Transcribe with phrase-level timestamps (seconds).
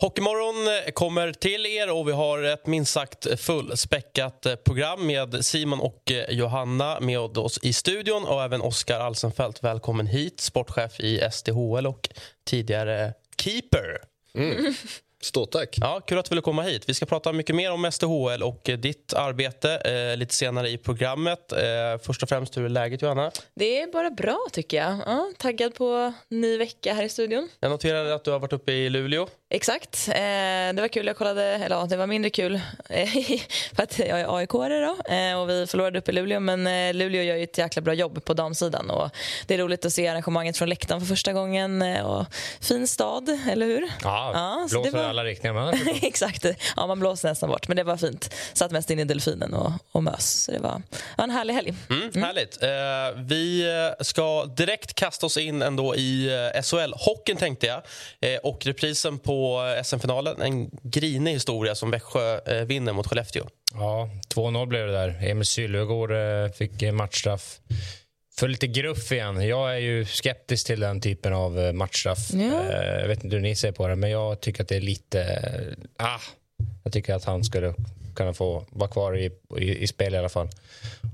[0.00, 6.12] Hockeymorgon kommer till er och vi har ett minst sagt fullspäckat program med Simon och
[6.28, 9.64] Johanna med oss i studion och även Oskar Alsenfelt.
[9.64, 12.08] Välkommen hit, sportchef i SDHL och
[12.46, 13.98] tidigare keeper.
[14.34, 14.74] Mm.
[15.22, 15.78] Stort tack.
[15.80, 16.88] Ja, kul att du ville komma hit.
[16.88, 21.52] Vi ska prata mycket mer om SDHL och ditt arbete eh, lite senare i programmet.
[21.52, 21.58] Eh,
[22.02, 23.30] först och främst, hur är läget Johanna?
[23.54, 24.98] Det är bara bra tycker jag.
[25.06, 27.48] Ja, taggad på ny vecka här i studion.
[27.60, 29.28] Jag noterade att du har varit uppe i Luleå.
[29.52, 30.08] Exakt.
[30.08, 30.14] Eh,
[30.74, 31.06] det var kul.
[31.06, 32.60] Jag kollade, eller ja, det var mindre kul
[33.74, 36.40] för att jag är aik då eh, och vi förlorade upp i Luleå.
[36.40, 39.10] Men eh, Luleå gör ju ett jäkla bra jobb på damsidan och
[39.46, 41.82] det är roligt att se arrangemanget från läktaren för första gången.
[41.82, 42.26] Eh, och
[42.60, 43.88] fin stad, eller hur?
[44.02, 45.04] Ja, ja blåser var...
[45.04, 45.74] alla riktningar.
[46.02, 46.46] Exakt.
[46.76, 48.34] Ja, man blåser nästan bort, men det var fint.
[48.52, 50.42] Satt mest in i delfinen och, och mös.
[50.44, 50.82] Så det var
[51.16, 51.74] ja, en härlig helg.
[51.90, 52.22] Mm, mm.
[52.22, 52.62] Härligt.
[52.62, 53.64] Eh, vi
[54.00, 57.82] ska direkt kasta oss in ändå i eh, SHL-hockeyn tänkte jag.
[58.20, 59.39] Eh, och reprisen på
[59.84, 60.42] SM-finalen.
[60.42, 63.46] En grinig historia som Växjö eh, vinner mot Skellefteå.
[63.74, 65.18] Ja, 2-0 blev det där.
[65.20, 67.60] Emil Sylvegård eh, fick matchstraff.
[68.38, 69.48] För lite gruff igen.
[69.48, 72.30] Jag är ju skeptisk till den typen av eh, matchstraff.
[72.32, 72.72] Ja.
[72.72, 75.40] Jag vet inte hur ni ser på det, men jag tycker att det är lite...
[75.96, 76.20] Ah,
[76.84, 77.74] jag tycker att han skulle
[78.14, 80.48] kunna få vara kvar i, i, i spel i alla fall.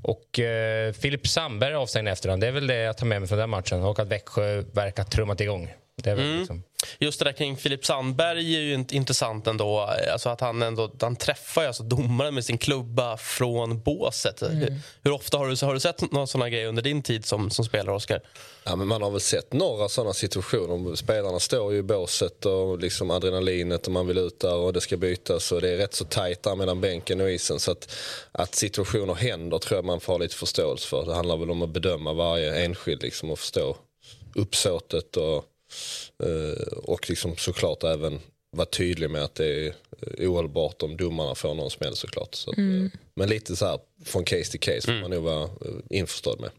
[0.03, 2.43] Och eh, Filip Sandberg avstängd efterhand.
[2.43, 3.83] Det är väl det jag tar med mig från den matchen.
[3.83, 5.71] Och att Växjö verkar trummat igång.
[6.03, 6.39] Det är väl mm.
[6.39, 6.63] liksom
[6.99, 9.81] just det där kring Filip Sandberg är ju intressant ändå.
[10.13, 14.43] Alltså att han, ändå, han träffar ju alltså domaren med sin klubba från båset.
[14.43, 14.57] Mm.
[14.57, 17.51] Hur, hur, ofta har du, har du sett några såna grejer under din tid som,
[17.51, 18.21] som spelare, Oskar?
[18.65, 20.95] Ja, man har väl sett några såna situationer.
[20.95, 24.81] Spelarna står ju i båset och liksom adrenalinet och man vill ut där och det
[24.81, 27.61] ska bytas och det är rätt så tajt där mellan bänken och isen.
[27.61, 27.95] Så att,
[28.33, 31.07] att situationer händer tror jag man får ha lite förståelse för.
[31.07, 33.77] Det handlar väl om att bedöma varje enskild liksom och förstå
[34.35, 35.45] uppsåtet och
[36.83, 38.21] och liksom såklart även
[38.57, 39.75] vara tydlig med att det är
[40.19, 42.35] ohållbart om domarna får någon smäll såklart.
[42.35, 42.85] Så att, mm.
[42.85, 45.01] Eh, men lite så här från case till case får mm.
[45.01, 45.49] man nog vara eh,
[45.91, 46.51] införstådd med.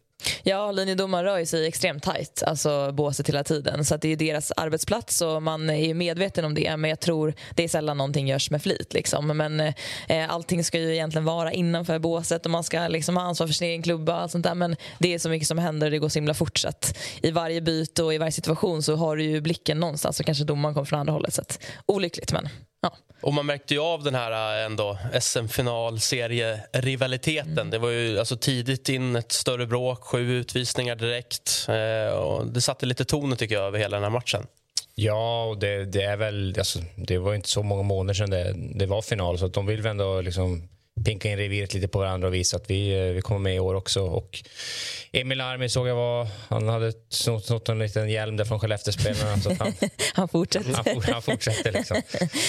[0.44, 3.86] Ja, linjedomaren rör sig extremt tajt, alltså båset hela tiden.
[3.86, 6.78] Så det är deras arbetsplats och man är medveten om det.
[6.78, 8.94] Men jag tror det är sällan någonting görs med flit.
[8.94, 9.28] Liksom.
[9.28, 9.74] Men eh,
[10.30, 13.68] allting ska ju egentligen vara innanför båset och man ska liksom ha ansvar för sin
[13.68, 14.56] egen klubba och allt sånt där.
[14.56, 16.58] Men det är så mycket som händer och det går så himla fort.
[16.58, 20.20] Så att I varje byte och i varje situation så har du ju blicken någonstans
[20.20, 21.34] och kanske domaren kommer från andra hållet.
[21.34, 22.50] Så att, olyckligt men
[22.92, 22.98] Ja.
[23.22, 27.52] Och man märkte ju av den här äh, ändå SM-final serierivaliteten.
[27.52, 27.70] Mm.
[27.70, 31.68] Det var ju alltså tidigt in ett större bråk, sju utvisningar direkt.
[31.70, 34.48] Eh, och det satte lite tonen tycker jag över hela den här matchen.
[34.96, 38.54] Ja, och det, det är väl, alltså, det var inte så många månader sedan det,
[38.76, 40.70] det var final så att de vill väl ändå liksom
[41.06, 43.60] pinka in reviret lite på varandra och visa att vi, eh, vi kommer med i
[43.60, 44.02] år också.
[44.02, 44.44] Och
[45.12, 49.38] Emil Armi såg jag var, han hade snott, snott en liten hjälm där från Skellefteåspelarna.
[49.60, 49.74] han,
[50.14, 50.74] han fortsätter.
[50.74, 52.02] Han, han fortsätter liksom.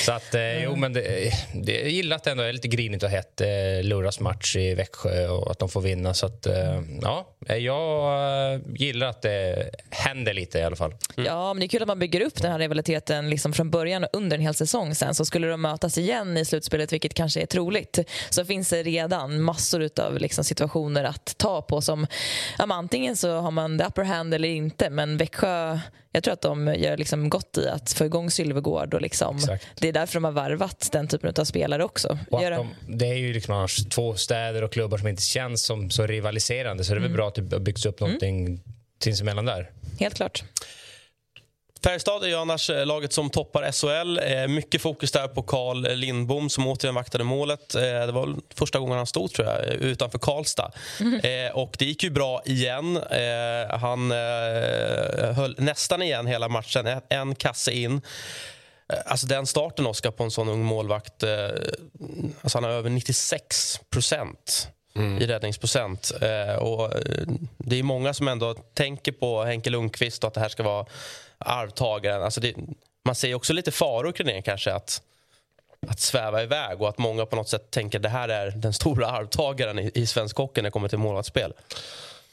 [0.06, 3.02] Så att, eh, jo men det, det, jag gillar att det ändå är lite grinigt
[3.02, 3.40] och hett.
[3.40, 3.48] Eh,
[3.82, 6.14] Luras match i Växjö och att de får vinna.
[6.14, 10.94] Så att, eh, ja, jag eh, gillar att det händer lite i alla fall.
[11.16, 11.26] Mm.
[11.26, 14.04] Ja, men det är kul att man bygger upp den här rivaliteten liksom från början
[14.04, 15.14] och under en hel säsong sen.
[15.14, 17.98] Så skulle de mötas igen i slutspelet, vilket kanske är troligt,
[18.38, 22.06] så finns det redan massor av liksom situationer att ta på som
[22.58, 25.78] ja, antingen så har man the upper hand eller inte men Växjö
[26.12, 29.38] jag tror att de gör liksom gott i att få igång Sylvegård och liksom,
[29.80, 32.18] det är därför de har varvat den typen av spelare också.
[32.86, 36.06] De, det är ju liksom annars två städer och klubbar som inte känns som så
[36.06, 37.16] rivaliserande så det är väl mm.
[37.16, 38.60] bra att det byggs upp någonting mm.
[39.02, 39.70] sinsemellan där.
[40.00, 40.44] Helt klart.
[41.84, 44.18] Färjestad är ju annars eh, laget som toppar SHL.
[44.18, 47.74] Eh, mycket fokus där på Carl Lindbom som återigen vaktade målet.
[47.74, 50.72] Eh, det var första gången han stod tror jag, utanför Karlstad.
[51.00, 51.52] Mm.
[51.54, 53.00] Och det gick ju bra igen.
[53.70, 54.10] Han
[55.36, 58.00] höll nästan igen hela matchen, en kasse in.
[59.06, 61.24] Alltså den starten, Oskar, på en sån ung målvakt...
[62.42, 65.22] Alltså han har över 96 procent mm.
[65.22, 66.10] i räddningsprocent.
[66.58, 66.92] Och
[67.56, 70.86] det är många som ändå tänker på Henke Lundqvist och att det här ska vara
[71.38, 72.22] arvtagaren.
[72.22, 72.54] Alltså det,
[73.04, 74.72] man ser också lite faror kring det kanske.
[74.72, 75.02] Att,
[75.88, 78.72] att sväva iväg och att många på något sätt tänker att det här är den
[78.72, 81.52] stora arvtagaren i, i svensk hockey när det kommer till målvaktsspel.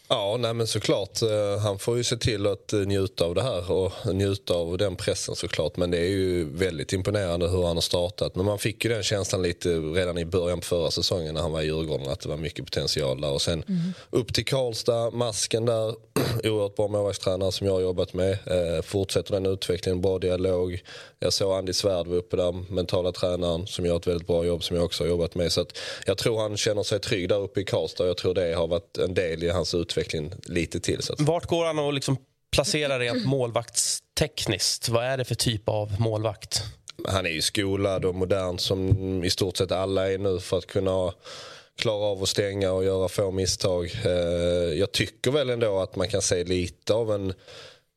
[0.07, 1.21] Ja, nej men såklart.
[1.21, 4.77] Eh, han får ju se till att eh, njuta av det här och njuta av
[4.77, 5.77] den pressen såklart.
[5.77, 8.35] Men det är ju väldigt imponerande hur han har startat.
[8.35, 11.51] Men man fick ju den känslan lite redan i början på förra säsongen när han
[11.51, 13.31] var i Djurgården att det var mycket potential där.
[13.31, 13.93] Och sen mm.
[14.09, 15.95] upp till Karlstad, masken där.
[16.43, 18.31] Oerhört bra målvaktstränare som jag har jobbat med.
[18.31, 20.83] Eh, fortsätter den utvecklingen, bra dialog.
[21.19, 24.63] Jag såg Andy Svärd var uppe där, mentala tränaren som gör ett väldigt bra jobb
[24.63, 25.51] som jag också har jobbat med.
[25.51, 25.65] Så
[26.05, 28.07] jag tror han känner sig trygg där uppe i Karlstad.
[28.07, 31.01] Jag tror det har varit en del i hans utveckling utveckling lite till.
[31.01, 31.21] Så att...
[31.21, 32.17] Vart går han att liksom
[32.51, 34.89] placera rent målvaktstekniskt?
[34.89, 36.63] Vad är det för typ av målvakt?
[37.07, 40.65] Han är ju skolad och modern som i stort sett alla är nu för att
[40.65, 41.13] kunna
[41.77, 43.91] klara av att stänga och göra få misstag.
[44.05, 44.11] Eh,
[44.79, 47.33] jag tycker väl ändå att man kan se lite av en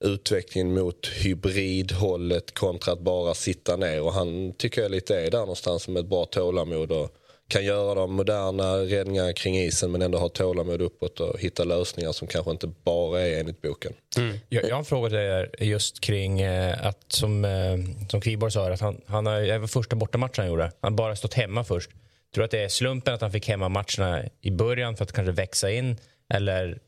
[0.05, 4.03] utveckling mot hybridhållet kontra att bara sitta ner.
[4.03, 7.15] Och han tycker jag lite är där någonstans med ett bra tålamod och
[7.49, 12.13] kan göra de moderna räddningarna kring isen men ändå ha tålamod uppåt och hitta lösningar
[12.13, 13.93] som kanske inte bara är enligt boken.
[14.17, 14.39] Mm.
[14.49, 17.79] Jag, jag har en fråga till er just kring eh, att som, eh,
[18.09, 20.73] som Kviborg sa att han, han har, det var första bortamatchen han gjorde.
[20.81, 21.91] Han bara stått hemma först.
[22.35, 25.33] Tror du att det är slumpen att han fick hemmamatcherna i början för att kanske
[25.33, 25.97] växa in
[26.35, 26.79] eller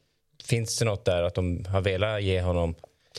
[0.45, 2.75] finns det något där att de har velat ge honom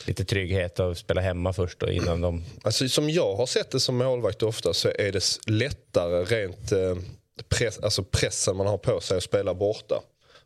[0.06, 2.44] lite trygghet och spela hemma först och innan de...
[2.62, 6.96] Alltså, som jag har sett det som målvakt ofta så är det lättare rent eh,
[7.48, 10.02] press, alltså pressen man har på sig att spela borta.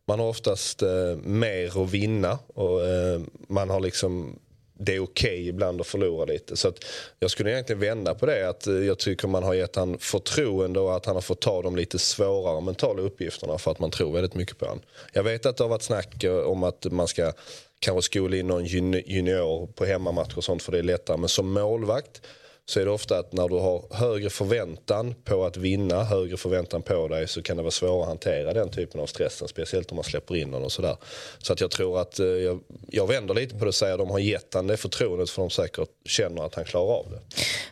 [0.08, 4.38] Man har oftast eh, mer att vinna och eh, man har liksom
[4.78, 6.56] det är okej okay ibland att förlora lite.
[6.56, 6.84] Så att
[7.18, 8.48] jag skulle egentligen vända på det.
[8.48, 11.62] att eh, Jag tycker man har gett han förtroende och att han har fått ta
[11.62, 14.82] de lite svårare mentala uppgifterna för att man tror väldigt mycket på honom.
[15.12, 17.32] Jag vet att det har varit snack eh, om att man ska
[17.78, 21.16] kanske skola in någon junior på hemmamatch och sånt för det är lättare.
[21.16, 22.22] Men som målvakt
[22.68, 26.82] så är det ofta att när du har högre förväntan på att vinna, högre förväntan
[26.82, 29.48] på dig så kan det vara svårare att hantera den typen av stressen.
[29.48, 30.96] Speciellt om man släpper in någon och sådär.
[31.38, 33.98] Så att jag tror att, eh, jag, jag vänder lite på det och säger att
[33.98, 37.20] de har gett han det förtroendet för de säkert känner att han klarar av det.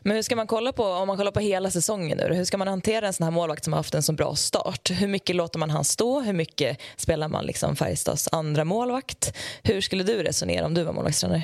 [0.03, 2.59] Men hur ska man kolla på, om man kollar på hela säsongen nu, hur ska
[2.59, 4.91] man hantera en sån här målvakt som har haft en så bra start?
[4.91, 6.21] Hur mycket låter man han stå?
[6.21, 9.33] Hur mycket spelar man liksom Färjestads andra målvakt?
[9.63, 11.43] Hur skulle du resonera om du var målvaktstränare?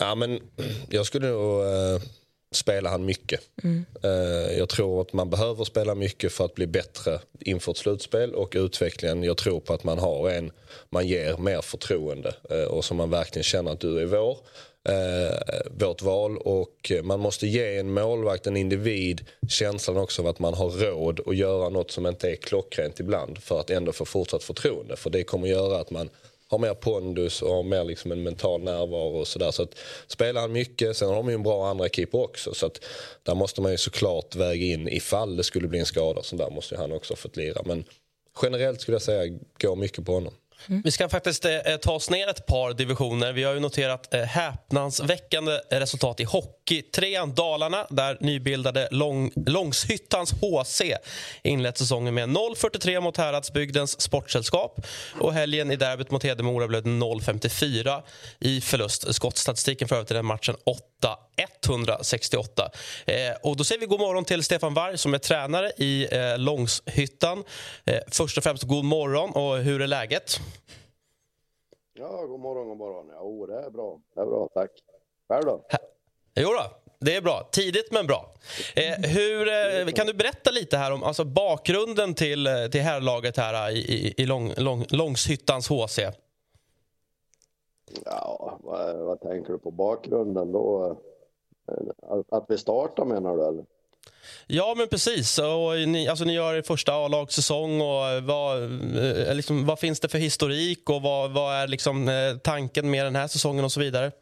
[0.00, 0.40] Ja, men
[0.90, 2.00] jag skulle nog eh,
[2.50, 3.40] spelar han mycket.
[3.64, 3.84] Mm.
[4.58, 8.52] Jag tror att man behöver spela mycket för att bli bättre inför ett slutspel och
[8.56, 9.22] utvecklingen.
[9.22, 10.52] Jag tror på att man har en
[10.90, 14.38] man ger mer förtroende eh, och som man verkligen känner att du är vår.
[14.88, 20.38] Eh, vårt val och man måste ge en målvakt, en individ känslan också av att
[20.38, 24.04] man har råd att göra något som inte är klockrent ibland för att ändå få
[24.04, 24.96] fortsatt förtroende.
[24.96, 26.10] För det kommer göra att man
[26.48, 29.18] har mer pondus och har mer liksom en mental närvaro.
[29.18, 29.50] Och sådär.
[29.50, 29.74] Så att,
[30.06, 32.54] spelar han mycket, sen har de ju en bra andra keeper också.
[32.54, 32.84] Så att,
[33.22, 36.22] där måste man ju såklart väga in ifall det skulle bli en skada.
[36.22, 37.62] Så där måste ju han också ha fått lira.
[37.64, 37.84] Men
[38.42, 40.32] generellt skulle jag säga, gå mycket på honom.
[40.66, 40.82] Mm.
[40.84, 43.32] Vi ska faktiskt eh, ta oss ner ett par divisioner.
[43.32, 50.82] Vi har ju noterat eh, häpnadsväckande resultat i Hockeytrean Dalarna där nybildade Lång, Långshyttans HC
[51.42, 54.86] inlett säsongen med 0-43 mot Häradsbygdens Sportsällskap.
[55.20, 58.02] Och helgen i derbyt mot Hedemora blev det 0-54
[58.40, 59.14] i förlust.
[59.14, 62.70] Skottstatistiken för övrigt i den matchen 8 168.
[63.06, 66.38] Eh, och då säger vi god morgon till Stefan Warg som är tränare i eh,
[66.38, 67.44] Långshyttan.
[67.84, 70.40] Eh, först och främst god morgon och hur är läget?
[71.98, 73.06] Ja, god morgon, god morgon.
[73.20, 73.98] Jo, det är bra.
[74.14, 74.70] Det är bra, tack.
[75.28, 75.64] Själv då?
[76.34, 76.62] Jo då,
[77.00, 77.48] det är bra.
[77.52, 78.34] Tidigt men bra.
[78.76, 83.36] Eh, hur, eh, kan du berätta lite här om alltså, bakgrunden till, eh, till herrlaget
[83.36, 85.98] här i, i, i lång, lång, Långshyttans HC?
[88.04, 90.96] Ja, vad, vad, tänker du på bakgrunden då?
[92.28, 93.64] Att vi startar menar du eller?
[94.46, 95.38] Ja, men precis.
[95.38, 97.78] Och ni, alltså, ni gör er första A-lagssäsong.
[98.26, 102.90] vad, eh, liksom, vad finns det för historik och vad, vad är liksom, eh, tanken
[102.90, 104.12] med den här säsongen och så vidare?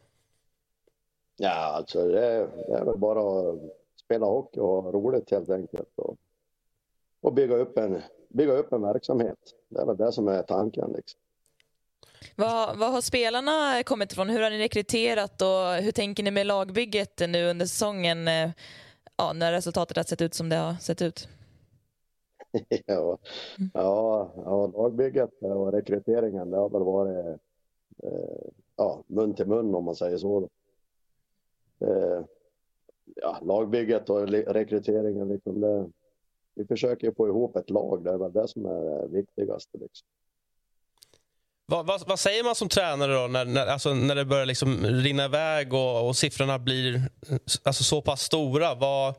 [1.37, 3.59] Ja, alltså det är, det är väl bara att
[4.05, 5.89] spela hockey och ha roligt helt enkelt.
[5.95, 6.15] Och,
[7.21, 9.37] och bygga, upp en, bygga upp en verksamhet.
[9.69, 10.93] Det är väl det som är tanken.
[10.95, 11.19] Liksom.
[12.35, 14.29] Vad, vad har spelarna kommit ifrån?
[14.29, 18.27] Hur har ni rekryterat och hur tänker ni med lagbygget nu under säsongen?
[18.27, 18.49] Eh,
[19.17, 21.27] ja, när resultatet har sett ut som det har sett ut?
[22.85, 23.17] ja,
[23.73, 27.39] ja, ja, lagbygget och rekryteringen det har väl varit
[28.03, 30.49] eh, ja, mun till mun om man säger så.
[31.79, 32.25] Eh,
[33.15, 35.89] ja, lagbygget och rekryteringen, liksom det,
[36.53, 39.77] vi försöker få ihop ett lag, det är väl det som är det viktigaste.
[39.77, 40.07] Liksom.
[41.69, 44.85] Vad, vad, vad, säger man som tränare då när, när, alltså när det börjar liksom
[44.85, 47.01] rinna iväg och, och siffrorna blir
[47.63, 48.75] alltså så pass stora?
[48.75, 49.15] Vad,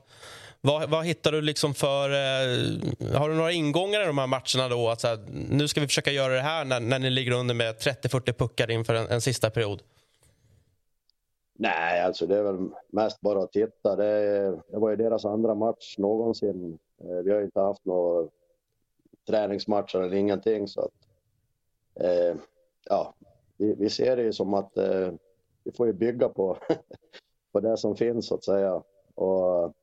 [0.60, 2.10] Vad, vad hittar du liksom för...
[2.10, 4.68] Eh, har du några ingångar i de här matcherna?
[4.68, 4.88] då?
[4.88, 5.18] Att så här,
[5.50, 8.70] nu ska vi försöka göra det här när, när ni ligger under med 30-40 puckar
[8.70, 9.82] inför en, en sista period.
[11.58, 13.96] Nej, alltså det är väl mest bara att titta.
[13.96, 16.78] Det, det var ju deras andra match någonsin.
[17.00, 18.28] Eh, vi har inte haft några
[19.28, 20.68] träningsmatcher eller ingenting.
[20.68, 21.07] Så att,
[22.00, 22.36] eh,
[22.84, 23.14] ja,
[23.56, 25.12] vi, vi, ser det ju som att eh,
[25.64, 26.58] vi får ju bygga på,
[27.52, 28.82] på det som finns så att säga.
[29.14, 29.74] Och,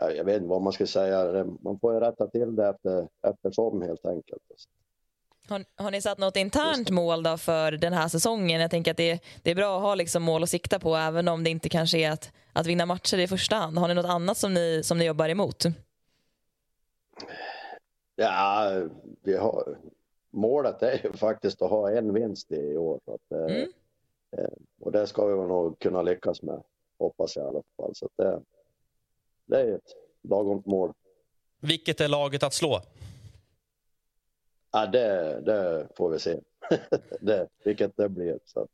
[0.00, 1.44] jag vet inte vad man ska säga.
[1.60, 4.42] Man får ju rätta till det efter, eftersom helt enkelt.
[5.48, 8.60] Har, har, ni satt något internt mål då för den här säsongen?
[8.60, 11.28] Jag tänker att det, det är bra att ha liksom mål att sikta på även
[11.28, 13.78] om det inte kanske är att, att vinna matcher i första hand.
[13.78, 15.64] Har ni något annat som ni, som ni jobbar emot?
[18.16, 18.70] Ja,
[19.22, 19.76] vi har,
[20.30, 23.00] målet är ju faktiskt att ha en vinst i år.
[23.04, 23.72] Att, eh, mm.
[24.36, 26.62] eh, och det ska vi nog kunna lyckas med,
[26.98, 27.94] hoppas jag i alla fall.
[27.94, 28.40] Så det,
[29.44, 30.92] det är ett lagom mål.
[31.60, 32.80] Vilket är laget att slå?
[34.72, 36.40] Ja, det, det får vi se.
[37.20, 38.38] det, vilket det blir.
[38.44, 38.68] Så.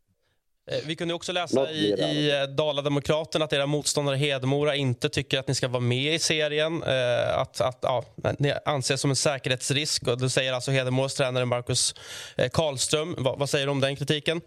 [0.71, 5.39] Eh, vi kunde också läsa i, i eh, Dala-Demokraten att era motståndare Hedmora inte tycker
[5.39, 6.83] att ni ska vara med i serien.
[6.83, 8.05] Eh, att, att ja,
[8.39, 10.09] Ni anses som en säkerhetsrisk.
[10.09, 11.95] Och det säger alltså Hedmoras tränare Marcus
[12.53, 13.15] Karlström.
[13.19, 14.41] Va, vad säger du om den kritiken?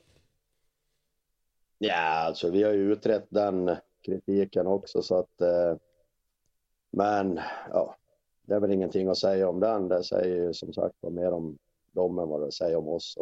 [1.78, 5.02] Ja, alltså vi har ju utrett den kritiken också.
[5.02, 5.42] så att
[6.92, 7.96] Men ja,
[8.48, 9.88] det är väl ingenting att säga om den.
[9.88, 11.58] Det säger ju som sagt mer om
[11.92, 13.18] dem än vad det säger om oss.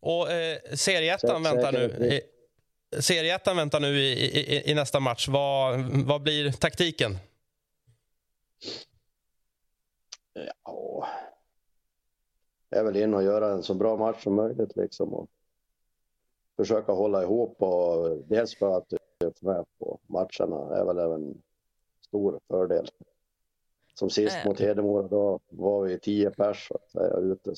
[0.00, 2.20] Och eh, serieettan väntar nu.
[3.00, 5.28] Serieettan väntar nu i, i, i, nästa match.
[5.28, 7.18] Vad, vad blir taktiken?
[10.64, 11.08] Ja,
[12.68, 15.28] jag är väl in och göra en så bra match som möjligt liksom och
[16.56, 21.42] försöka hålla ihop och dels för att du är med på matcherna är väl en
[22.00, 22.90] stor fördel.
[23.94, 24.46] Som sist äh.
[24.46, 26.72] mot Hedemora, då var vi tio pers
[27.18, 27.54] ute.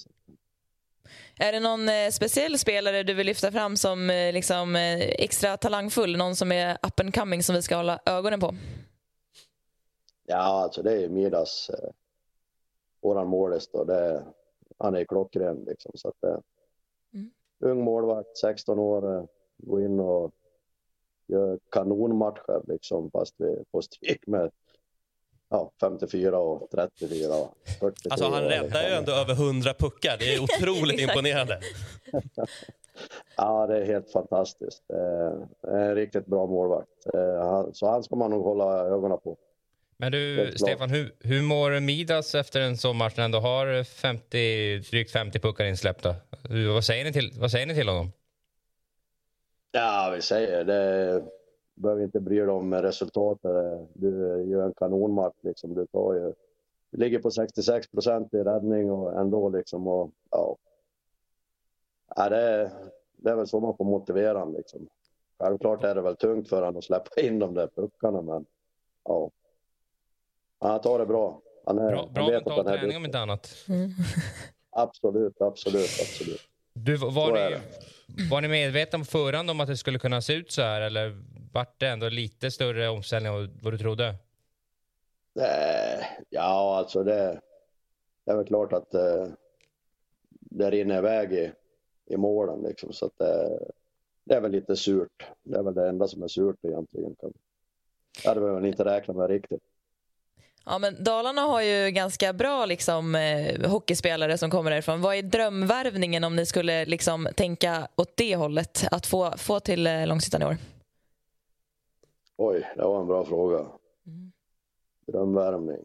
[1.38, 5.56] Är det någon eh, speciell spelare du vill lyfta fram som eh, liksom, eh, extra
[5.56, 6.16] talangfull?
[6.16, 8.54] Någon som är up and coming som vi ska hålla ögonen på?
[10.26, 11.90] Ja, alltså det är Midas, eh,
[13.00, 13.70] våran målis.
[14.78, 15.92] Han är klockren liksom.
[15.94, 16.38] Så att, eh,
[17.14, 17.30] mm.
[17.58, 19.24] Ung målvakt, 16 år, eh,
[19.56, 20.32] går in och
[21.26, 24.50] gör kanonmatcher liksom fast vi får stryk med
[25.50, 28.10] ja, 54 och 34 och 44.
[28.10, 30.16] Alltså han räddar ju ändå över 100 puckar.
[30.18, 31.60] Det är otroligt imponerande.
[33.36, 34.82] ja, det är helt fantastiskt.
[35.62, 36.88] Det är en riktigt bra målvakt.
[37.72, 39.36] Så han ska man nog hålla ögonen på.
[39.96, 43.84] Men du, Stefan, hur, hur mår Midas efter en sån match när han ändå har
[43.84, 46.14] 50, drygt 50 puckar insläppta?
[46.74, 48.12] Vad säger ni till, vad säger ni till honom?
[49.72, 51.22] Ja, vi säger det
[51.80, 53.88] behöver inte bry dig om resultatet.
[53.94, 54.08] Du
[54.50, 55.36] gör en kanonmatch.
[55.40, 55.74] Liksom.
[55.74, 56.32] Du, tar ju,
[56.90, 59.86] du ligger på 66 procent i räddning och ändå liksom.
[59.86, 60.56] Och, ja.
[62.16, 62.70] Ja, det,
[63.16, 64.54] det är väl så man får motivera honom.
[64.54, 64.88] Liksom.
[65.38, 68.46] Självklart är det väl tungt för honom att släppa in de där puckarna, men
[69.04, 69.30] ja.
[70.58, 71.40] Han tar det bra.
[71.66, 73.56] Han är, bra bra mental träning om inte annat.
[73.68, 73.90] Mm.
[74.70, 76.40] absolut, absolut, absolut.
[76.72, 77.58] Du, var, ni,
[78.30, 81.22] var ni medvetna på förhand om att det skulle kunna se ut så här eller
[81.52, 84.14] vart det ändå lite större omställning än vad du trodde?
[85.40, 87.40] Eh, ja, alltså det,
[88.24, 89.26] det är väl klart att eh,
[90.30, 91.52] det rinner iväg i,
[92.06, 93.58] i målen liksom, så att det,
[94.24, 95.26] det är väl lite surt.
[95.42, 97.14] Det är väl det enda som är surt egentligen.
[98.22, 99.62] Det hade väl inte räknat med riktigt.
[100.64, 105.00] Ja, men Dalarna har ju ganska bra liksom, eh, hockeyspelare som kommer därifrån.
[105.00, 109.86] Vad är drömvärvningen om ni skulle liksom, tänka åt det hållet att få, få till
[109.86, 110.56] eh, Långshyttan i år?
[112.42, 113.58] Oj, det var en bra fråga.
[113.58, 114.32] Mm.
[115.06, 115.84] Drömvärmning.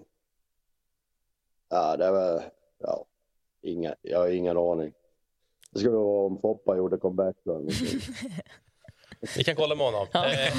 [1.69, 2.43] Ja, det var...
[2.77, 3.05] Ja,
[3.61, 4.93] inga, jag har ingen aning.
[5.71, 7.35] Det skulle vara om Foppa gjorde comeback.
[7.43, 7.67] Då.
[9.37, 10.07] Vi kan kolla med honom.
[10.11, 10.25] Ja.
[10.25, 10.53] Eh,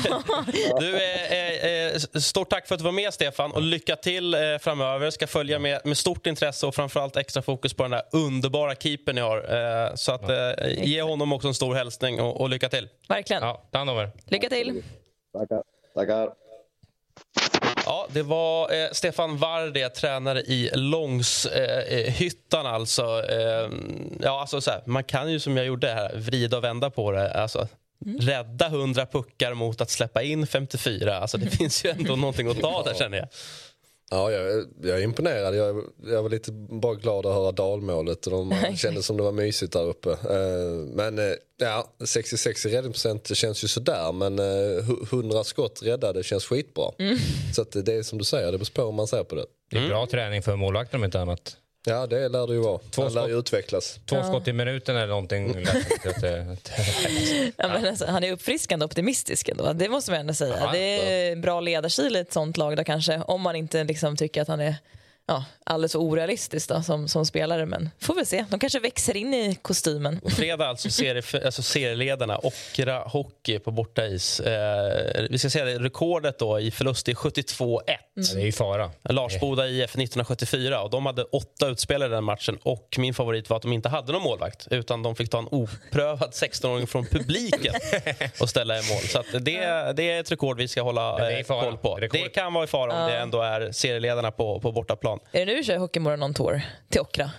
[0.78, 3.52] du, eh, eh, stort tack för att du var med, Stefan.
[3.52, 5.10] Och Lycka till eh, framöver.
[5.10, 9.14] ska följa med med stort intresse och framförallt extra fokus på den där underbara keepern
[9.14, 9.36] ni har.
[9.38, 12.88] Eh, så att, eh, ge honom också en stor hälsning och, och lycka till.
[13.08, 13.42] Verkligen.
[13.42, 14.10] Ja, ta hand om er.
[14.26, 14.82] Lycka till.
[15.32, 15.75] Tackar.
[15.96, 16.30] Tackar.
[17.86, 22.66] Ja, det var eh, Stefan Varde, tränare i Långshyttan.
[22.66, 23.02] Eh, alltså.
[23.28, 23.70] Eh,
[24.20, 27.10] ja, alltså så här, man kan ju som jag gjorde här vrida och vända på
[27.10, 27.34] det.
[27.34, 27.68] Alltså,
[28.06, 28.20] mm.
[28.20, 31.18] Rädda 100 puckar mot att släppa in 54.
[31.18, 33.28] Alltså, det finns ju ändå någonting att ta där känner jag.
[34.10, 35.56] Ja, jag, jag är imponerad.
[35.56, 38.26] Jag, jag var lite bara glad att höra dalmålet.
[38.26, 40.10] Och de kändes som det var mysigt där uppe.
[40.10, 44.12] Eh, men eh, ja, 66 i räddningsprocent känns ju sådär.
[44.12, 44.38] Men
[45.12, 46.92] 100 skott räddade känns skitbra.
[46.98, 47.16] Mm.
[47.54, 49.46] Så att det är som du säger, det beror på hur man ser på det.
[49.70, 50.08] Det är bra mm.
[50.08, 51.56] träning för målvakter om inte annat.
[51.88, 52.78] Ja, det lär det ju vara.
[52.90, 54.00] Två Han lär ju utvecklas.
[54.06, 54.24] Två ja.
[54.24, 55.46] skott i minuten eller någonting.
[57.56, 59.72] ja, men alltså, han är uppfriskande optimistisk ändå.
[59.72, 60.56] Det måste man ändå säga.
[60.60, 63.20] Ja, det är bra ledarstil i ett sånt lag då kanske.
[63.26, 64.74] Om man inte liksom tycker att han är
[65.26, 67.66] ja, alldeles orealistiskt då, som, som spelare.
[67.66, 68.44] Men får vi se.
[68.50, 70.20] De kanske växer in i kostymen.
[70.30, 74.40] Fredag alltså, serie, alltså serieledarna Ockra Hockey på bortais.
[74.40, 77.80] Eh, vi ska säga det, rekordet då i förlust är 72-1.
[78.16, 78.28] Mm.
[78.34, 78.90] Det är ju fara.
[79.02, 80.82] Larsboda IF 1974.
[80.82, 82.58] Och de hade åtta utspelare i den matchen.
[82.62, 85.48] Och Min favorit var att de inte hade någon målvakt utan de fick ta en
[85.50, 87.74] oprövad 16-åring från publiken
[88.40, 89.02] och ställa i mål.
[89.02, 91.94] Så det, det är ett rekord vi ska hålla eh, koll på.
[91.94, 92.20] Rekord.
[92.20, 93.06] Det kan vara i fara om ja.
[93.06, 95.28] det ändå är serieledarna på, på bortaplan plan.
[95.32, 97.30] Är det nu du kör Hockeymorgon on tour till Ockra?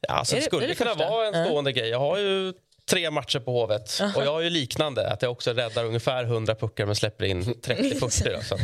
[0.00, 1.88] Ja, alltså, det, skulle det kunna vara en stående grej.
[1.88, 2.52] Jag har ju
[2.90, 3.86] tre matcher på Hovet.
[3.86, 4.16] -huh.
[4.16, 7.42] Och jag har ju liknande, att jag också räddar ungefär 100 puckar men släpper in
[7.42, 8.42] 30-40.
[8.48, 8.56] så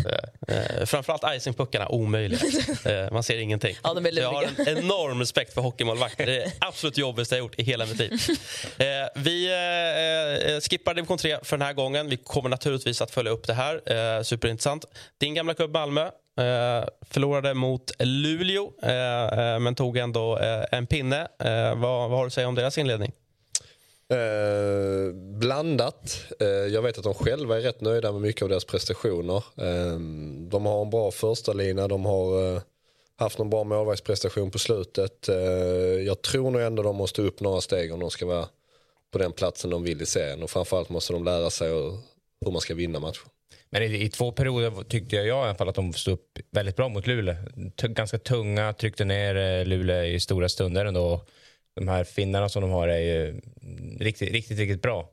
[0.53, 2.41] eh, framförallt icingpuckarna, omöjliga.
[2.85, 3.77] eh, man ser ingenting.
[3.83, 6.27] Ja, så jag har en enorm respekt för hockeymålvakter.
[6.27, 8.13] Det är absolut jobbigaste jag gjort i hela mitt liv.
[8.79, 12.09] Eh, vi eh, eh, skippar division 3 för den här gången.
[12.09, 13.93] Vi kommer naturligtvis att följa upp det här.
[13.93, 14.85] Eh, superintressant.
[15.19, 20.87] Din gamla klubb Malmö Eh, förlorade mot Luleå, eh, eh, men tog ändå eh, en
[20.87, 21.29] pinne.
[21.39, 23.13] Eh, vad, vad har du att säga om deras inledning?
[24.13, 26.25] Eh, blandat.
[26.41, 29.37] Eh, jag vet att de själva är rätt nöjda med mycket av deras prestationer.
[29.37, 29.99] Eh,
[30.51, 32.63] de har en bra första lina, de har eh,
[33.17, 35.29] haft någon bra målvaktsprestation på slutet.
[36.07, 38.47] jag tror nog ändå de måste upp några steg om de ska vara
[39.13, 40.43] på den platsen de vill i serien.
[40.43, 41.69] Och framförallt måste de lära sig
[42.45, 43.29] hur man ska vinna matchen.
[43.71, 46.77] Men i, i, två perioder tyckte jag i alla fall att de stod upp väldigt
[46.77, 47.35] bra mot Luleå.
[47.77, 51.25] T ganska tunga, tryckte ner eh, Luleå i stora stunder ändå.
[51.75, 53.41] De här finnarna som de har är ju
[54.01, 55.11] riktigt, riktigt, riktigt bra.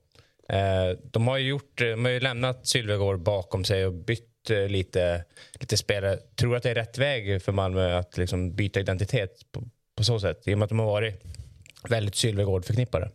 [0.49, 4.49] Eh, de har ju gjort, eh, de har ju lämnat Sylvegård bakom sig och bytt
[4.49, 5.23] eh, lite,
[5.59, 6.17] lite spelare.
[6.35, 9.63] Tror att det är rätt väg för Malmö att liksom byta identitet på,
[9.97, 10.47] på så sätt?
[10.47, 11.23] I och med att de har varit
[11.89, 13.09] väldigt Sylvegård-förknippade.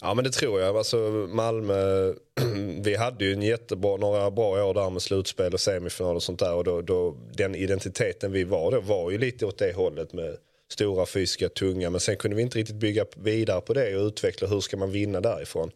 [0.00, 0.76] Ja men det tror jag.
[0.76, 0.96] Alltså,
[1.28, 2.14] Malmö,
[2.82, 6.38] vi hade ju en jättebra, några bra år där med slutspel och semifinal och sånt
[6.38, 6.54] där.
[6.54, 10.36] Och då, då, den identiteten vi var då var ju lite åt det hållet med
[10.68, 11.90] stora, fysiska, tunga.
[11.90, 14.90] Men sen kunde vi inte riktigt bygga vidare på det och utveckla hur ska man
[14.90, 15.70] vinna därifrån.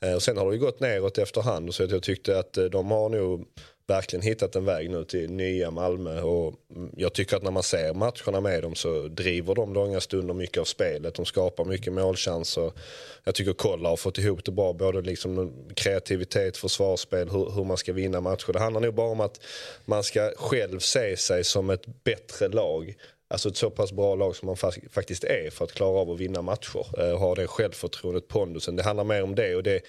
[0.00, 2.90] Eh, och sen har det ju gått neråt efterhand så jag tyckte att eh, de
[2.90, 3.46] har nog
[3.86, 6.20] verkligen hittat en väg nu till nya Malmö.
[6.20, 6.54] Och
[6.96, 10.60] jag tycker att när man ser matcherna med dem så driver de långa stunder mycket
[10.60, 11.14] av spelet.
[11.14, 12.72] De skapar mycket målchanser.
[13.24, 14.72] Jag tycker Kolla har fått ihop det bra.
[14.72, 18.52] Både liksom kreativitet, försvarsspel, hur, hur man ska vinna matcher.
[18.52, 19.40] Det handlar nog bara om att
[19.84, 22.94] man ska själv se sig som ett bättre lag
[23.28, 24.56] Alltså ett så pass bra lag som man
[24.90, 27.00] faktiskt är för att klara av att vinna matcher.
[27.00, 28.76] Eh, ha det självförtroendet, pondusen.
[28.76, 29.80] Det handlar mer om det och det,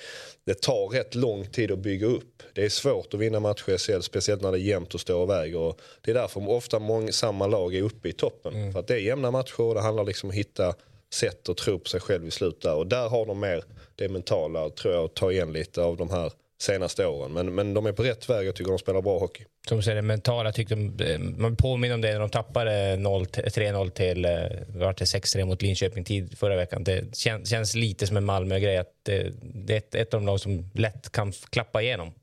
[0.46, 2.44] det tar rätt lång tid att bygga upp.
[2.54, 5.22] Det är svårt att vinna matcher i SHL, speciellt när det är jämnt och står
[5.22, 5.58] och väger.
[5.58, 8.56] Och det är därför ofta många, samma lag är uppe i toppen.
[8.56, 8.74] Mm.
[8.74, 10.76] För att det är jämna matcher och det handlar liksom om att hitta
[11.14, 12.74] sätt att tro på sig själv i slutet.
[12.74, 13.64] Och där har de mer
[13.96, 17.34] det mentala, tror jag, att ta igen lite av de här senaste åren.
[17.34, 18.48] Men, men de är på rätt väg.
[18.48, 19.46] Jag tycker de spelar bra hockey.
[19.68, 23.90] Som säger det mentala, tyckte de, eh, man påminner om det när de tappade 3-0
[23.90, 24.32] till, eh,
[24.68, 26.84] var det 6-3 mot Linköping tid förra veckan.
[26.84, 30.26] Det känns, känns lite som en Malmö-grej att det, det, är ett, ett av de
[30.26, 32.14] lag som lätt kan klappa igenom.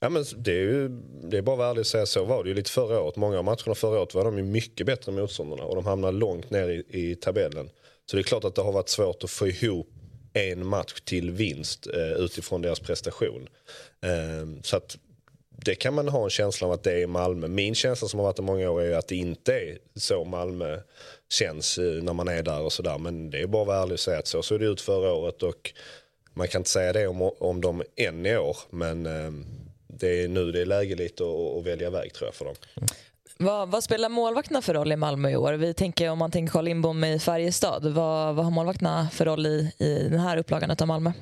[0.00, 0.88] Ja, men det, är ju,
[1.22, 3.16] det är bara värdigt att säga så var det ju lite förra året.
[3.16, 6.50] Många av matcherna förra året var de ju mycket bättre motståndarna och de hamnade långt
[6.50, 7.70] ner i, i tabellen.
[8.06, 9.88] Så det är klart att det har varit svårt att få ihop
[10.32, 13.48] en match till vinst eh, utifrån deras prestation.
[14.02, 14.98] Eh, så att
[15.64, 17.48] det kan man ha en känsla av att det är Malmö.
[17.48, 20.78] Min känsla som har varit i många år är att det inte är så Malmö
[21.28, 22.98] känns eh, när man är där och sådär.
[22.98, 25.12] Men det är bara att vara ärlig och säga att så såg det ut förra
[25.12, 25.72] året och
[26.34, 28.56] man kan inte säga det om, om dem än i år.
[28.70, 29.44] Men ehm,
[29.86, 32.54] det är nu det är läge lite att, att välja väg tror jag för dem.
[33.36, 35.52] Vad, vad, spelar målvakterna för roll i Malmö i år?
[35.52, 37.92] Vi tänker om man tänker Carl Lindbom i Färjestad.
[37.92, 41.12] Vad, vad har målvakterna för roll i, i den här upplagan av Malmö?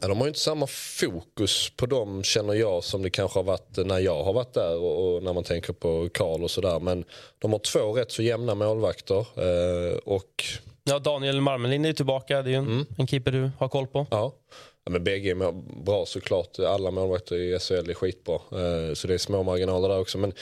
[0.00, 3.76] Ja, de har inte samma fokus på dem känner jag som det kanske har varit
[3.76, 6.80] när jag har varit där och, och när man tänker på Karl och sådär.
[6.80, 7.04] Men
[7.38, 9.18] de har två rätt så jämna målvakter.
[9.18, 10.44] Eh, och...
[10.84, 12.42] Ja, Daniel Marmelin är tillbaka.
[12.42, 12.86] Det är en, mm.
[12.98, 14.06] en keeper du har koll på.
[14.10, 14.32] Ja.
[14.86, 15.52] Ja, men bägge är
[15.84, 16.58] bra såklart.
[16.58, 18.34] Alla målvakter i SHL är skitbra.
[18.34, 20.18] Eh, så det är små marginaler där också.
[20.18, 20.32] Men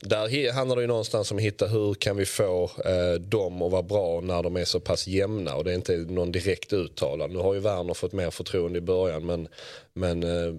[0.00, 3.72] där handlar det ju någonstans om att hitta hur kan vi få eh, dem att
[3.72, 5.54] vara bra när de är så pass jämna.
[5.54, 7.30] Och det är inte någon direkt uttalad.
[7.30, 9.26] Nu har ju Werner fått mer förtroende i början.
[9.26, 9.48] Men,
[9.92, 10.54] men eh,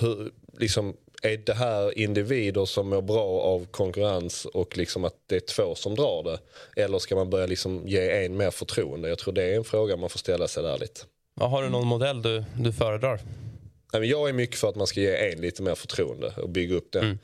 [0.00, 5.36] hur, liksom, är det här individer som mår bra av konkurrens och liksom att det
[5.36, 6.38] är två som drar det?
[6.82, 9.08] Eller ska man börja liksom ge en mer förtroende?
[9.08, 11.00] Jag tror det är en fråga man får ställa sig där lite.
[11.40, 13.20] Ja, har du någon modell du, du föredrar?
[13.92, 16.92] Jag är mycket för att man ska ge en lite mer förtroende och bygga upp
[16.92, 17.18] den.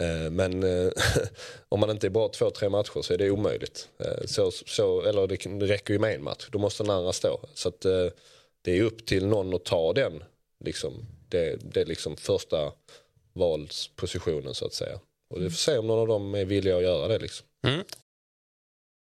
[0.00, 0.36] Mm.
[0.36, 0.92] Men eh,
[1.68, 3.88] om man inte är bra två, tre matcher så är det omöjligt.
[3.98, 7.40] Eh, så, så, eller det räcker ju med en match, då måste den andra stå.
[7.54, 7.80] Så att,
[8.62, 10.24] det är upp till någon att ta den,
[10.64, 12.72] liksom, det, det är liksom första
[13.32, 14.98] valspositionen så att säga.
[15.34, 17.18] Och vi får se om någon av dem är villiga att göra det.
[17.18, 17.46] Liksom.
[17.66, 17.84] Mm.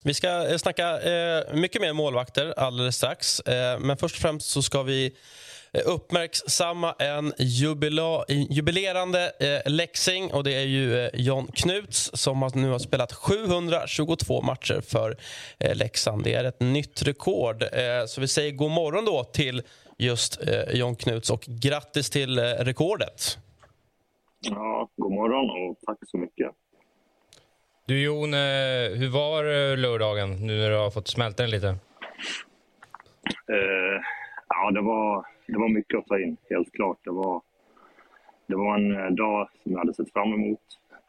[0.03, 3.39] Vi ska eh, snacka eh, mycket mer målvakter alldeles strax.
[3.39, 5.15] Eh, men först och främst så ska vi
[5.85, 10.33] uppmärksamma en jubila, jubilerande eh, Leksing.
[10.33, 15.17] Och det är ju eh, John Knuts som nu har spelat 722 matcher för
[15.59, 16.23] eh, Leksand.
[16.23, 17.63] Det är ett nytt rekord.
[17.63, 19.61] Eh, så vi säger god morgon då till
[19.97, 23.37] just eh, John Knuts och grattis till rekordet.
[24.39, 26.51] Ja, god morgon och tack så mycket.
[27.89, 28.33] Du Jon,
[28.99, 31.75] hur var lördagen nu när du har fått smälta den lite?
[34.49, 36.97] ja, det var det var mycket att ta in, helt klart.
[37.03, 37.41] Det var,
[38.47, 40.59] det var en eh, dag som jag hade sett fram emot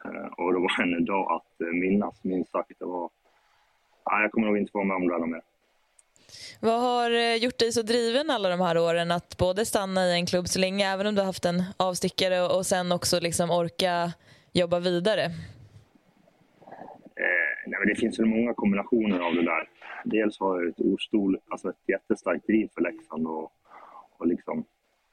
[0.05, 2.71] eh, och det var en dag att eh, minnas, minst sagt.
[2.79, 3.09] Det var,
[4.05, 5.41] ja, jag kommer nog inte få med om det mer.
[6.59, 10.25] Vad har gjort dig så driven alla de här åren att både stanna i en
[10.25, 14.11] klubb så länge, även om du har haft en avstickare och sen också liksom orka
[14.53, 15.31] jobba vidare?
[17.87, 19.69] Det finns väl många kombinationer av det där.
[20.03, 23.51] Dels har jag ett ordstol, alltså ett jättestarkt driv för Leksand och
[24.21, 24.65] och liksom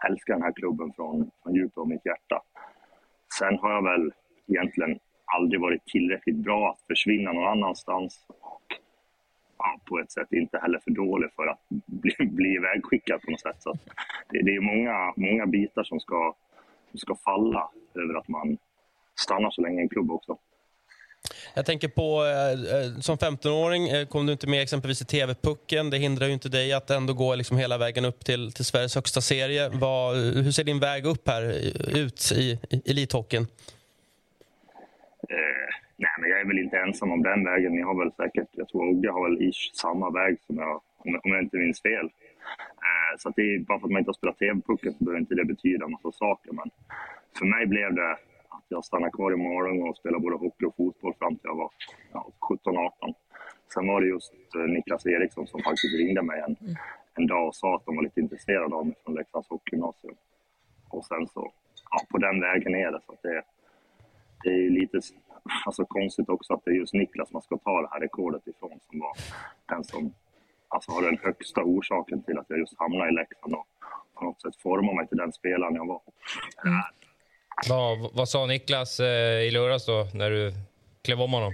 [0.09, 2.42] älskar den här klubben från, från djupet av mitt hjärta.
[3.38, 4.12] Sen har jag väl
[4.46, 8.62] egentligen aldrig varit tillräckligt bra att försvinna någon annanstans och
[9.59, 13.40] ja, på ett sätt inte heller för dålig för att bli, bli ivägskickad på något
[13.40, 13.62] sätt.
[13.62, 13.72] Så
[14.31, 16.35] det, det, är många, många bitar som ska,
[16.90, 18.59] som ska falla över att man
[19.14, 20.38] stannar så länge i en klubb också.
[21.54, 25.90] Jag tänker på, eh, eh som 15-åring eh, kom du inte med exempelvis i TV-pucken.
[25.90, 28.94] Det hindrar ju inte dig att ändå gå liksom hela vägen upp till, till Sveriges
[28.94, 29.68] högsta serie.
[29.68, 33.42] Vad, eh, hur ser din väg upp här eh, ut i, i elithockeyn?
[35.30, 37.72] Eh, nej, men jag är väl inte ensam om den vägen.
[37.72, 41.20] Ni har väl säkert, jag tror Ogge har väl ish samma väg som jag, om,
[41.24, 42.08] om jag inte minns fel.
[43.18, 45.34] Så att det är, bara för att man inte har spelat TV-pucken så behöver inte
[45.34, 46.52] det betyda en massa saker.
[46.52, 46.70] Men
[47.38, 48.16] för mig blev det
[48.68, 51.70] jag stannade kvar i Malung och spelade både hockey och fotboll fram till jag var
[52.12, 52.33] ja,
[52.64, 53.14] 17-18.
[53.74, 56.57] Sen var det just eh, Niklas Eriksson som faktiskt ringde mig en,
[57.14, 60.16] en dag och sa att de var lite intresserade av mig från Leksands hockeygymnasium.
[60.88, 61.52] Och sen så,
[61.90, 63.00] ja, på den vägen är det.
[63.07, 63.42] Så det,
[64.44, 65.00] det är lite
[65.66, 68.81] alltså, konstigt också att det är just Niklas man ska ta det här rekordet ifrån
[68.90, 69.12] som var
[69.66, 70.14] den som
[70.68, 73.66] alltså, har den högsta orsaken till att jag just hamnade i Leksand och
[74.14, 76.00] på något sätt formade mig till den spelaren jag var.
[76.64, 76.81] Mm.
[77.66, 80.53] Vad, vad sa Niklas eh, i lördags då, när du
[81.05, 81.53] klev om honom?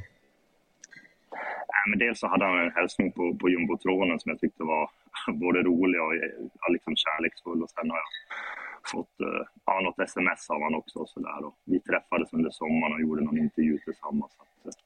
[1.77, 4.90] Äh, men dels så hade han en hälsning på, på jumbotronen som jag tyckte var
[5.33, 6.14] både rolig och
[6.61, 7.62] ja, liksom kärleksfull.
[7.62, 8.11] Och sen har jag
[8.93, 10.99] fått eh, ja, något sms av honom också.
[10.99, 11.45] Och så där.
[11.47, 14.33] Och vi träffades under sommaren och gjorde någon intervju tillsammans.
[14.37, 14.81] Så att, eh,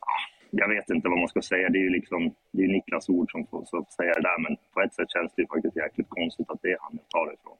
[0.00, 0.16] ja,
[0.50, 1.68] jag vet inte vad man ska säga.
[1.68, 4.38] Det är ju liksom, det är Niklas ord som får så säga det där.
[4.38, 7.26] Men på ett sätt känns det faktiskt jäkligt konstigt att det är han jag tar
[7.26, 7.56] det ifrån.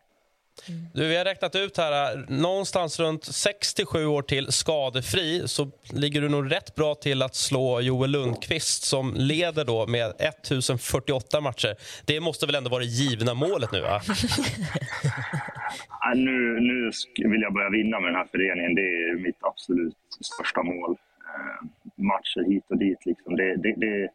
[0.95, 6.29] Du, vi har räknat ut här, någonstans runt 67 år till skadefri så ligger du
[6.29, 11.77] nog rätt bra till att slå Joel Lundqvist som leder då med 1048 matcher.
[12.07, 13.81] Det måste väl ändå vara det givna målet nu?
[13.81, 14.01] Va?
[16.01, 16.91] ja, nu, nu
[17.29, 18.75] vill jag börja vinna med den här föreningen.
[18.75, 20.97] Det är mitt absolut största mål.
[21.35, 23.07] Eh, matcher hit och dit.
[23.07, 23.37] Liksom.
[23.37, 24.09] Det, det, det,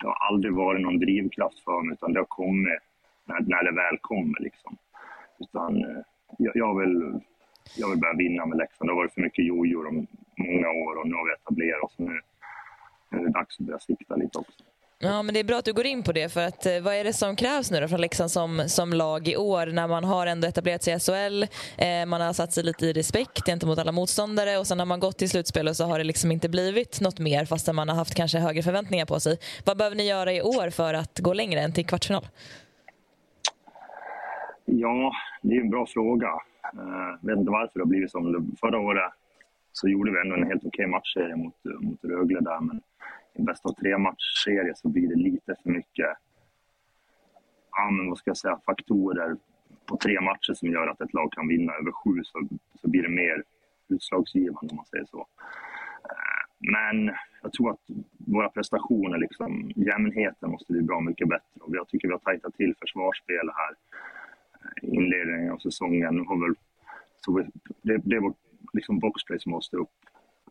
[0.00, 2.78] det, har aldrig varit någon drivkraft för mig, utan det har kommit
[3.28, 4.40] när, när det väl kommer.
[4.40, 4.76] Liksom.
[5.44, 6.02] Utan eh,
[6.38, 7.20] jag, jag, vill,
[7.76, 8.88] jag vill börja vinna med Leksand.
[8.88, 11.94] Det har varit för mycket jojo de många år och nu har vi etablerat oss.
[11.98, 12.20] Nu,
[13.10, 14.64] nu är det dags att börja sikta lite också.
[14.98, 16.28] Ja, men det är bra att du går in på det.
[16.28, 19.28] för att, eh, Vad är det som krävs nu då från Leksand som, som lag
[19.28, 21.42] i år när man har ändå etablerat sig i SHL,
[21.78, 25.00] eh, man har satt sig lite i respekt gentemot alla motståndare och sen har man
[25.00, 27.96] gått till slutspel och så har det liksom inte blivit något mer fastän man har
[27.96, 29.38] haft kanske högre förväntningar på sig.
[29.64, 32.26] Vad behöver ni göra i år för att gå längre än till kvartsfinal?
[34.64, 36.30] Ja, det är en bra fråga.
[36.72, 39.12] Jag vet inte varför det har blivit som Förra året
[39.72, 43.44] så gjorde vi ändå en helt okej matchserie mot, mot Rögle där, men i en
[43.44, 46.16] bästa av tre matchserie så blir det lite för mycket
[47.76, 49.36] ja, men vad ska jag säga, faktorer
[49.86, 52.48] på tre matcher som gör att ett lag kan vinna över sju så,
[52.80, 53.42] så blir det mer
[53.88, 55.26] utslagsgivande om man säger så.
[56.10, 57.80] Eh, men jag tror att
[58.26, 61.60] våra prestationer, liksom, jämnheten måste bli bra mycket bättre.
[61.60, 63.74] Och jag tycker vi har tajtat till försvarsspelet här
[64.82, 66.26] inledningen av säsongen.
[66.26, 66.54] Har väl
[67.16, 67.38] Så
[67.82, 68.38] det, det är vårt
[68.72, 69.96] liksom boxplay som måste upp.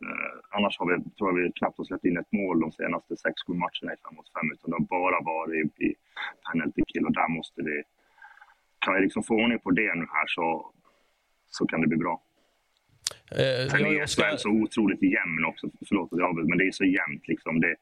[0.01, 3.13] Eh, annars har vi, tror jag vi knappt har släppt in ett mål de senaste
[3.13, 5.95] 6-7 matcherna i 5 mot 5 utan det har bara varit i, i
[6.51, 7.83] penalty kill och där måste vi...
[8.79, 10.71] Kan vi liksom få ordning på det nu här så,
[11.49, 12.21] så kan det bli bra.
[13.31, 15.69] Eh, Sen är SHL så otroligt jämn också.
[15.87, 17.27] Förlåt att jag avbryter, men det är så jämnt.
[17.27, 17.59] Liksom.
[17.59, 17.75] Det,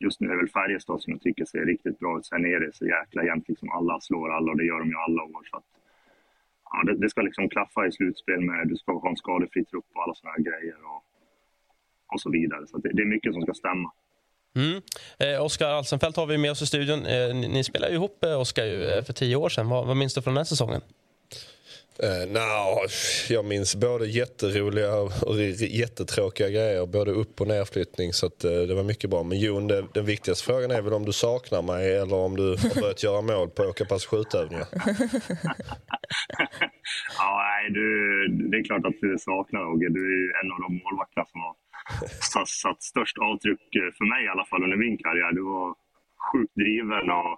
[0.00, 2.26] just nu är det väl Färjestad som jag tycker ser riktigt bra ut.
[2.26, 3.48] Sen är det så jäkla jämnt.
[3.48, 3.70] Liksom.
[3.70, 5.42] Alla slår alla och det gör de ju alla år.
[5.50, 5.68] Så att,
[6.70, 9.86] ja, det, det ska liksom klaffa i slutspel med du ska ha en skadefri trupp
[9.94, 10.76] och alla såna här grejer.
[10.92, 11.02] Och,
[12.12, 12.66] och så vidare.
[12.66, 13.92] Så att det, det är mycket som ska stämma.
[14.56, 14.82] Mm.
[15.18, 17.06] Eh, Oskar Alsenfelt har vi med oss i studion.
[17.06, 19.68] Eh, ni, ni spelade ju ihop, eh, Oskar, eh, för tio år sedan.
[19.68, 20.80] Vad, vad minns du från den här säsongen?
[22.02, 22.86] Eh, uh, no,
[23.28, 25.36] jag minns både jätteroliga och
[25.82, 26.86] jättetråkiga grejer.
[26.86, 28.12] Både upp och nerflyttning.
[28.12, 29.22] Så att, uh, det var mycket bra.
[29.22, 32.48] Men Jon, det, den viktigaste frågan är väl om du saknar mig eller om du
[32.48, 34.66] har börjat göra mål på att åka pass skjutövningar.
[37.18, 37.88] Ja, nej, du,
[38.50, 39.88] det är klart att du saknar Åge.
[39.88, 41.54] Du är en av de målvakterna som har
[42.32, 43.64] satt, satt störst avtryck,
[43.98, 45.32] för mig i alla fall, under min karriär.
[45.32, 45.68] Du var
[46.28, 47.32] sjukt driven och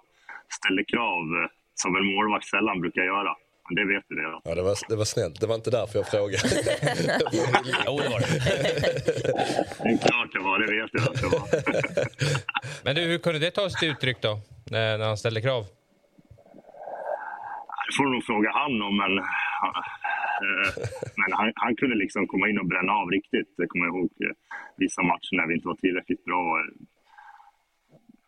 [0.57, 1.49] ställde krav eh,
[1.81, 3.31] som en målvakt sällan brukar göra.
[3.75, 4.41] Det vet du redan.
[4.43, 5.39] Ja, det, var, det var snällt.
[5.41, 6.43] Det var inte därför jag frågade.
[7.85, 8.27] jo, det var det.
[9.83, 11.43] Det är klart det var, det vet jag att det var.
[12.85, 14.39] Men du, hur kunde det ta sig till uttryck då,
[14.71, 15.63] när, när han ställde krav?
[17.87, 20.71] Det får du nog fråga han om, men, eh,
[21.19, 23.49] men han, han kunde liksom komma in och bränna av riktigt.
[23.55, 24.33] Jag kommer ihåg eh,
[24.77, 26.43] vissa matcher när vi inte var tillräckligt bra.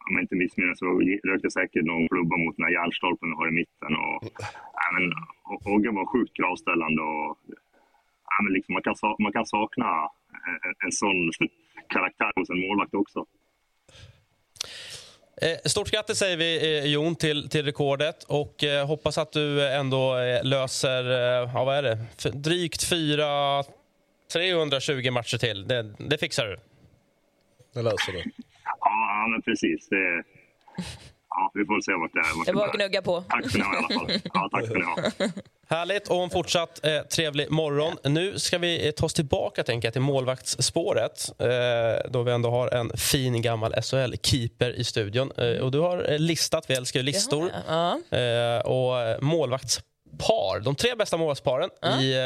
[0.08, 0.86] Om jag inte missminner så
[1.30, 3.92] rökte säkert någon klubba mot den här järnstolpen vi har i mitten.
[4.06, 4.20] Och,
[4.82, 5.06] ja, men,
[5.74, 7.02] Ogge var sjukt kravställande.
[7.02, 7.38] Och,
[8.32, 9.90] ja, men liksom, man, kan, man kan sakna
[10.66, 11.18] en, en sån
[11.94, 13.20] karaktär hos en målvakt också.
[15.42, 18.24] Eh, Stort grattis säger vi, eh, Jon, till, till rekordet.
[18.24, 21.98] Och eh, Hoppas att du ändå eh, löser eh, ja, vad är det?
[22.18, 23.64] F- drygt fyra...
[24.34, 25.68] 320 matcher till.
[25.68, 26.58] Det, det fixar du.
[27.74, 28.24] Det löser du.
[29.24, 29.90] Ja, ja men precis.
[29.90, 30.24] Det,
[31.30, 32.38] ja, vi får se vart det är.
[32.38, 33.22] vart Det att gnugga på.
[33.30, 34.22] Tack ska ni ha i alla fall.
[34.34, 34.98] Ja, tack ska ni ha.
[35.78, 37.98] Härligt och en fortsatt eh, trevlig morgon.
[38.04, 42.50] Nu ska vi eh, ta oss tillbaka tänker jag, till målvaktsspåret eh, då vi ändå
[42.50, 45.32] har en fin gammal SHL-keeper i studion.
[45.38, 48.00] Eh, och du har eh, listat, vi älskar ju listor, Ja.
[48.18, 50.60] eh, och målvaktspar.
[50.60, 51.70] De tre bästa målvaktsparen
[52.02, 52.22] i eh,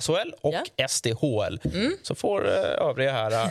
[0.00, 0.88] SHL och Ja.
[0.88, 1.60] SDHL.
[2.02, 3.50] Så får eh, övriga här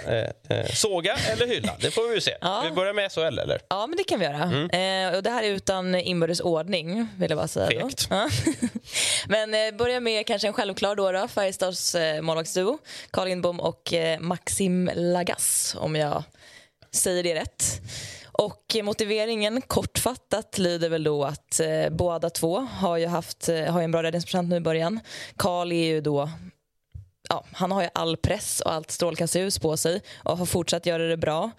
[0.49, 1.75] eh, såga eller hylla.
[1.79, 2.35] Det får vi ju se.
[2.41, 2.63] Ja.
[2.69, 3.61] Vi börjar med SHL, eller?
[3.69, 4.43] Ja, men det kan vi göra.
[4.43, 7.81] Eh, och det här är utan inbördes ordning, vill jag bara säga.
[7.81, 8.07] Fegt.
[8.09, 8.29] Ja.
[9.27, 12.77] men eh, börja med kanske en självklar då, då Färjestads eh, målvaktsduo.
[13.11, 16.23] Carl Lindbom och eh, Maxim Lagas, om jag
[16.91, 17.81] säger det rätt.
[18.37, 23.79] Och motiveringen kortfattat lyder väl då att eh, båda två har ju haft eh, har
[23.79, 24.99] ju en bra räddningsprocent nu i början.
[25.35, 26.29] Carl är ju då
[27.29, 31.03] ja, han har ju all press och allt strålkastarljus på sig och har fortsatt göra
[31.03, 31.51] det bra.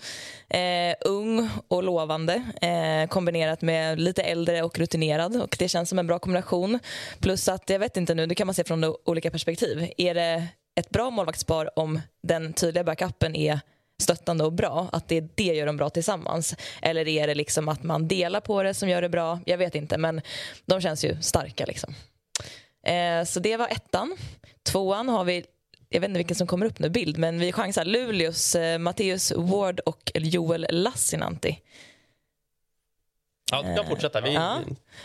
[0.49, 5.43] Eh, ung och lovande eh, kombinerat med lite äldre och rutinerad.
[5.43, 6.79] Och Det känns som en bra kombination.
[7.21, 9.93] Plus att, jag vet inte nu, det kan man se från olika perspektiv.
[9.97, 10.47] Är det
[10.81, 13.61] ett bra målvaktspar om den tydliga backupen är
[14.03, 16.55] stöttande och bra, att det, det gör dem bra tillsammans?
[16.83, 19.41] Eller är det liksom att man delar på det som gör det bra?
[19.47, 20.21] Jag vet inte, men
[20.67, 21.65] de känns ju starka.
[21.67, 21.95] Liksom.
[22.87, 24.17] Eh, så det var ettan.
[24.63, 25.45] Tvåan har vi,
[25.89, 29.33] jag vet inte vilken som kommer upp nu, bild, men vi chansar Luleås eh, Matteus
[29.37, 31.59] Ward och Joel Lassinantti.
[33.53, 34.21] Ja, du kan fortsätta.
[34.21, 34.61] Vi, Ja.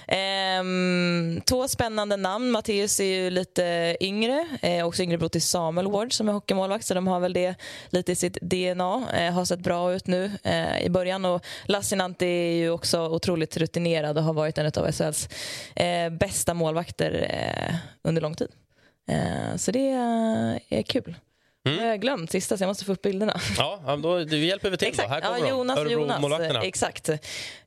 [0.08, 2.52] Ehm, två spännande namn.
[2.52, 6.86] Matteus är ju lite yngre, eh, också yngre bror till Samuel Ward som är hockeymålvakt,
[6.86, 7.56] så de har väl det
[7.90, 9.04] lite i sitt DNA.
[9.14, 11.26] Eh, har sett bra ut nu eh, i början.
[11.26, 15.30] Och Lassinantti är ju också otroligt rutinerad och har varit en av SHLs
[15.76, 18.52] eh, bästa målvakter eh, under lång tid.
[19.10, 19.90] Eh, så det
[20.70, 21.16] är kul.
[21.68, 21.84] Mm.
[21.84, 23.40] Jag har glömt sista, så jag måste få upp bilderna.
[23.58, 24.86] Ja, då, då hjälper vi till.
[24.88, 24.92] Då.
[24.92, 25.10] Exakt.
[25.10, 25.82] Här kommer ja, Jonas de.
[25.82, 26.60] Örebromålvakterna.
[26.62, 27.10] eh, Exakt.
[27.10, 27.18] Eh,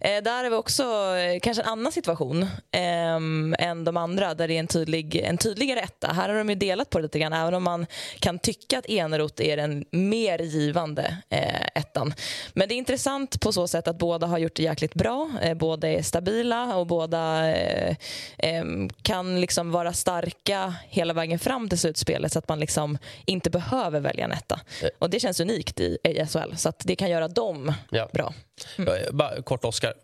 [0.01, 0.83] där är vi också
[1.17, 5.39] eh, kanske en annan situation ehm, än de andra där det är en, tydlig, en
[5.39, 6.07] tydligare etta.
[6.13, 7.87] Här har de ju delat på det lite grann även om man
[8.21, 12.15] kan tycka att Eneroth är den mer givande eh, ettan.
[12.55, 15.31] Men det är intressant på så sätt att båda har gjort det jäkligt bra.
[15.43, 17.97] Eh, båda är stabila och båda eh,
[18.39, 23.51] em, kan liksom vara starka hela vägen fram till slutspelet så att man liksom inte
[23.51, 24.61] behöver välja en etta.
[24.99, 28.09] Och det känns unikt i, i SHL så att det kan göra dem Ja.
[28.13, 28.35] bra.
[28.77, 29.95] Ja, Bara, kort, Oskar.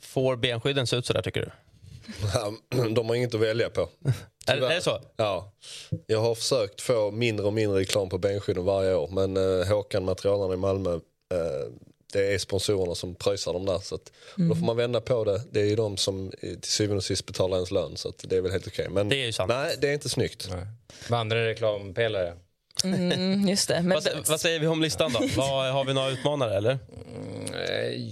[0.00, 1.50] Får benskydden se ut så där, tycker du?
[2.94, 3.88] De har inget att välja på.
[4.46, 5.00] Är, är det så?
[5.16, 5.52] Ja.
[6.06, 9.08] Jag har försökt få mindre och mindre reklam på benskydden varje år.
[9.08, 11.00] Men eh, Håkan, materialaren i Malmö, eh,
[12.12, 13.78] det är sponsorerna som pröjsar dem där.
[13.78, 14.48] Så att, Mm.
[14.48, 15.40] Då får man vända på det.
[15.50, 17.96] Det är ju de som eh, till syvende och sist betalar ens lön.
[17.96, 18.88] Så att det är väl helt okej.
[18.90, 19.48] Men Det är ju sant.
[19.48, 20.48] nej, det är inte snyggt.
[20.50, 20.66] Nej.
[21.08, 22.34] Vandrande reklampelare.
[22.84, 23.82] Mm, just det.
[23.82, 25.20] Men, Vad, vad säger vi om listan då?
[25.36, 26.78] Vad, har vi några utmanare eller?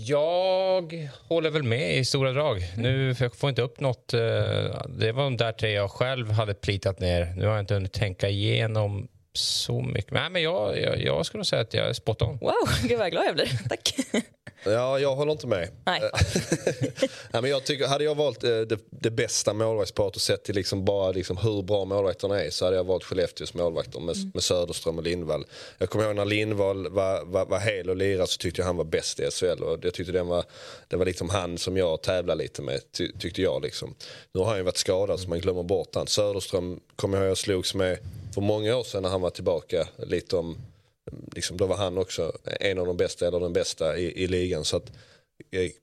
[0.05, 2.63] Jag håller väl med i stora drag.
[2.77, 4.15] Nu jag får inte upp något.
[4.15, 4.21] eh,
[4.89, 7.33] Det var de där tre jag själv hade plitat ner.
[7.37, 10.13] Nu har jag inte hunnit tänka igenom så mycket.
[10.13, 12.39] Nej, men jag, jag, jag skulle säga att jag är spot on.
[12.39, 12.53] wow,
[12.89, 13.51] gud vad glad jag blir.
[13.69, 13.95] Tack.
[14.65, 15.69] Ja, jag håller inte med.
[15.87, 16.01] Nej.
[17.33, 20.55] Nej, men jag tycker, hade jag valt eh, det, det bästa målvaktsparet och sett till
[20.55, 24.43] liksom bara liksom hur bra målvakterna är så hade jag valt Skellefteås målvakter med, med
[24.43, 25.47] Söderström och Lindvall.
[25.79, 28.77] Jag kommer ihåg när Lindvall var, var, var hel och lirade så tyckte jag han
[28.77, 29.63] var bäst i SHL.
[29.63, 30.45] Och jag tyckte den var,
[30.89, 33.63] det var liksom han som jag tävlade lite med, ty, tyckte jag.
[33.63, 33.95] Liksom.
[34.33, 36.07] Nu har han ju varit skadad så man glömmer bort han.
[36.07, 37.99] Söderström kommer jag ihåg jag slogs med
[38.35, 40.57] för många år sedan när han var tillbaka lite om
[41.35, 44.65] liksom, då var han också en av de bästa eller den bästa i, i ligan.
[44.65, 44.95] Så att, eh,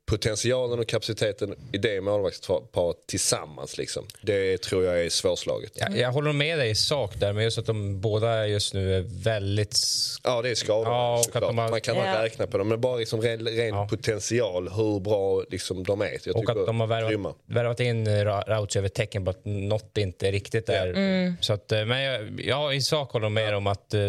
[0.05, 5.71] potentialen och kapaciteten i det målvaktsparet tillsammans, liksom, det tror jag är svårslaget.
[5.75, 8.73] Ja, Jag, jag håller med dig i sak där, men just att de båda just
[8.73, 9.75] nu är väldigt...
[10.43, 12.23] det är skador Ja, har- Man kan Ja.
[12.23, 13.87] räkna på dem, men bara liksom ren, ren Ja.
[13.89, 16.17] potential, hur bra liksom, de är.
[16.25, 19.97] Jag Och att de har värvat, värvat in Ra- Rauch över tecken på att något
[19.97, 21.35] inte är riktigt där.
[21.43, 24.01] Så att, eh, men jag, ja, i sak håller jag med om att eh,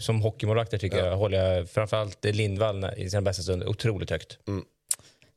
[0.00, 4.38] som hockeymålvakter tycker jag håller jag framförallt Lindvall i sina bästa stunder otroligt högt.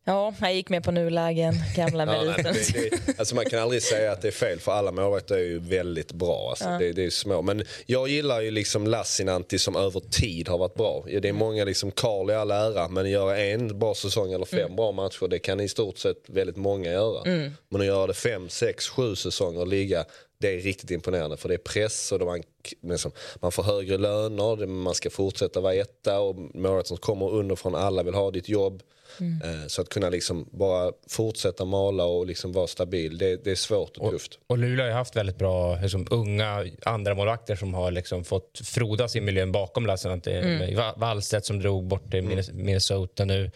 [0.05, 2.53] Ja, jag gick med på nulägen, gamla Ja, nej, meriten.
[2.53, 5.39] det, det, alltså man kan aldrig säga att det är fel för alla målvakter är
[5.39, 6.49] ju väldigt bra.
[6.49, 7.41] Alltså det, det är små.
[7.41, 11.05] Men jag gillar ju liksom Lassinantti som över tid har varit bra.
[11.21, 14.75] Det är många, liksom Karl i all ära, men göra en bra säsong eller fem
[14.75, 17.23] bra matcher det kan i stort sett väldigt många göra.
[17.69, 20.05] Men att göra det fem, sex, sju säsonger och ligga
[20.41, 22.43] det är riktigt imponerande för det är press och man,
[22.81, 27.75] liksom, man får högre löner, man ska fortsätta vara etta och målet som kommer underifrån,
[27.75, 28.83] alla vill ha ditt jobb.
[29.19, 33.55] Eh, Så att kunna liksom bara fortsätta mala och liksom vara stabil, det, det är
[33.55, 34.39] svårt och tufft.
[34.47, 38.61] Och Luleå har ju haft väldigt bra liksom, unga andra målvakter som har liksom, fått
[38.63, 40.31] frodas i miljön bakom Lassinantti.
[40.31, 40.93] Mm.
[40.97, 43.51] Wallstedt som drog bort till Minnes- Minnesota nu.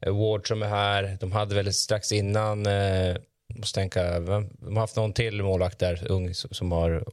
[0.00, 1.16] Eh, Ward som är här.
[1.20, 3.16] De hade väl strax innan, eh,
[3.54, 7.04] måste tänka, de har haft någon till målvakt där, ung, som har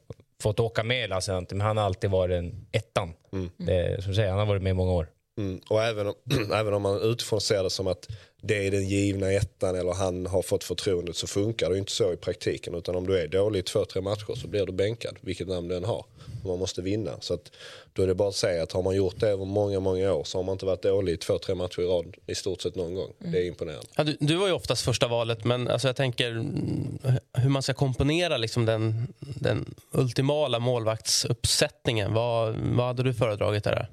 [0.42, 3.14] fått åka med Lassinantti, men han har alltid varit en ettan.
[3.58, 5.08] Det, som säger, han har varit med i många år.
[5.38, 5.62] Mm.
[5.70, 6.14] Och även om,
[6.54, 8.08] även om man utifrån ser det som att
[8.42, 11.92] det är den givna ettan eller han har fått förtroendet så funkar det ju inte
[11.92, 12.76] så i praktiken.
[12.76, 15.68] Utan om du är dålig i två, tre matcher så blir du bänkad, vilket namn
[15.68, 16.06] du än har.
[16.46, 17.12] Man måste vinna.
[17.20, 17.52] Så att,
[17.94, 20.24] då är det bara att säga att har man gjort det över många, många år
[20.24, 22.76] så har man inte varit dålig i två, tre matcher i rad i stort sett
[22.76, 23.14] någon gång.
[23.18, 23.88] Det är imponerande.
[23.96, 27.00] Ja, du, du var ju oftast första valet, men alltså jag tänker mm,
[27.34, 32.14] hur man ska komponera liksom den, den ultimala målvaktsuppsättningen.
[32.14, 33.90] Vad, vad hade du föredragit där?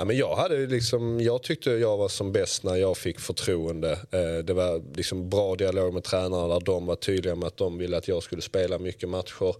[0.00, 3.92] Ja, men jag, hade liksom, jag tyckte jag var som bäst när jag fick förtroende.
[4.10, 7.78] Eh, det var liksom bra dialog med tränarna där de var tydliga med att de
[7.78, 9.54] ville att jag skulle spela mycket matcher.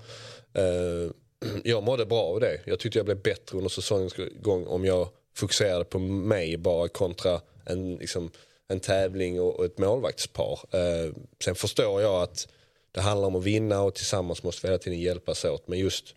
[0.55, 1.11] Eh,
[1.65, 2.61] jag mådde bra av det.
[2.65, 7.41] Jag tyckte jag blev bättre under säsongens gång om jag fokuserade på mig bara kontra
[7.65, 8.31] en, liksom,
[8.69, 10.61] en tävling och, ett målvaktspar.
[10.71, 11.13] Eh,
[11.45, 12.49] sen förstår jag att
[12.93, 15.69] det handlar om att vinna och tillsammans måste vi hela tiden hjälpas åt.
[15.69, 16.15] Men just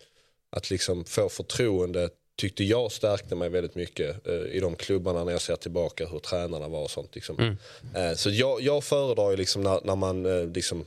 [0.50, 5.32] att liksom få förtroendet tyckte jag stärkte mig väldigt mycket eh, i de klubbarna när
[5.32, 7.16] jag ser tillbaka hur tränarna var och sånt.
[7.16, 7.58] Liksom.
[7.96, 10.86] Eh, så jag, jag föredrar ju liksom när, när man eh, liksom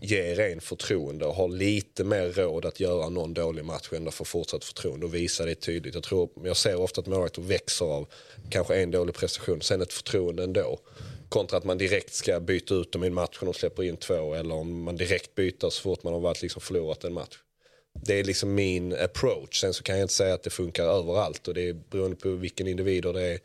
[0.00, 4.24] ger en förtroende och har lite mer råd att göra någon dålig match ändå för
[4.24, 5.94] fortsatt förtroende och visa det tydligt.
[5.94, 8.06] Jag, tror, jag ser ofta att målvakter växer av
[8.50, 10.78] kanske en dålig prestation, sen ett förtroende ändå.
[11.28, 13.96] Kontra att man direkt ska byta ut dem i en match och de släpper in
[13.96, 17.38] två eller om man direkt byter så fort man har varit liksom förlorat en match.
[18.02, 19.60] Det är liksom min approach.
[19.60, 22.28] Sen så kan jag inte säga att det funkar överallt och det är beroende på
[22.30, 23.38] vilken individer det är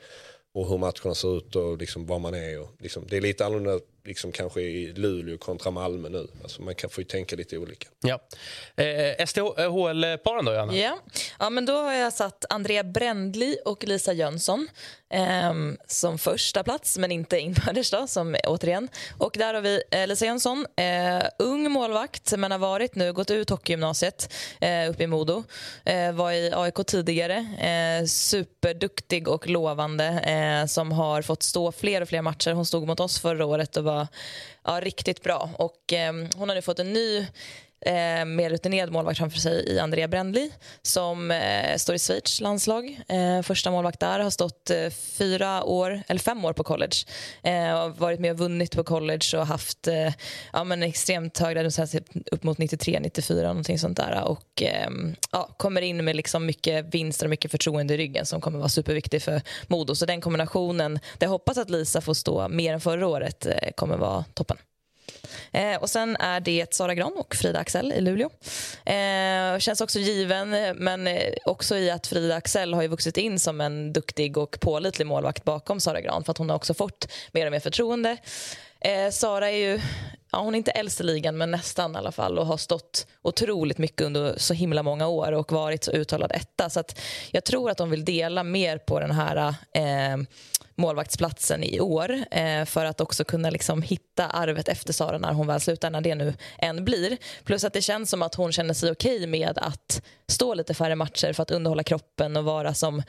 [0.53, 2.59] och hur matcherna ser ut och liksom var man är.
[2.59, 6.27] Och liksom, det är lite annorlunda liksom kanske i Luleå kontra Malmö nu.
[6.43, 7.87] Alltså man kan få ju tänka lite olika.
[8.01, 8.19] Ja.
[8.83, 10.75] Eh, SDHL-paren då, Johanna?
[10.77, 10.99] Ja.
[11.39, 14.67] ja, men då har jag satt Andrea Brändli och Lisa Jönsson
[15.13, 18.89] um, som första plats, men inte inbördes då, som återigen.
[19.17, 23.31] Och där har vi eh, Lisa Jönsson, uh, ung målvakt, men har varit nu, gått
[23.31, 25.43] ut hockeygymnasiet eh, uh, uppe i Modo.
[25.89, 27.45] Uh, var i AIK tidigare,
[28.07, 32.51] superduktig och lovande som har fått stå fler och fler matcher.
[32.51, 34.07] Hon stod mot oss förra året och var
[34.63, 35.49] ja, riktigt bra.
[35.57, 37.27] Och, ehm, hon har nu fått en ny
[37.85, 42.99] eh, mer rutinerad målvakt framför sig i Andrea Brändli som eh, står i Schweiz landslag.
[43.07, 46.95] Eh, första målvakt där har stått eh, fyra år, eller fem år på college.
[47.43, 50.13] Eh, varit med och vunnit på college och haft eh,
[50.53, 51.63] ja, men extremt höga
[52.31, 54.23] upp mot 93-94 någonting sånt där.
[54.23, 58.41] Och ehm, ja, kommer in med liksom mycket vinster och mycket förtroende i ryggen som
[58.41, 59.95] kommer vara superviktig för Modo.
[59.95, 63.71] Så den kombinationen, där jag hoppas att Lisa får stå mer än förra året, eh,
[63.75, 64.57] kommer vara toppen.
[65.53, 68.29] Eh, och Sen är det Sara Gran och Frida Axel i Luleå.
[68.85, 73.39] Eh, känns också given, men eh, också i att Frida Axel har ju vuxit in
[73.39, 77.07] som en duktig och pålitlig målvakt bakom Sara Gran för att hon har också fått
[77.31, 78.17] mer och mer förtroende.
[78.81, 79.81] Eh, Sara är ju
[80.31, 83.07] ja, hon är inte äldst i ligan, men nästan i alla fall och har stått
[83.21, 86.69] otroligt mycket under så himla många år och varit så uttalad etta.
[86.69, 86.99] Så att
[87.31, 90.17] jag tror att de vill dela mer på den här eh,
[90.81, 95.47] målvaktsplatsen i år eh, för att också kunna liksom hitta arvet efter Sara när hon
[95.47, 97.17] väl slutar, när det nu än blir.
[97.43, 100.73] Plus att det känns som att hon känner sig okej okay med att stå lite
[100.73, 103.03] färre matcher för att underhålla kroppen och vara som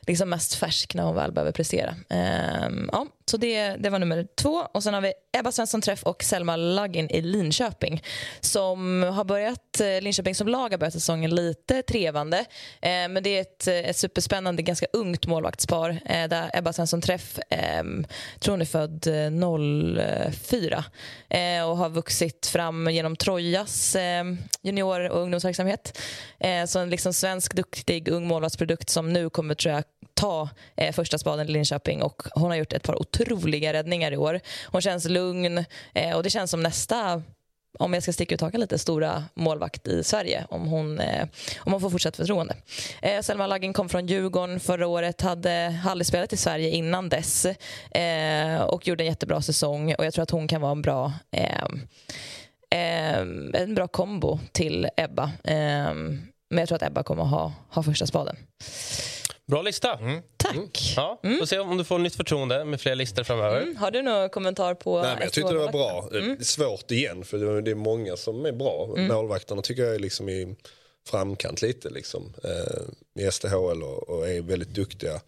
[0.00, 1.94] liksom mest färsk när hon väl behöver prestera.
[2.08, 4.66] Eh, ja, så det, det var nummer två.
[4.74, 8.02] Och Sen har vi Ebba Svensson Träff och Selma Laggin i Linköping.
[8.40, 12.38] Som har börjat, eh, Linköping som lag har börjat säsongen lite trevande.
[12.82, 15.90] Eh, men det är ett, eh, ett superspännande, ganska ungt målvaktspar.
[15.90, 17.82] Eh, där Ebba Svensson Träff, eh,
[18.40, 19.30] tror hon är född eh,
[20.32, 20.84] 04
[21.28, 24.24] eh, och har vuxit fram genom Trojas eh,
[24.62, 25.98] junior och ungdomsverksamhet.
[26.66, 29.84] så en liksom svensk duktig ung målvaktsprodukt som nu kommer tror jag
[30.18, 34.16] ta eh, första spaden i Linköping och hon har gjort ett par otroliga räddningar i
[34.16, 34.40] år.
[34.66, 35.64] Hon känns lugn
[35.94, 37.22] eh, och det känns som nästa
[37.78, 41.26] om jag ska sticka ut hakan lite, stora målvakt i Sverige om hon, eh,
[41.58, 42.56] om hon får fortsatt förtroende.
[43.02, 47.46] Eh, Selma Laggin kom från Djurgården förra året, hade aldrig spelat i Sverige innan dess
[47.90, 51.12] eh, och gjorde en jättebra säsong och jag tror att hon kan vara en bra
[51.32, 51.64] eh,
[52.70, 53.18] eh,
[53.54, 55.32] en bra kombo till Ebba.
[55.44, 55.94] Eh,
[56.50, 58.36] men jag tror att Ebba kommer att ha, ha första spaden.
[59.48, 59.94] Bra lista.
[59.94, 60.22] Mm.
[60.36, 60.54] Tack.
[60.54, 60.68] Mm.
[60.96, 63.62] Ja, får se om du får nytt förtroende med fler listor framöver.
[63.62, 63.76] Mm.
[63.76, 66.08] Har du någon kommentar på Nej, men Jag tyckte det var bra.
[66.12, 66.44] Mm.
[66.44, 68.94] Svårt igen, för det är många som är bra.
[68.96, 69.14] Mm.
[69.14, 70.56] Målvakterna tycker jag är liksom i
[71.08, 75.20] framkant lite liksom, eh, i SDHL och, och är väldigt duktiga.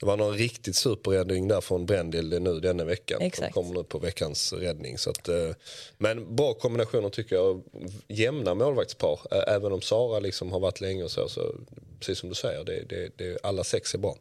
[0.00, 3.22] Det var någon riktigt superräddning där från Brändil nu denna veckan.
[3.22, 3.48] Exakt.
[3.48, 4.98] De kommer nu på veckans räddning.
[4.98, 5.50] Så att, eh,
[5.98, 7.62] men bra kombinationer tycker jag.
[8.08, 9.20] Jämna målvaktspar.
[9.48, 11.28] Även om Sara liksom har varit länge och så.
[11.28, 11.54] så
[11.98, 14.16] precis som du säger, det, det, det, alla sex är bra.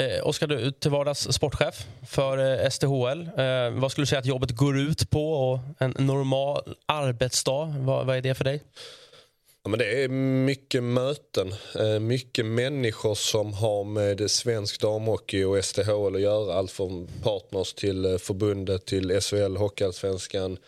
[0.00, 3.28] Eh, Oskar, du till vardags sportchef för eh, STHL.
[3.38, 7.74] Eh, vad skulle du säga att jobbet går ut på och en normal arbetsdag?
[7.78, 8.62] Vad, vad är det för dig?
[9.66, 15.64] Ja, men det är mycket möten, eh, mycket människor som har med svensk damhockey och
[15.64, 16.54] STHL att göra.
[16.54, 20.58] Allt från partners till eh, förbundet, till SHL, Hockeyallsvenskan,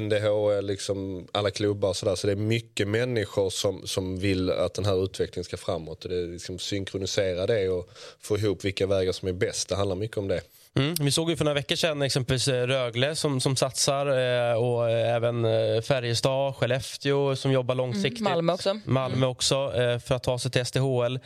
[0.00, 2.14] NDHL, liksom alla klubbar och sådär.
[2.14, 6.00] Så det är mycket människor som, som vill att den här utvecklingen ska framåt.
[6.00, 7.90] Det är liksom synkronisera det och
[8.20, 9.68] få ihop vilka vägar som är bäst.
[9.68, 10.40] Det handlar mycket om det.
[10.78, 10.94] Mm.
[11.00, 14.90] Vi såg ju för några veckor sedan exempelvis eh, Rögle som, som satsar eh, och
[14.90, 18.20] även eh, Färjestad, Skellefteå som jobbar mm, långsiktigt.
[18.20, 18.80] Mm, Malmö också.
[18.84, 19.28] Malmö mm.
[19.28, 19.72] också
[20.04, 21.18] för att ta sig till SDHL.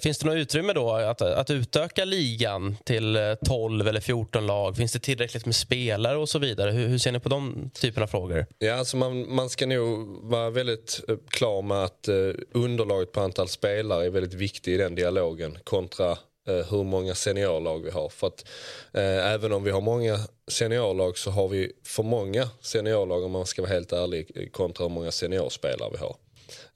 [0.00, 4.76] Finns det något utrymme då att, att utöka ligan till 12 eller 14 lag?
[4.76, 6.70] Finns det tillräckligt med spelare och så vidare?
[6.70, 8.46] Hur, hur ser ni på de typerna av frågor?
[8.58, 12.08] Ja, alltså man, man ska nog vara väldigt klar med att
[12.52, 16.16] underlaget på antal spelare är väldigt viktigt i den dialogen kontra Eh,
[16.48, 18.08] Eh, hur många seniorlag vi har.
[18.08, 18.44] För att
[18.92, 20.18] eh, även om vi har många
[20.48, 24.94] seniorlag så har vi för många seniorlag om man ska vara helt ärlig kontra hur
[24.94, 26.16] många seniorspelare vi har.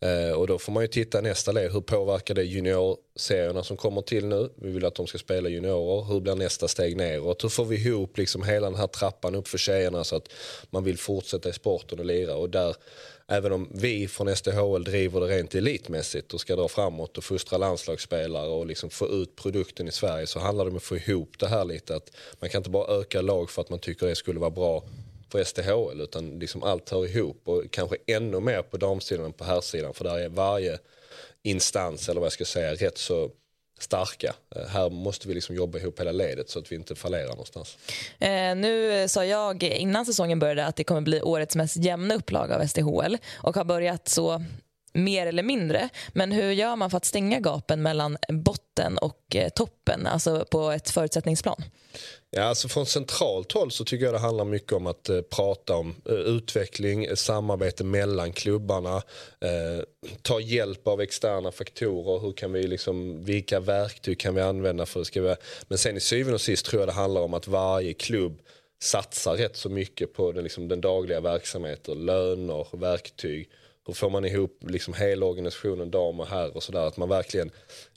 [0.01, 4.03] Eh, och då får man ju titta nästa led, hur påverkar det juniorserierna som kommer
[4.03, 4.51] till nu?
[4.57, 7.45] Vi vill att de ska spela juniorer, hur blir nästa steg neråt?
[7.45, 10.29] Hur får vi ihop liksom hela den här trappan upp för tjejerna så att
[10.71, 12.37] man vill fortsätta i sporten och lira?
[12.37, 12.77] Och där
[13.29, 17.59] även om vi från SDHL driver det rent elitmässigt och ska dra framåt och fostra
[17.59, 21.39] landslagsspelare och liksom få ut produkten i Sverige så handlar det om att få ihop
[21.39, 21.97] det här lite.
[21.97, 22.11] Att
[22.41, 24.85] man kan inte bara öka lag för att man tycker det skulle vara bra
[25.29, 29.45] för SDHL utan liksom allt hör ihop och kanske ännu mer på damsidan än på
[29.45, 30.79] herrsidan för där är varje
[31.43, 33.31] instans eller vad jag ska säga rätt så
[33.79, 34.35] starka.
[34.57, 37.77] Eh, här måste vi liksom jobba ihop hela ledet så att vi inte fallerar någonstans.
[38.19, 42.57] Eh, nu sa jag innan säsongen började att det kommer bli årets mest jämna upplaga
[42.57, 44.43] av SDHL och har börjat så
[44.97, 45.89] mer eller mindre.
[46.13, 50.71] Men hur gör man för att stänga gapen mellan botten och eh, toppen, alltså på
[50.71, 51.63] ett förutsättningsplan?
[52.31, 55.77] Ja, alltså från centralt håll så tycker jag det handlar mycket om att eh, prata
[55.77, 58.97] om eh, utveckling, eh, samarbete mellan klubbarna,
[59.41, 59.85] eh,
[60.23, 62.21] ta hjälp av externa faktorer.
[62.21, 65.37] Hur kan vi liksom, vilka verktyg kan vi använda för att skriva?
[65.69, 68.41] Men sen i syvende och sist tror jag det handlar om att varje klubb
[68.83, 73.49] satsar rätt så mycket på den, liksom, den dagliga verksamheten, löner, verktyg.
[73.87, 76.87] Hur får man ihop liksom hela organisationen, dam och herr och sådär.
[76.87, 77.51] Att man verkligen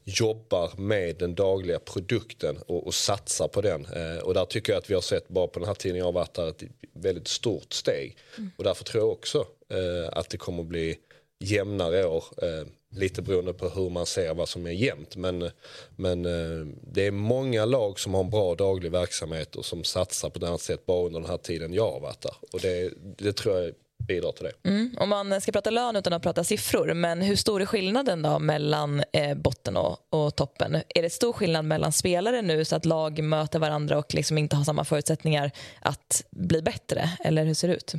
[0.04, 3.86] jobbar med den dagliga produkten och, och satsar på den.
[3.86, 6.06] Eh, och där tycker jag att vi har sett, bara på den här tiden jag
[6.06, 6.64] har varit där, ett
[6.94, 8.18] väldigt stort steg.
[8.38, 8.52] Mm.
[8.58, 10.98] Och därför tror jag också eh, att det kommer bli
[11.40, 12.24] jämnare år.
[12.42, 15.16] Eh, lite beroende på hur man ser vad som är jämnt.
[15.16, 15.50] Men,
[15.96, 20.30] men eh, det är många lag som har en bra daglig verksamhet och som satsar
[20.30, 22.36] på ett annat sätt bara under den här tiden jag har varit där.
[22.52, 23.74] Och det, det tror jag
[24.08, 24.70] bidrar till det.
[24.70, 24.95] Mm.
[25.00, 28.39] Om man ska prata lön utan att prata siffror, men hur stor är skillnaden då
[28.39, 30.76] mellan eh, botten och, och, toppen?
[30.76, 34.56] Är det stor skillnad mellan spelare nu så att lag möter varandra och liksom inte
[34.56, 37.10] har samma förutsättningar att bli bättre?
[37.24, 37.93] Eller hur ser det ut?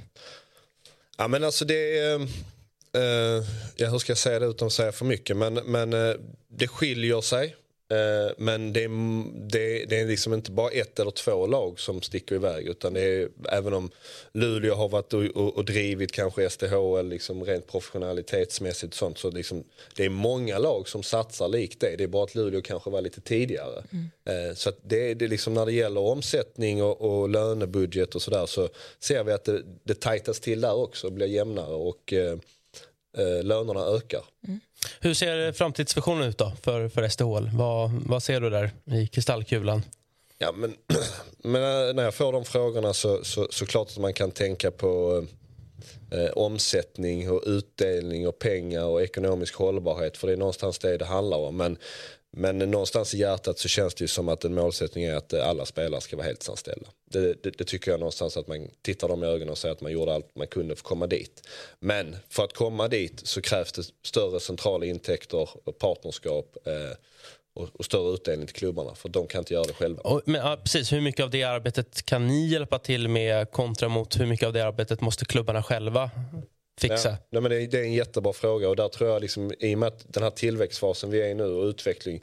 [1.18, 2.20] Ja, men alltså det är...
[2.96, 3.44] Uh,
[3.76, 5.36] ja, hur ska jag säga det utan att säga för mycket?
[5.36, 6.16] Men, men uh,
[6.48, 7.56] det skiljer sig.
[7.92, 8.88] Uh, men det är,
[9.50, 12.66] det, det, är liksom inte bara ett eller två lag som sticker iväg.
[12.66, 13.90] Utan det är, även om
[14.32, 19.18] Luleå har varit och, och, och drivit kanske STHL liksom rent professionalitetsmässigt sånt.
[19.18, 19.64] Så liksom,
[19.96, 21.96] det är många lag som satsar likt det.
[21.96, 23.82] Det är bara att Luleå kanske var lite tidigare.
[23.92, 24.56] Mm.
[24.56, 28.68] så det, det liksom när det gäller omsättning och, och lönebudget och sådär så
[29.00, 31.10] ser vi att det, det tajtas till där också.
[31.10, 31.74] Blir jämnare.
[31.74, 32.12] och
[33.18, 34.24] eh, lönerna ökar.
[34.46, 34.60] Mm.
[35.00, 37.50] Hur ser framtidsvisionen ut då för, för SDHL?
[37.54, 39.82] Vad, vad ser du där i kristallkulan?
[40.38, 40.76] Ja, men,
[41.38, 44.70] men eh, när jag får de frågorna så, så, så klart att man kan tänka
[44.70, 45.24] på
[46.12, 50.16] eh, eh, omsättning och utdelning och pengar och ekonomisk hållbarhet.
[50.16, 51.56] För det är någonstans det det handlar om.
[51.56, 51.76] Men
[52.36, 55.66] men någonstans i hjärtat så känns det ju som att en målsättning är att alla
[55.66, 56.88] spelare ska vara heltidsanställda.
[57.10, 59.80] Det, det, det, tycker jag någonstans att man tittar dem i ögonen och säger att
[59.80, 61.48] man gjorde allt man kunde för att komma dit.
[61.80, 66.96] Men för att komma dit så krävs det större centrala intäkter, partnerskap eh,
[67.54, 70.02] och, och, större utdelning till klubbarna för de kan inte göra det själva.
[70.02, 73.88] Och, men, ja, precis, hur mycket av det arbetet kan ni hjälpa till med kontra
[73.88, 76.10] mot hur mycket av det arbetet måste klubbarna själva
[76.80, 77.08] fixa?
[77.08, 79.74] Ja, nej, men det, det, är en jättebra fråga och där tror jag liksom, i
[79.74, 82.22] och med att den här tillväxtfasen vi är i nu och utveckling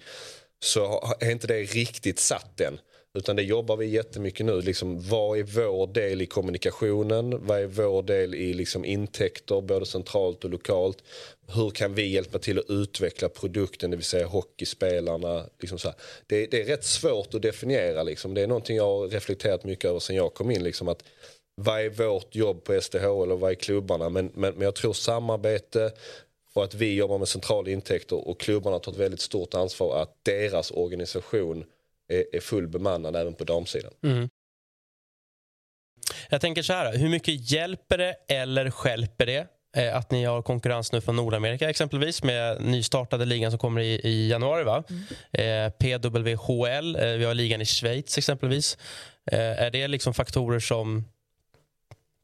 [0.59, 2.79] så är inte det riktigt satt än.
[3.17, 4.61] Utan det jobbar vi jättemycket nu.
[4.61, 7.45] Liksom, vad är vår del i kommunikationen?
[7.45, 11.03] Vad är vår del i liksom, intäkter, både centralt och lokalt?
[11.53, 15.43] Hur kan vi hjälpa till att utveckla produkten, det vill säga hockeyspelarna?
[15.59, 15.93] Liksom så
[16.27, 18.03] det, det, är rätt svårt att definiera.
[18.03, 18.33] Liksom.
[18.33, 20.63] Det är någonting jag har reflekterat mycket över sen jag kom in.
[20.63, 21.03] Liksom, att
[21.61, 24.09] vad är vårt jobb på SDHL och vad är klubbarna?
[24.09, 25.91] Men, men, men jag tror samarbete
[26.53, 30.15] och att vi jobbar med centrala intäkter och klubbarna tar ett väldigt stort ansvar att
[30.23, 31.65] deras organisation
[32.07, 33.93] är, är full bemannad även på damsidan.
[34.03, 34.29] Mm.
[36.29, 39.47] Jag tänker så här, hur mycket hjälper det eller skälper det
[39.77, 44.01] eh, att ni har konkurrens nu från Nordamerika exempelvis med nystartade ligan som kommer i,
[44.03, 44.63] i januari.
[44.63, 44.83] Va?
[44.89, 45.03] Mm.
[45.31, 48.77] Eh, PWHL, eh, vi har ligan i Schweiz exempelvis.
[49.31, 51.05] Eh, är det liksom faktorer som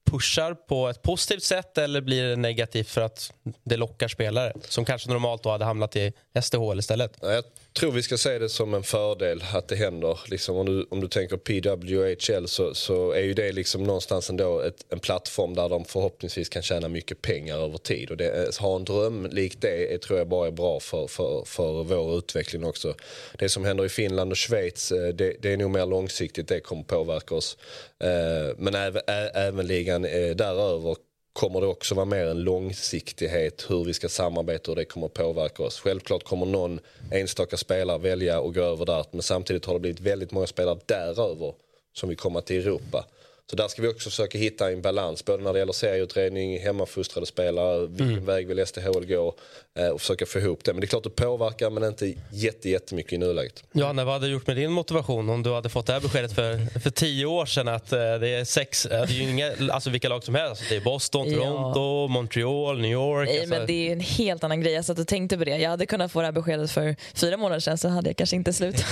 [0.05, 3.33] pushar på ett positivt sätt eller blir det negativt för att
[3.63, 7.17] det lockar spelare som kanske normalt då hade hamnat i SDHL istället?
[7.21, 7.43] Jag
[7.73, 10.19] tror vi ska se det som en fördel att det händer.
[10.27, 14.59] Liksom om, du, om du tänker PWHL så, så är ju det liksom någonstans ändå
[14.59, 18.11] ett, en plattform där de förhoppningsvis kan tjäna mycket pengar över tid.
[18.11, 21.07] Och det, eh, ha en dröm likt det är, tror jag bara är bra för,
[21.07, 22.95] för, för vår utveckling också.
[23.39, 26.59] Det som händer i Finland och Schweiz eh, det, det är nog mer långsiktigt, det
[26.59, 27.57] kommer påverka oss.
[27.99, 29.01] Eh, men även,
[29.33, 30.95] även ligan däröver
[31.33, 35.63] kommer det också vara mer en långsiktighet hur vi ska samarbeta och det kommer påverka
[35.63, 35.79] oss.
[35.79, 36.79] Självklart kommer någon
[37.11, 40.79] enstaka spelare välja att gå över där men samtidigt har det blivit väldigt många spelare
[40.85, 41.53] däröver
[41.93, 43.05] som vill komma till Europa.
[43.49, 47.25] Så där ska vi också försöka hitta en balans både när det gäller serieutredning, hemmafostrade
[47.25, 48.25] spelare, vilken mm.
[48.25, 49.35] väg vill STHL gå
[49.79, 50.73] eh, och försöka få ihop det.
[50.73, 53.63] Men det är klart att det påverkar men inte jätte, jättemycket i nuläget.
[53.73, 56.33] Johanna, vad hade du gjort med din motivation om du hade fått det här beskedet
[56.35, 59.89] för, för tio år sedan att eh, det är sex, det är ju inga, alltså
[59.89, 60.49] vilka lag som helst.
[60.49, 62.07] Alltså, det är Boston, Toronto, ja.
[62.07, 63.29] Montreal, New York.
[63.29, 63.55] Nej, alltså.
[63.55, 64.73] men det är en helt annan grej.
[64.73, 65.57] Jag satt och tänkte på det.
[65.57, 68.35] Jag hade kunnat få det här beskedet för fyra månader sedan så hade jag kanske
[68.35, 68.85] inte slutat.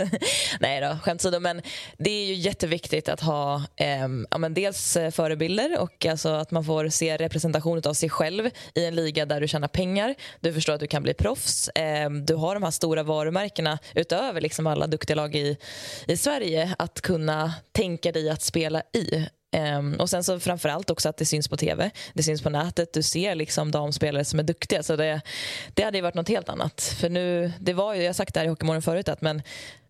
[0.60, 1.40] Nej då, skämt åsido.
[1.40, 1.62] Men
[1.98, 6.28] det är ju jätteviktigt att ha eh, Ehm, ja, men dels eh, förebilder och alltså
[6.28, 10.14] att man får se representation av sig själv i en liga där du tjänar pengar.
[10.40, 11.70] Du förstår att du kan bli proffs.
[11.74, 15.56] Ehm, du har de här stora varumärkena utöver liksom alla duktiga lag i,
[16.06, 19.26] i Sverige att kunna tänka dig att spela i.
[19.56, 22.92] Um, och sen så framförallt också att det syns på tv, det syns på nätet.
[22.92, 24.82] Du ser liksom damspelare som är duktiga.
[24.82, 25.20] Så det,
[25.74, 26.96] det hade ju varit något helt annat.
[27.00, 29.42] För nu, det var ju, jag har sagt det här i Hockeymorgon förut, att men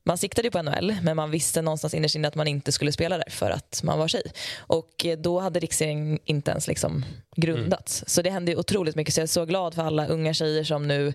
[0.07, 3.19] man siktade på NHL men man visste någonstans innerst inne att man inte skulle spela
[3.19, 4.23] där för att man var tjej.
[4.59, 7.05] Och eh, då hade riksserien inte ens liksom
[7.37, 8.03] grundats.
[8.03, 8.09] Mm.
[8.09, 9.15] Så det hände otroligt mycket.
[9.15, 11.13] Så jag är så glad för alla unga tjejer som nu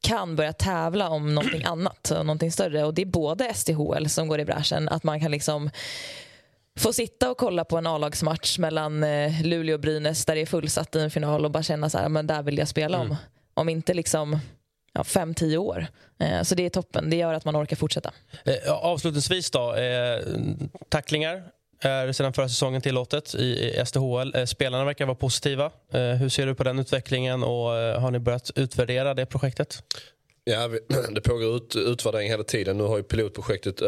[0.00, 2.84] kan börja tävla om någonting annat, någonting större.
[2.84, 5.70] Och det är både STHL som går i bräschen, att man kan liksom
[6.78, 10.46] få sitta och kolla på en A-lagsmatch mellan eh, Luleå och Brynäs där det är
[10.46, 13.10] fullsatt i en final och bara känna så här, men där vill jag spela mm.
[13.10, 13.16] om.
[13.54, 14.38] Om inte liksom
[14.96, 15.86] ja, fem, tio år.
[16.18, 17.10] Eh, så det är toppen.
[17.10, 18.12] Det gör att man orkar fortsätta.
[18.44, 20.20] Eh, avslutningsvis då, eh,
[20.88, 21.42] tacklingar
[21.80, 24.34] är sedan förra säsongen tillåtet i SDHL.
[24.34, 25.70] Eh, spelarna verkar vara positiva.
[25.92, 29.82] Eh, hur ser du på den utvecklingen och eh, har ni börjat utvärdera det projektet?
[30.44, 30.68] Ja,
[31.10, 32.78] det pågår ut, utvärdering hela tiden.
[32.78, 33.82] Nu har ju pilotprojektet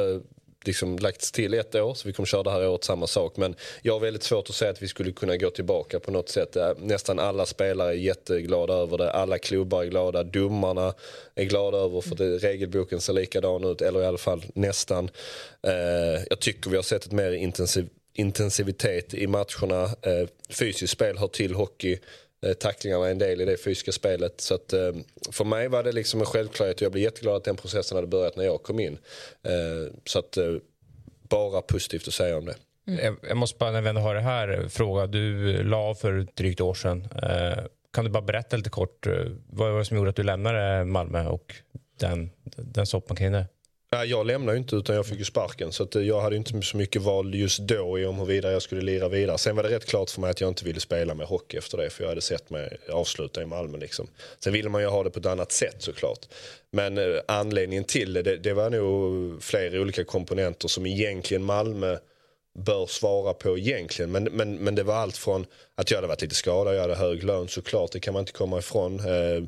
[0.65, 3.37] liksom lagts till ett år så vi kommer köra det här året samma sak.
[3.37, 6.29] Men jag har väldigt svårt att säga att vi skulle kunna gå tillbaka på något
[6.29, 6.57] sätt.
[6.79, 9.13] Nästan alla spelare är jätteglada över det.
[9.13, 10.23] Alla klubbar är glada.
[10.23, 10.95] Domarna
[11.35, 13.81] är glada över för det, regelboken ser likadan ut.
[13.81, 15.11] Eller i alla fall nästan.
[15.63, 19.83] Eh, jag tycker vi har sett ett mer intensiv, intensivitet i matcherna.
[19.85, 21.99] Eh, fysiskt spel hör till hockey.
[22.47, 24.41] Eh, tacklingarna är en del i det fysiska spelet.
[24.41, 24.93] Så att, eh,
[25.32, 28.07] för mig var det liksom en självklarhet och jag blev jätteglad att den processen hade
[28.07, 28.99] börjat när jag kom in.
[29.43, 30.39] Eh, så att,
[31.28, 32.55] bara positivt att säga om det.
[32.86, 33.16] Mm.
[33.28, 35.07] Jag måste bara när vi ändå har det här fråga.
[35.07, 37.09] Du la för ett drygt år sedan.
[37.93, 39.07] Kan du bara berätta lite kort
[39.51, 41.55] vad var det som gjorde att du lämnade Malmö och
[42.01, 43.47] den, den soppan kring det?
[43.91, 46.76] Jag lämnade ju inte utan jag fick ju sparken så eh, jag hade inte så
[46.76, 49.39] mycket val just då i om huruvida jag skulle lira vidare.
[49.39, 51.78] Sen var det rätt klart för mig att jag inte ville spela med hockey efter
[51.78, 53.78] det för jag hade sett mig avsluta i Malmö.
[53.78, 54.09] Liksom.
[54.39, 56.18] Sen ville man ju ha det på ett annat sätt såklart.
[56.70, 61.99] Men eh, anledningen till det, det, det var nog flera olika komponenter som egentligen Malmö
[62.59, 64.12] bör svara på egentligen.
[64.12, 66.95] Men, men, men det var allt från att jag hade varit lite skadad, jag hade
[66.95, 69.01] hög lön såklart, det kan man inte komma ifrån.
[69.01, 69.43] Eh,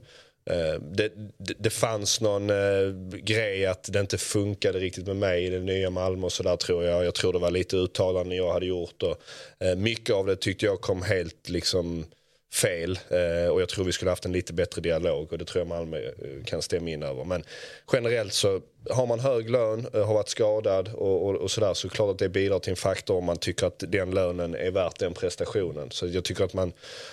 [0.45, 5.45] Eh, det, det, det, fanns någon eh, grej att det inte funkade riktigt med mig
[5.45, 7.05] i det nya Malmö och så där tror jag.
[7.05, 9.20] Jag tror det var lite uttalanden jag hade gjort och
[9.59, 12.05] eh, mycket av det tyckte jag kom helt liksom
[12.53, 15.61] fel eh, och jag tror vi skulle haft en lite bättre dialog och det tror
[15.61, 17.24] jag Malmö eh, kan stämma in över.
[17.24, 17.45] Men
[17.93, 18.61] generellt så
[18.91, 21.95] har man hög lön, eh, har varit skadad och, och, och sådär så är det
[21.95, 24.99] klart att det bidrar till en faktor om man tycker att den lönen är värt
[24.99, 25.91] den prestationen.
[25.91, 26.72] Så jag tycker att man,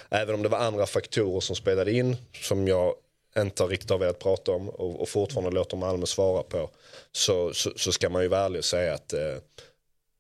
[0.09, 2.93] även om det var andra faktorer som spelade in som jag
[3.41, 6.69] inte riktigt har velat prata om och, och fortfarande låter Malmö svara på
[7.11, 9.35] så, så, så, ska man ju vara ärlig och säga att eh,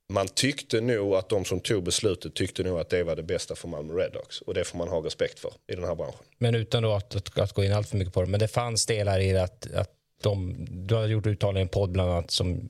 [0.09, 3.55] man tyckte nog att de som tog beslutet tyckte nog att det var det bästa
[3.55, 6.25] för Malmö Redhawks och det får man ha respekt för i den här branschen.
[6.37, 8.47] Men utan då att, att, att gå in allt för mycket på det, men det
[8.47, 9.91] fanns delar i det att, att
[10.23, 12.69] de, du har gjort uttalanden i en podd bland annat som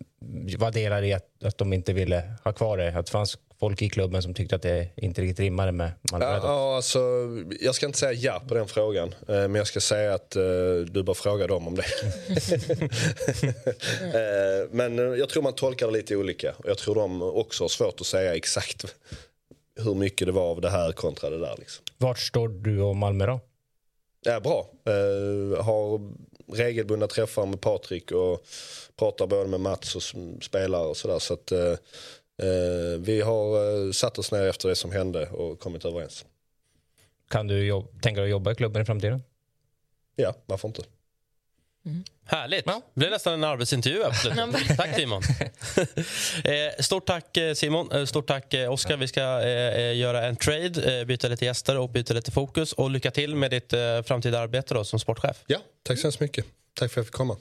[0.57, 2.89] var delar i att, att de inte ville ha kvar det.
[2.89, 6.25] Att det fanns folk i klubben som tyckte att det inte riktigt rimmade med Malmö
[6.25, 6.99] ja, alltså,
[7.59, 9.15] Jag ska inte säga ja på den frågan.
[9.27, 11.85] Eh, men jag ska säga att uh, du bör fråga dem om det.
[14.05, 16.53] uh, men jag tror man tolkar det lite olika.
[16.65, 18.95] Jag tror de också har svårt att säga exakt
[19.75, 21.55] hur mycket det var av det här kontra det där.
[21.57, 21.83] Liksom.
[21.97, 23.39] Vart står du och Malmö då?
[24.21, 24.69] Ja, bra.
[24.89, 26.13] Uh, har
[26.53, 28.45] regelbundna träffar med Patrik och
[28.99, 30.01] pratar både med Mats och
[30.41, 31.19] spelare och sådär.
[31.19, 31.77] Så att, uh, Eh,
[32.99, 36.25] vi har eh, satt oss ner efter det som hände och kommit överens.
[37.29, 39.23] Kan du jobb, tänka dig att jobba i klubben i framtiden?
[40.15, 40.83] Ja, varför inte?
[41.85, 42.03] Mm.
[42.25, 42.63] Härligt.
[42.65, 42.81] Ja.
[42.93, 44.03] Det blev nästan en arbetsintervju
[44.77, 45.23] tack Simon.
[46.43, 48.07] Eh, stort tack Simon.
[48.07, 48.97] Stort tack Oskar.
[48.97, 49.21] Vi ska
[49.93, 52.73] göra en trade, byta lite gäster och byta lite fokus.
[52.73, 53.73] Och lycka till med ditt
[54.05, 55.43] framtida arbete då, som sportchef.
[55.47, 56.45] Ja, tack så hemskt mycket.
[56.73, 57.37] Tack för att jag fick komma.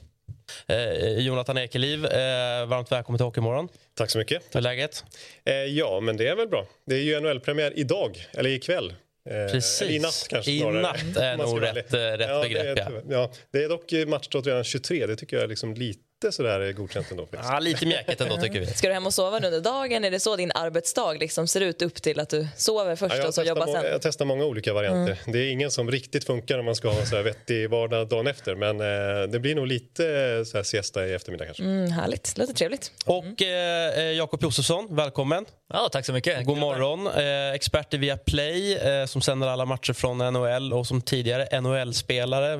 [0.66, 3.68] Eh, Jonathan Ekeliv, eh, varmt välkommen till Hockeymorgon.
[3.94, 4.42] Tack så mycket.
[4.50, 5.04] Hur är läget?
[5.44, 6.66] Eh, ja, men det är väl bra.
[6.86, 8.94] Det är ju NHL-premiär idag, eller ikväll.
[9.30, 9.90] Eh, Precis.
[9.90, 10.82] I natt kanske I snarare.
[10.82, 12.76] natt är nog rätt, eh, rätt ja, begrepp.
[12.76, 13.30] Det är, ja.
[13.52, 15.06] det är dock matchstart redan 23.
[15.06, 17.26] Det tycker jag är liksom lite lite sådär godkänt ändå.
[17.26, 17.50] Faktiskt.
[17.52, 18.66] Ja, lite mjäkigt ändå tycker vi.
[18.66, 20.04] Ska du hem och sova under dagen?
[20.04, 23.26] Är det så din arbetsdag liksom ser ut upp till att du sover först ja,
[23.26, 23.84] och så jobbar sen?
[23.84, 25.18] Jag testar många olika varianter.
[25.22, 25.32] Mm.
[25.32, 28.26] Det är ingen som riktigt funkar om man ska ha en så vettig vardag dagen
[28.26, 28.54] efter.
[28.54, 30.02] Men eh, det blir nog lite
[30.46, 31.62] så här siesta i eftermiddag kanske.
[31.62, 32.92] Mm, härligt, låter trevligt.
[33.04, 35.44] Och eh, eh, Jakob Josefsson, välkommen.
[35.72, 36.44] Ja, tack så mycket.
[36.44, 37.06] God morgon.
[37.06, 42.56] Eh, expert i Viaplay eh, som sänder alla matcher från NHL och som tidigare NHL-spelare.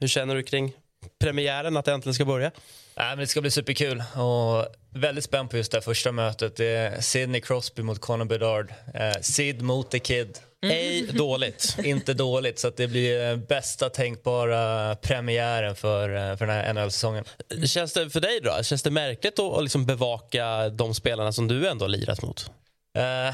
[0.00, 0.72] Hur känner du kring
[1.18, 2.50] premiären, att det äntligen ska börja?
[2.96, 6.56] Nej, men det ska bli superkul och väldigt spänd på just det första mötet.
[6.56, 8.72] Det är Sidney Crosby mot Conor Bedard.
[8.94, 10.38] Eh, Sid mot The Kid.
[10.64, 10.76] Mm.
[10.76, 11.76] Ej dåligt.
[11.84, 17.24] Inte dåligt, så det blir bästa tänkbara premiären för, eh, för den här NHL-säsongen.
[17.64, 18.62] Känns det för dig då?
[18.62, 22.50] Känns det märkligt att liksom bevaka de spelarna som du ändå har lirat mot?
[22.98, 23.32] Uh, ja,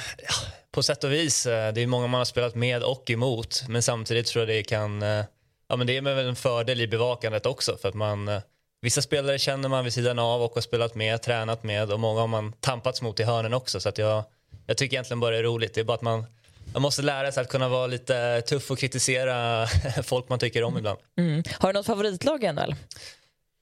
[0.72, 1.46] på sätt och vis.
[1.46, 3.64] Eh, det är många man har spelat med och emot.
[3.68, 5.02] Men samtidigt tror jag det kan...
[5.02, 5.24] Uh,
[5.72, 7.76] ja, men det är väl en fördel i bevakandet också.
[7.76, 8.28] För att man...
[8.28, 8.40] Eh,
[8.80, 12.20] vissa spelare känner man vid sidan av och har spelat med, tränat med och många
[12.20, 13.80] har man tampats mot i hörnen också.
[13.80, 14.24] Så att jag,
[14.66, 15.74] jag tycker egentligen bara det är roligt.
[15.74, 16.24] Det är bara att man,
[16.72, 19.66] man måste lära sig att kunna vara lite tuff och kritisera
[20.02, 20.98] folk man tycker om ibland.
[21.18, 21.42] Mm.
[21.58, 22.74] Har du något favoritlag i NHL?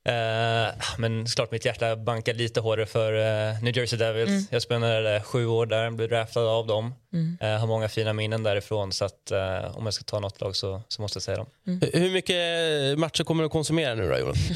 [0.05, 4.29] Eh, men såklart mitt hjärta bankar lite hårdare för uh, New Jersey Devils.
[4.29, 4.43] Mm.
[4.51, 6.95] Jag spelade sju år där, blev draftad av dem.
[7.13, 7.39] Mm.
[7.43, 10.57] Uh, har många fina minnen därifrån så att uh, om jag ska ta något lag
[10.57, 11.47] så, så måste jag säga dem.
[11.67, 11.81] Mm.
[11.93, 14.39] Hur mycket matcher kommer du att konsumera nu då Jonas?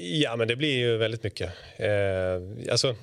[0.00, 1.52] ja men det blir ju väldigt mycket.
[2.70, 2.94] alltså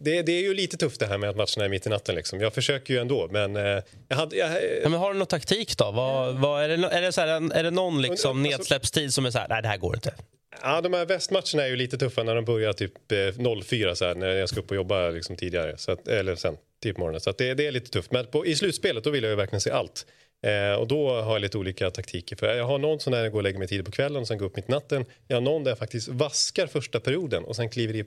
[0.00, 2.14] det, det, är ju lite tufft det här med att matcherna är mitt i natten.
[2.14, 2.40] Liksom.
[2.40, 3.56] Jag försöker ju ändå, men...
[3.56, 4.50] Eh, jag hade, jag,
[4.82, 5.90] ja, men har du någon taktik då?
[5.90, 9.26] Vad, vad, är, det, är, det så här, är det någon liksom alltså, nedsläppstid som
[9.26, 10.14] är så här, nej det här går inte?
[10.62, 14.04] Ja, de här västmatcherna är ju lite tuffa när de börjar typ eh, 04 så
[14.04, 15.78] här, när jag ska upp och jobba liksom, tidigare.
[15.78, 17.20] Så att, eller sen, typ morgonen.
[17.20, 18.12] Så det, det, är lite tufft.
[18.12, 20.06] Men på, i slutspelet då vill jag ju verkligen se allt.
[20.42, 22.36] Eh, och då har jag lite olika taktiker.
[22.36, 24.28] För jag har någon sån där jag går och lägger mig tidigt på kvällen och
[24.28, 25.04] sen går upp mitt i natten.
[25.28, 28.04] Jag har någon där jag faktiskt vaskar första perioden och sen kliver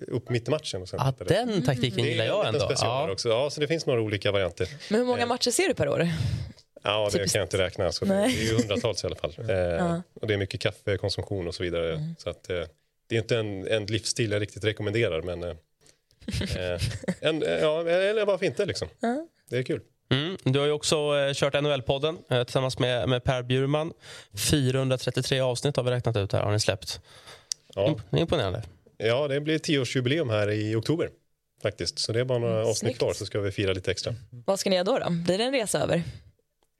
[0.00, 0.82] upp mitt i matchen.
[0.82, 2.70] Och sen ah, den taktiken gillar jag ändå.
[2.70, 3.10] Ja.
[3.10, 3.28] Också.
[3.28, 4.68] Ja, så det finns några olika varianter.
[4.90, 5.28] Men hur många eh.
[5.28, 6.08] matcher ser du per år?
[6.82, 7.92] Ja, det kan jag inte räkna.
[7.92, 9.34] Så det är ju hundratals i alla fall.
[9.48, 10.02] Eh, ja.
[10.14, 11.94] Och det är mycket kaffekonsumtion och så vidare.
[11.94, 12.14] Mm.
[12.18, 12.62] Så att, eh,
[13.06, 15.22] det är inte en, en livsstil jag riktigt rekommenderar.
[15.22, 15.50] Men eh,
[16.56, 16.80] eh
[17.20, 18.88] en, ja, eller varför inte liksom.
[19.00, 19.26] Ja.
[19.50, 19.80] Det är kul.
[20.10, 20.36] Mm.
[20.44, 23.92] Du har ju också eh, kört NHL-podden eh, tillsammans med, med Per Bjurman.
[24.50, 27.00] 433 avsnitt har vi räknat ut här har ni släppt.
[27.74, 27.96] Ja.
[28.12, 28.62] Imponerande.
[28.96, 31.10] Ja, det blir tioårsjubileum här i oktober.
[31.62, 31.98] faktiskt.
[31.98, 34.14] Så det är bara några mm, avsnitt kvar så ska vi fira lite extra.
[34.46, 34.98] Vad ska ni göra då?
[34.98, 35.10] då?
[35.10, 36.02] Blir det en resa över?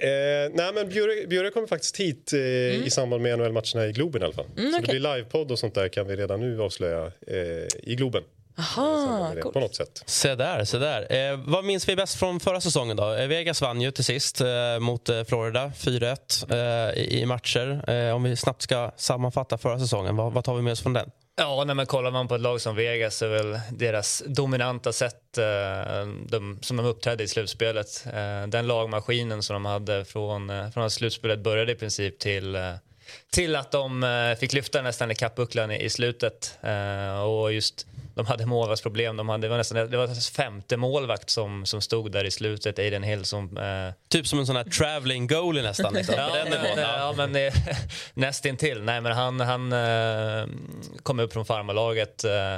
[0.03, 2.85] Eh, nej men Bjure, Bjure kommer faktiskt hit eh, mm.
[2.85, 4.47] i samband med NHL-matcherna i Globen i alla fall.
[4.57, 4.95] Mm, så okay.
[4.95, 8.23] det blir livepodd och sånt där kan vi redan nu avslöja eh, i Globen.
[8.59, 9.53] Aha, cool.
[9.53, 10.03] På något sätt.
[10.07, 11.31] Se där, se där.
[11.33, 12.97] Eh, vad minns vi bäst från förra säsongen?
[12.97, 13.15] då?
[13.15, 17.91] Eh, Vegas vann ju till sist eh, mot eh, Florida, 4-1 eh, i, i, matcher.
[17.91, 20.93] Eh, om vi snabbt ska sammanfatta förra säsongen, vad, vad tar vi med oss från
[20.93, 21.11] den?
[21.37, 24.93] Ja, när man kollar man på ett lag som Vegas så är väl deras dominanta
[24.93, 25.23] sätt
[26.29, 28.07] de, som de uppträdde i slutspelet.
[28.49, 32.59] Den lagmaskinen som de hade från, från att slutspelet började i princip till
[33.31, 36.59] till att de fick lyfta nästan i kappbucklan i slutet.
[37.27, 37.87] Och just
[38.19, 39.17] de hade målvaktsproblem.
[39.17, 42.79] De hade, det var nästan det var femte målvakt som, som stod där i slutet,
[42.79, 43.25] Aiden Hill.
[43.25, 43.93] Som, eh...
[44.09, 45.95] Typ som en sån här traveling goalie nästan.
[45.95, 46.15] Liksom.
[46.19, 47.55] ja, men, ja, men eh,
[48.15, 48.83] nästintill.
[48.83, 50.49] Nej, men han, han eh,
[51.03, 52.57] kom upp från farmarlaget eh,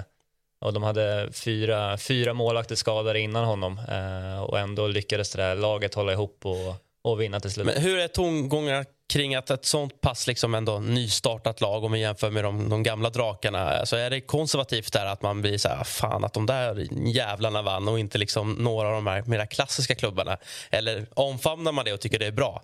[0.61, 5.55] och de hade fyra, fyra målvakter skadade innan honom eh, och ändå lyckades det där
[5.55, 7.67] laget hålla ihop och, och vinna till slut.
[7.67, 12.01] Men hur är tongångarna kring att ett sånt pass liksom ändå nystartat lag om vi
[12.01, 13.71] jämför med de, de gamla drakarna.
[13.71, 17.63] Alltså är det konservativt där att man blir så här, fan att de där jävlarna
[17.63, 20.37] vann och inte liksom några av de här mera klassiska klubbarna?
[20.71, 22.63] Eller omfamnar man det och tycker det är bra?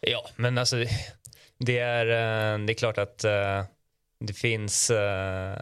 [0.00, 0.76] Ja, men alltså
[1.58, 3.64] det är, eh, det är klart att eh,
[4.20, 4.90] det finns...
[4.90, 5.56] Eh,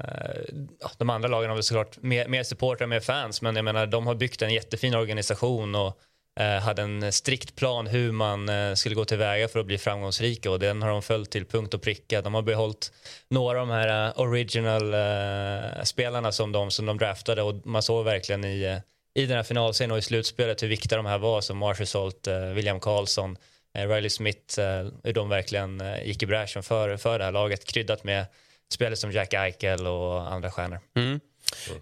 [0.98, 4.06] de andra lagen har väl såklart mer, mer supportrar, mer fans men jag menar de
[4.06, 6.00] har byggt en jättefin organisation och
[6.40, 10.50] Eh, hade en strikt plan hur man eh, skulle gå tillväga för att bli framgångsrika
[10.50, 12.22] och den har de följt till punkt och pricka.
[12.22, 12.92] De har behållit
[13.28, 18.44] några av de här eh, original-spelarna som de, som de draftade och man såg verkligen
[18.44, 18.80] i,
[19.14, 22.28] i den här finalserien och i slutspelet hur viktiga de här var som Marshall Salt,
[22.54, 23.36] William Karlsson,
[23.78, 24.60] Riley Smith,
[25.04, 28.26] hur de verkligen gick i bräschen för, för det här laget kryddat med
[28.72, 30.80] spelare som Jack Eichel och andra stjärnor.
[30.96, 31.20] Mm.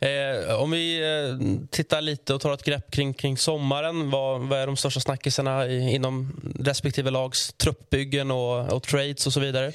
[0.00, 4.10] Eh, om vi eh, tittar lite och tar ett grepp kring, kring sommaren.
[4.10, 9.32] Vad, vad är de största snackisarna i, inom respektive lags truppbyggen och, och trades och
[9.32, 9.72] så vidare?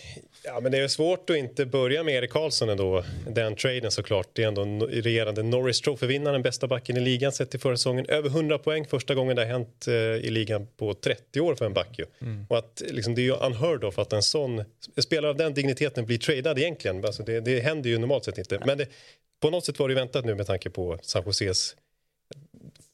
[0.47, 3.03] Ja, men det är svårt att inte börja med Erik Karlsson ändå.
[3.27, 4.27] Den traden såklart.
[4.33, 8.05] Det är ändå regerande Norris Trophy-vinnaren, bästa backen i ligan sett till förra säsongen.
[8.09, 11.65] Över 100 poäng första gången det har hänt eh, i ligan på 30 år för
[11.65, 11.99] en back.
[12.21, 12.45] Mm.
[12.49, 14.63] Och att, liksom, det är ju unheard of att en sån
[14.97, 17.05] spelare av den digniteten blir tradad egentligen.
[17.05, 18.59] Alltså det, det händer ju normalt sett inte.
[18.65, 18.87] Men det,
[19.41, 21.75] på något sätt var det väntat nu med tanke på San Joses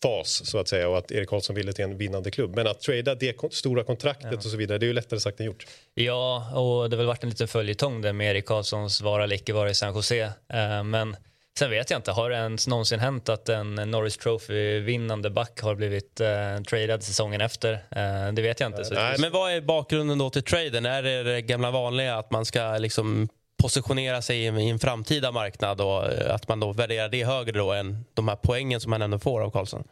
[0.03, 2.55] fas så att säga och att Erik Karlsson ville till en vinnande klubb.
[2.55, 4.37] Men att trada det stora kontraktet ja.
[4.37, 5.65] och så vidare, det är ju lättare sagt än gjort.
[5.93, 9.35] Ja, och det har väl varit en liten följetong där med Erik Karlssons vara eller
[9.35, 10.25] icke vara i San Jose.
[10.25, 11.15] Uh, men
[11.59, 15.75] sen vet jag inte, har det ens någonsin hänt att en Norris Trophy-vinnande back har
[15.75, 17.73] blivit uh, tradad säsongen efter?
[17.73, 18.89] Uh, det vet jag inte.
[18.91, 20.85] Nej, men vad är bakgrunden då till traden?
[20.85, 23.29] Är det det gamla vanliga att man ska liksom
[23.63, 27.71] positionera sig i en framtida marknad och eh, att man då värderar det högre då
[27.71, 29.83] än de här poängen som man ändå får av Karlsson?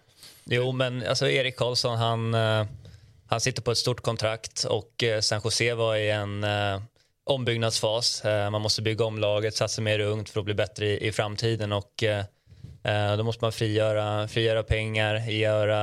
[0.43, 2.65] Jo, men alltså Erik Karlsson han, eh,
[3.27, 6.45] han sitter på ett stort kontrakt och eh, San Jose var i en
[7.23, 8.21] ombyggnadsfas.
[8.23, 11.71] Man måste bygga om laget, satsa mer ungt för att bli bättre i, i framtiden
[11.71, 12.03] och
[13.17, 15.79] då måste man frigöra, frigöra pengar, göra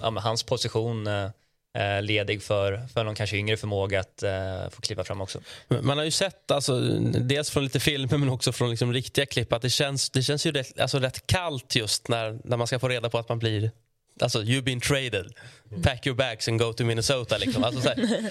[0.00, 1.30] ja, hans position Eh,
[1.74, 5.40] Eh, ledig för, för någon kanske yngre förmåga att uh, få kliva fram också.
[5.82, 9.52] Man har ju sett, alltså, dels från lite filmer men också från liksom riktiga klipp,
[9.52, 12.78] att det känns, det känns ju rätt, alltså, rätt kallt just när, när man ska
[12.78, 13.70] få reda på att man blir
[14.20, 15.32] Alltså, you've been traded.
[15.82, 17.38] Pack your bags and go to Minnesota.
[17.38, 17.64] Liksom.
[17.64, 17.96] Alltså, så här,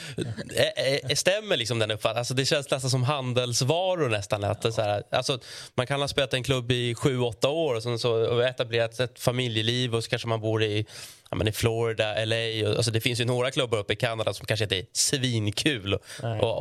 [0.56, 2.18] ä- ä- stämmer liksom den uppfattningen?
[2.20, 4.10] Alltså, det känns nästan som handelsvaror.
[4.10, 4.44] nästan.
[4.44, 5.40] Att det, så här, alltså,
[5.76, 9.00] man kan ha spelat en klubb i sju, åtta år och, sen så, och etablerat
[9.00, 10.86] ett familjeliv och så kanske man bor i,
[11.32, 12.70] ja, men i Florida, LA.
[12.70, 15.94] Och, alltså, det finns ju några klubbar uppe i Kanada som kanske inte är svinkul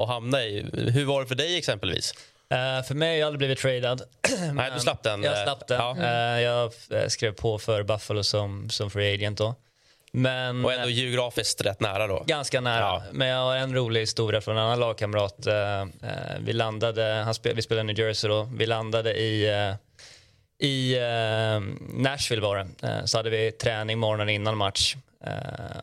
[0.03, 0.67] att hamna i.
[0.73, 2.15] Hur var det för dig exempelvis?
[2.51, 4.03] Eh, för mig har jag aldrig blivit tradad.
[4.53, 5.23] Nej, du slapp den.
[5.23, 5.81] Jag eh, slapp den.
[5.81, 5.97] Ja.
[5.99, 6.73] Eh, jag
[7.13, 9.55] skrev på för Buffalo som, som free agent då.
[10.13, 12.25] Men, Och ändå geografiskt rätt nära då.
[12.27, 12.81] Ganska nära.
[12.81, 13.03] Ja.
[13.13, 15.47] Men jag har en rolig historia från en annan lagkamrat.
[16.39, 18.49] Vi landade, han spel, vi spelade i New Jersey då.
[18.55, 19.47] Vi landade i,
[20.63, 20.97] i
[21.93, 23.07] Nashville var det.
[23.09, 24.97] Så hade vi träning morgonen innan match.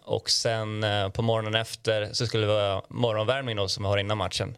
[0.02, 4.18] Och sen på morgonen efter så skulle det vara morgonvärmning då som vi har innan
[4.18, 4.58] matchen.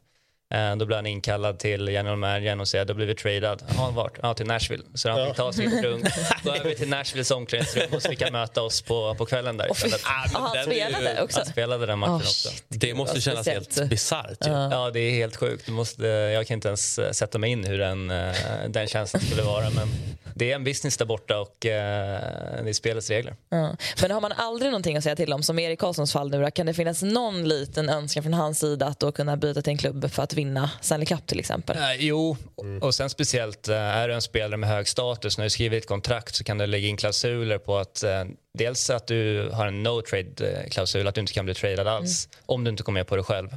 [0.54, 3.64] Eh, Då blev han inkallad till general managern och säger då blir vi tradad.
[3.78, 4.14] Jaha, vart?
[4.22, 4.84] Ja, till Nashville.
[4.94, 6.06] Så han fick ta sin drunk,
[6.44, 9.72] gå över till Nashvilles omklädningsrum och så fick han möta oss på, på kvällen där.
[9.72, 10.02] istället.
[10.04, 11.40] Ah, han den är ju- spelade också.
[11.40, 12.50] Han spelade den matchen Oh, också.
[12.68, 13.78] Det måste kännas speciellt.
[13.80, 14.48] helt bisarrt.
[14.48, 14.52] ju.
[14.52, 15.66] Ja, det är helt sjukt.
[15.66, 18.36] Du måste, jag kan inte ens eh, sätta mig in hur den, eh,
[18.70, 19.70] den känslan skulle vara.
[19.70, 19.88] Men
[20.36, 23.36] det är en business där borta och det är spelets regler.
[23.50, 23.76] Ja.
[24.02, 26.66] Men har man aldrig någonting att säga till om, som Erik Karlssons fall nu, kan
[26.66, 30.12] det finnas någon liten önskan från hans sida att då kunna byta till en klubb
[30.12, 31.78] för att vinna Stanley Cup till exempel?
[31.78, 32.38] Eh, jo,
[32.82, 35.88] och sen speciellt eh, är du en spelare med hög status, när du skriver ett
[35.88, 38.24] kontrakt så kan du lägga in klausuler på att eh,
[38.58, 42.30] dels att du har en no trade klausul, att du inte kan bli tradad alls
[42.46, 43.50] om du inte kommer med på det själv.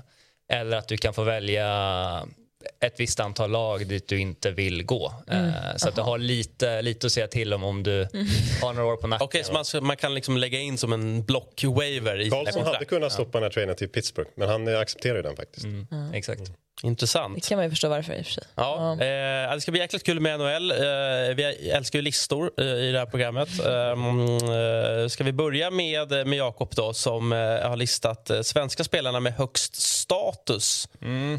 [0.52, 1.66] Eller att du kan få välja
[2.80, 5.12] ett visst antal lag dit du inte vill gå.
[5.30, 8.08] Eh, Så att du har lite, lite att säga till om om du
[8.62, 9.24] har några år på nacken.
[9.24, 13.12] Okej, så man, man kan liksom lägga in som en block-waiver i Karlsson hade kunnat
[13.12, 15.64] stoppa den här traden till Pittsburgh, men han accepterar ju den faktiskt.
[15.64, 16.40] Mm, Exakt.
[16.82, 17.48] Det Intressant.
[17.48, 18.44] kan man ju förstå varför i och för sig.
[18.54, 20.70] Ja, eh, det ska bli jäkligt kul med NHL.
[20.70, 20.76] Eh,
[21.36, 23.48] vi älskar ju listor eh, i det här programmet.
[23.66, 29.20] Eh, ska vi börja med, med Jakob då, som eh, har listat eh, svenska spelarna
[29.20, 30.88] med högst status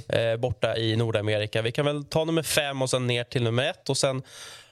[0.10, 1.62] eh, borta i Nordamerika.
[1.62, 4.24] Vi kan väl ta nummer fem och sen ner till nummer ett och sen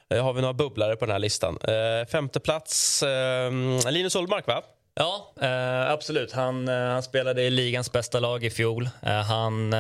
[0.09, 1.57] eh, har vi några bubblare på den här listan.
[1.63, 3.51] Eh, femte plats, eh,
[3.91, 4.61] Linus Ullmark va?
[4.95, 6.31] Ja, eh, absolut.
[6.31, 8.89] Han, eh, han spelade i ligans bästa lag i fjol.
[9.01, 9.73] Eh, han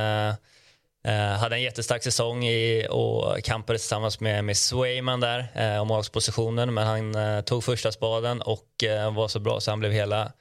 [1.03, 5.87] eh, hade en jättestark säsong i, och kampade tillsammans med, med Swayman där eh, om
[5.87, 6.73] målspositionen.
[6.73, 10.31] Men han eh, tog första spaden och eh, var så bra så han blev hela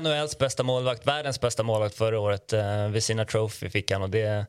[0.00, 2.52] NHLs bästa målvakt, världens bästa målvakt förra året.
[2.52, 4.46] Eh, Vezina Trophy fick han och det är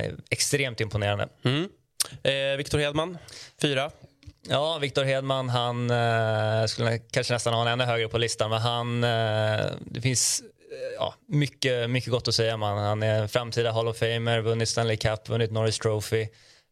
[0.00, 1.28] eh, extremt imponerande.
[1.44, 1.68] Mm.
[2.56, 3.18] Viktor Hedman,
[3.62, 3.90] fyra.
[4.48, 5.88] Ja, Viktor Hedman, han
[6.68, 9.00] skulle kanske nästan ha en ännu högre på listan, men han,
[9.80, 10.42] det finns
[10.96, 12.78] ja, mycket, mycket gott att säga om han.
[12.78, 16.26] Han är en framtida Hall of Famer, vunnit Stanley Cup, vunnit Norris Trophy,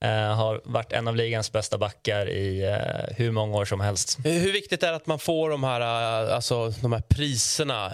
[0.04, 4.18] Uh, har varit en av ligans bästa backar i uh, hur många år som helst.
[4.24, 7.90] Hur viktigt är det att man får de här, uh, alltså, de här priserna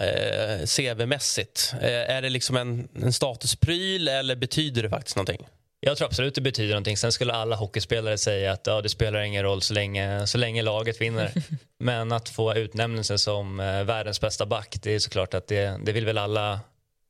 [0.65, 1.73] CV-mässigt?
[1.81, 5.47] Är det liksom en, en statuspryl eller betyder det faktiskt någonting?
[5.87, 6.97] Jag tror absolut det betyder någonting.
[6.97, 10.61] Sen skulle alla hockeyspelare säga att ja, det spelar ingen roll så länge, så länge
[10.61, 11.31] laget vinner.
[11.79, 15.91] Men att få utnämnelsen som eh, världens bästa back, det är såklart att det, det
[15.91, 16.59] vill väl alla,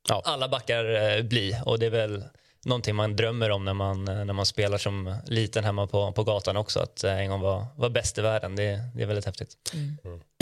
[0.08, 0.22] Ja.
[0.24, 1.56] alla backar eh, bli.
[1.64, 2.24] Och det är väl
[2.64, 6.24] någonting man drömmer om när man, eh, när man spelar som liten hemma på, på
[6.24, 6.80] gatan också.
[6.80, 9.50] Att eh, en gång vara var bäst i världen, det, det är väldigt häftigt.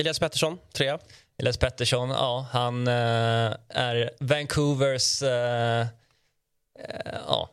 [0.01, 0.99] Elias Pettersson, trea.
[1.39, 5.87] Elias Pettersson, ja, han eh, är Vancouvers eh, eh,
[7.29, 7.51] ja,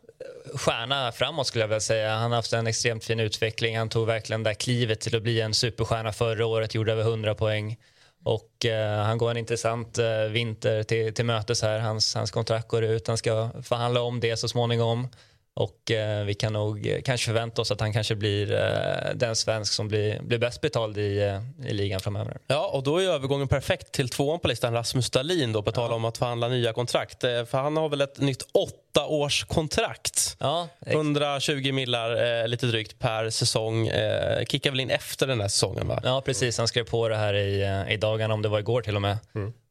[0.55, 2.15] stjärna framåt skulle jag vilja säga.
[2.15, 3.77] Han har haft en extremt fin utveckling.
[3.77, 7.03] Han tog verkligen det där klivet till att bli en superstjärna förra året, gjorde över
[7.03, 7.77] 100 poäng.
[8.23, 11.79] Och eh, han går en intressant eh, vinter till, till mötes här.
[11.79, 15.07] Hans, hans kontrakt går ut, han ska förhandla om det så småningom.
[15.53, 19.35] Och eh, vi kan nog eh, kanske förvänta oss att han kanske blir eh, den
[19.35, 22.37] svensk som blir, blir bäst betald i, eh, i ligan framöver.
[22.47, 25.91] Ja, och då är övergången perfekt till tvåan på listan, Rasmus Dahlin, då, på tal
[25.93, 27.23] om att förhandla nya kontrakt.
[27.23, 30.35] Eh, För han har väl ett nytt åttaårskontrakt.
[30.39, 33.87] Ja, ex- 120 millar, eh, lite drygt, per säsong.
[33.87, 35.99] Eh, kickar väl in efter den här säsongen, va?
[36.03, 36.57] Ja, precis.
[36.57, 39.17] Han skrev på det här i, i dagarna, om det var igår till och med.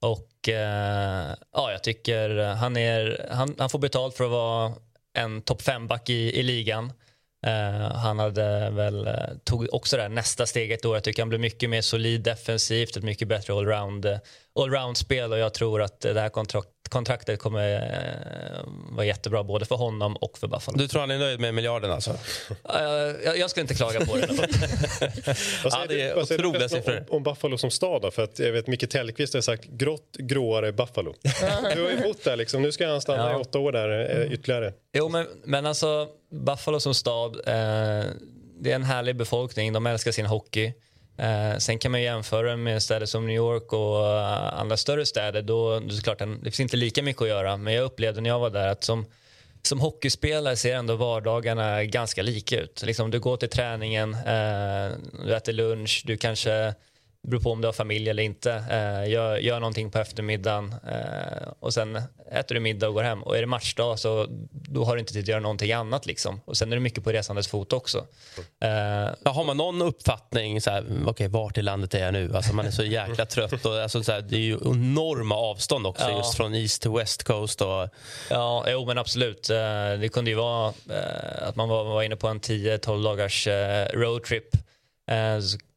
[0.00, 4.72] Och eh, ja, jag tycker han, är, han, han får betalt för att vara
[5.18, 6.92] en topp fem-back i, i ligan.
[7.46, 10.96] Uh, han hade väl, eh, tog också det här nästa steget då.
[10.96, 14.18] Jag tycker han blev mycket mer solid defensivt, ett mycket bättre allround, eh,
[14.54, 19.74] allround-spel och jag tror att det här kontrakt, kontraktet kommer eh, vara jättebra både för
[19.74, 20.78] honom och för Buffalo.
[20.78, 22.10] Du tror han är nöjd med miljarden alltså?
[22.50, 22.80] Eh,
[23.24, 24.26] jag, jag skulle inte klaga på det.
[24.26, 24.38] Vad
[25.64, 28.10] Ja, säger det du- är vad säger du om, om Buffalo som stad då?
[28.10, 31.14] För att jag vet Micke Tellqvist har sagt grått, gråare Buffalo.
[31.74, 32.62] du har ju bott där liksom.
[32.62, 33.38] Nu ska han stanna Ja.
[33.38, 34.72] i åtta år där eh, ytterligare.
[34.92, 38.04] Jo, men, men alltså Buffalo som stad, eh,
[38.62, 39.72] det är en härlig befolkning.
[39.72, 40.72] De älskar sin hockey.
[41.16, 45.42] Eh, sen kan man jämföra med städer som New York och uh, andra större städer.
[45.42, 47.56] Då, då är klart, det finns inte lika mycket att göra.
[47.56, 49.06] Men jag upplevde när jag var där att som,
[49.62, 52.82] som hockeyspelare ser ändå vardagarna ganska lika ut.
[52.82, 54.90] Liksom, du går till träningen, eh,
[55.24, 56.74] du äter lunch, du kanske
[57.22, 58.52] det beror på om du har familj eller inte.
[58.52, 62.02] Eh, gör, gör någonting på eftermiddagen eh, och sen
[62.32, 63.22] äter du middag och går hem.
[63.22, 66.06] Och är det matchdag så då har du inte tid att göra någonting annat.
[66.06, 66.40] Liksom.
[66.44, 68.06] Och sen är det mycket på resandes fot också.
[68.60, 72.36] Eh, har man någon uppfattning, så här, okay, vart i landet är jag nu?
[72.36, 73.66] Alltså, man är så jäkla trött.
[73.66, 76.16] Och, alltså, så här, det är ju enorma avstånd också, ja.
[76.16, 77.60] just från East till West Coast.
[77.60, 77.88] Och...
[78.30, 79.50] Ja, jo, men absolut.
[79.50, 79.56] Eh,
[80.00, 83.86] det kunde ju vara eh, att man var, var inne på en 10-12 dagars eh,
[83.92, 84.56] roadtrip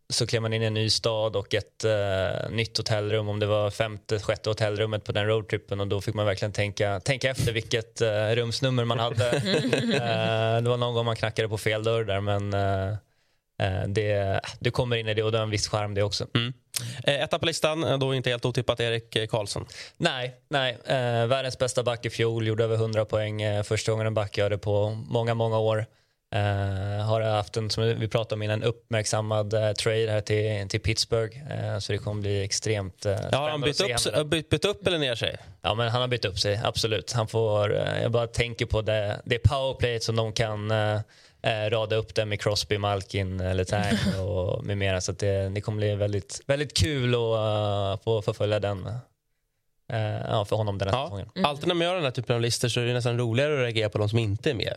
[0.09, 3.45] så klev man in i en ny stad och ett uh, nytt hotellrum, om det
[3.45, 7.51] var femte, sjätte hotellrummet på den roadtrippen och då fick man verkligen tänka, tänka efter
[7.51, 9.25] vilket uh, rumsnummer man hade.
[9.25, 9.41] uh,
[10.63, 12.53] det var någon gång man knackade på fel dörr där men
[13.87, 16.27] det, du kommer in i det och det har en viss charm det också.
[16.35, 16.53] Mm.
[17.03, 19.65] Etta på listan, då inte helt otippat Erik Karlsson.
[19.97, 20.77] Nej, nej.
[21.27, 23.63] Världens bästa back i fjol, gjorde över 100 poäng.
[23.63, 25.85] Första gången en back gör det på många, många år.
[26.36, 30.79] Uh, har haft en, som vi pratade om innan, uppmärksammad uh, trade här till, till
[30.79, 31.38] Pittsburgh.
[31.38, 34.88] Uh, så det kommer bli extremt uh, ja, Har han bytt upp, bytt, bytt upp
[34.88, 35.38] eller ner sig?
[35.61, 37.11] Ja, men han har bytt upp sig, absolut.
[37.11, 40.71] Han får, jag bara tänker på det, det powerplayet som de kan
[41.69, 45.01] rada upp det med Crosby, Malkin, Letang och med mera.
[45.01, 48.89] Så det, det kommer bli väldigt, väldigt kul att få förfölja den
[50.27, 51.05] ja, för honom den här ja.
[51.05, 51.29] säsongen.
[51.36, 51.49] Mm.
[51.49, 53.59] Alltid när man gör den här typen av listor så är det nästan roligare att
[53.59, 54.73] reagera på de som inte är med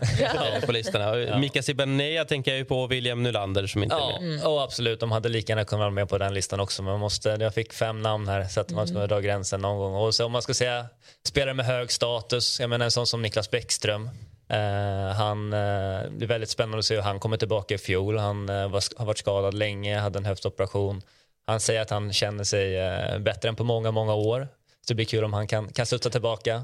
[0.67, 1.17] på listorna.
[1.17, 1.39] Ja.
[1.39, 4.17] Mika Zibanejad tänker jag ju på William Nylander som inte ja.
[4.17, 4.33] är med.
[4.33, 4.47] Mm.
[4.47, 6.83] Oh, absolut, de hade lika gärna kunnat vara med på den listan också.
[6.83, 9.95] Men måste, jag fick fem namn här så att man skulle dra gränsen någon gång.
[9.95, 10.87] Och så om man ska säga
[11.27, 14.11] spelare med hög status, jag menar en sån som Niklas Bäckström.
[14.53, 18.19] Uh, han, uh, det är väldigt spännande att se hur han kommer tillbaka i fjol.
[18.19, 21.03] Han uh, var, har varit skadad länge, hade en höftoperation.
[21.47, 22.79] Han säger att han känner sig
[23.19, 24.49] bättre än på många, många år.
[24.89, 26.63] Så det blir kul om han kan, kan studsa tillbaka.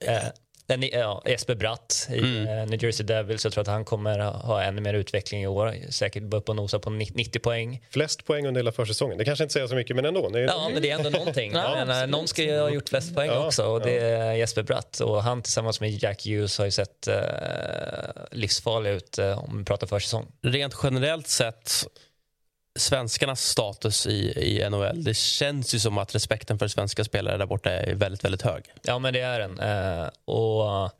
[0.00, 2.48] Eh, ja, Jesper Bratt i mm.
[2.48, 3.44] Eh, New Jersey Devils.
[3.44, 5.74] Jag tror att han kommer ha ännu mer utveckling i år.
[5.90, 7.86] Säkert upp och nosa på 90 poäng.
[7.90, 9.18] Flest poäng under hela försäsongen.
[9.18, 10.28] Det kanske inte säger så mycket, men ändå.
[10.28, 10.44] Det är...
[10.44, 11.52] Ja, men det är ändå någonting.
[11.52, 14.32] ja, men, eh, någon ska ju ha gjort flest poäng ja, också och det är
[14.32, 15.00] Jesper Bratt.
[15.00, 17.14] Och han tillsammans med Jack Hughes har ju sett uh,
[18.30, 20.26] livsfarlig ut uh, om vi pratar försäsong.
[20.42, 21.86] Rent generellt sett
[22.78, 25.04] svenskarnas status i, i NHL.
[25.04, 28.64] Det känns ju som att respekten för svenska spelare där borta är väldigt, väldigt hög.
[28.82, 29.60] Ja, men det är den.
[29.60, 30.90] Eh, och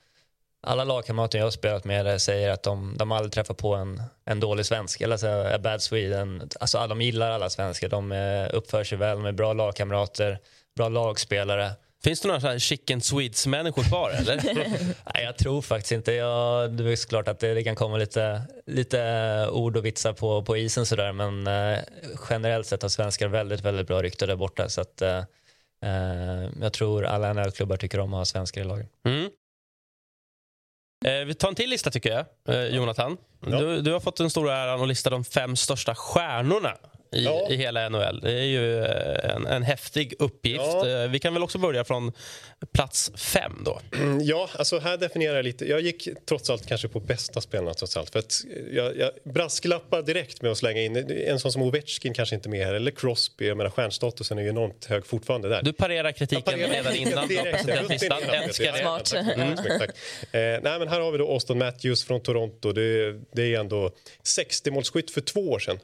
[0.62, 4.40] alla lagkamrater jag har spelat med säger att de, de aldrig träffar på en, en
[4.40, 5.00] dålig svensk.
[5.00, 6.50] Eller så a bad Sweden.
[6.60, 7.88] Alltså, de gillar alla svenskar.
[7.88, 10.38] De eh, uppför sig väl, de är bra lagkamrater,
[10.76, 11.72] bra lagspelare.
[12.04, 14.10] Finns det några så chicken Swedes-människor kvar?
[14.10, 14.36] Eller?
[15.14, 16.12] Nej, jag tror faktiskt inte.
[16.12, 20.42] Jag, det är såklart att det, det, kan komma lite, lite ord och vitsar på,
[20.42, 21.12] på isen sådär.
[21.12, 21.78] men eh,
[22.30, 24.68] generellt sett har svenskar väldigt, väldigt bra rykte där borta.
[24.68, 25.18] Så att, eh,
[25.82, 28.88] eh jag tror alla NHL-klubbar tycker om att ha svenskar i lagen.
[29.04, 29.30] Mm.
[31.04, 33.16] Eh, vi tar en till lista tycker jag, eh, Jonathan.
[33.40, 33.60] Ja.
[33.60, 36.76] Du, du, har fått den stora äran att lista de fem största stjärnorna
[37.12, 37.46] i, ja.
[37.50, 38.20] i hela NHL.
[38.20, 40.60] Det är ju eh, en, en häftig uppgift.
[40.60, 40.88] Ja.
[40.88, 42.12] Eh, vi kan väl också börja från
[42.72, 43.80] plats fem då.
[44.20, 45.64] Ja, alltså här definierar jag lite.
[45.64, 48.10] Jag gick trots allt kanske på bästa spelarna trots allt.
[48.10, 48.32] För att
[48.72, 50.96] jag, jag brasklappar direkt med att slänga in
[51.26, 53.48] en sån som Ovechkin kanske inte med här eller Crosby.
[53.48, 55.62] Jag menar stjärnstatusen är ju enormt hög fortfarande där.
[55.62, 58.22] Du parerar kritiken parerar redan innan du har presenterat listan.
[58.22, 58.78] Älskar det.
[58.78, 59.14] Smart.
[59.14, 59.58] Mm.
[60.32, 62.72] Eh, nej, men här har vi då Austin Matthews från Toronto.
[62.72, 63.90] Det, det är ändå
[64.22, 65.78] 60 målsskytt för två år sedan.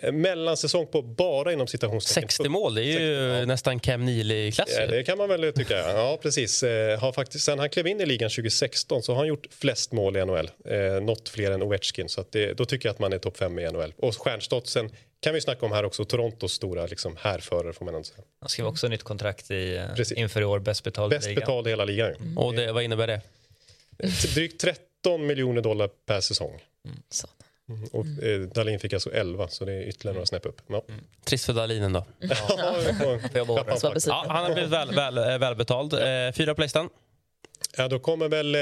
[0.00, 2.28] Eh, mellansäsong på bara inom citationstecken.
[2.28, 4.68] 60 mål, det är ju 60, nästan Cam Neely-klass.
[4.78, 5.78] Ja, det kan man väl tycka.
[5.78, 6.62] Ja, precis.
[6.62, 9.92] Eh, har faktiskt, sen han klev in i ligan 2016 så har han gjort flest
[9.92, 10.50] mål i NHL.
[10.64, 12.08] Eh, något fler än Ovechkin.
[12.08, 13.94] Så det, då tycker jag att man är topp 5 i NHL.
[13.96, 16.04] Och stjärnstatusen kan vi snacka om här också.
[16.04, 18.24] Torontos stora liksom, härförare får man ändå säga.
[18.40, 19.86] Han skrev också nytt kontrakt i,
[20.16, 20.58] inför i år.
[20.58, 22.14] Bäst betald Bäst betald i hela ligan.
[22.14, 22.38] Mm.
[22.38, 23.20] Och det, vad innebär det?
[24.34, 26.60] Drygt 13 miljoner dollar per säsong.
[26.84, 27.02] Mm.
[27.70, 27.88] Mm.
[27.92, 30.62] Och eh, Dalin fick alltså 11, så det är ytterligare några snäpp upp.
[30.66, 30.84] Ja.
[30.88, 31.00] Mm.
[31.24, 32.06] Trist för Dalinen då.
[32.18, 32.36] ja,
[34.06, 35.94] ja, han har blivit väl, väl, eh, välbetald.
[35.94, 36.88] Eh, fyra på listan.
[37.76, 38.54] Ja, då kommer väl...
[38.54, 38.60] Eh,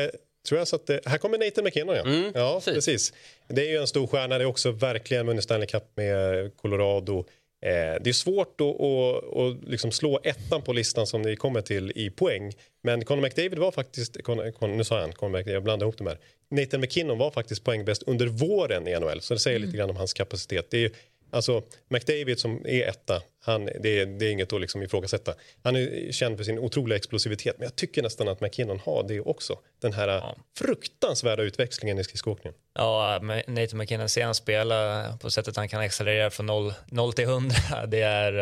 [0.49, 1.97] tror jag så att det, här kommer Nathan McKinnon.
[1.97, 2.03] Ja.
[2.03, 2.75] Mm, ja, precis.
[2.75, 3.13] precis.
[3.49, 4.39] Det är ju en stor stjärna.
[4.39, 7.25] Det är också verkligen vunnit Stanley Cup med Colorado.
[7.61, 11.61] Eh, det är svårt att, att, att liksom slå ettan på listan som ni kommer
[11.61, 12.53] till i poäng.
[12.83, 14.17] Men Conor McDavid var faktiskt,
[14.61, 16.19] nu sa han Conor McDavid, jag blandade ihop de här.
[16.51, 19.67] Nathan McKinnon var faktiskt poängbäst under våren i NHL, så det säger mm.
[19.67, 20.71] lite grann om hans kapacitet.
[20.71, 20.91] Det är
[21.31, 25.35] Alltså McDavid som är etta, han, det, är, det är inget att liksom ifrågasätta.
[25.63, 29.21] Han är känd för sin otroliga explosivitet men jag tycker nästan att McKinnon har det
[29.21, 29.59] också.
[29.81, 30.37] Den här ja.
[30.59, 32.55] fruktansvärda utväxlingen i skridskoåkningen.
[32.75, 37.25] Ja, Nathan McKinnon ser han spela på sättet han kan accelerera från 0, 0 till
[37.25, 37.55] 100.
[37.87, 38.33] Det är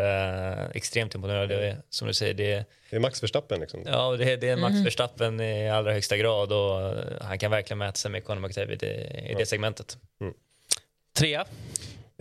[0.61, 1.57] uh, extremt imponerande.
[1.57, 3.61] Det är, som du säger, det är, det är Max Verstappen.
[3.61, 3.82] Liksom.
[3.87, 4.84] Ja, det är, det är Max mm.
[4.84, 8.87] Verstappen i allra högsta grad och han kan verkligen mäta sig med Conor McDavid i,
[8.87, 9.39] i ja.
[9.39, 9.99] det segmentet.
[10.20, 10.34] Mm.
[11.18, 11.47] Trea?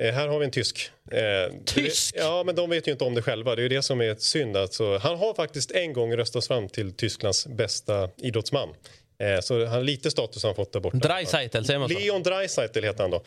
[0.02, 0.92] Eh, här har vi en tysk.
[1.12, 2.16] Eh, tysk?
[2.18, 3.56] Ja, men de vet ju inte om det själva.
[3.56, 4.58] Det är ju det som är synd.
[4.58, 8.70] Alltså, han har faktiskt en gång röstats fram till Tysklands bästa idrottsman.
[9.20, 10.98] Eh, så han har lite status har han fått där borta.
[10.98, 12.00] Dreisaitl, säger man så?
[12.00, 13.24] Leon Dreisaitl heter han då.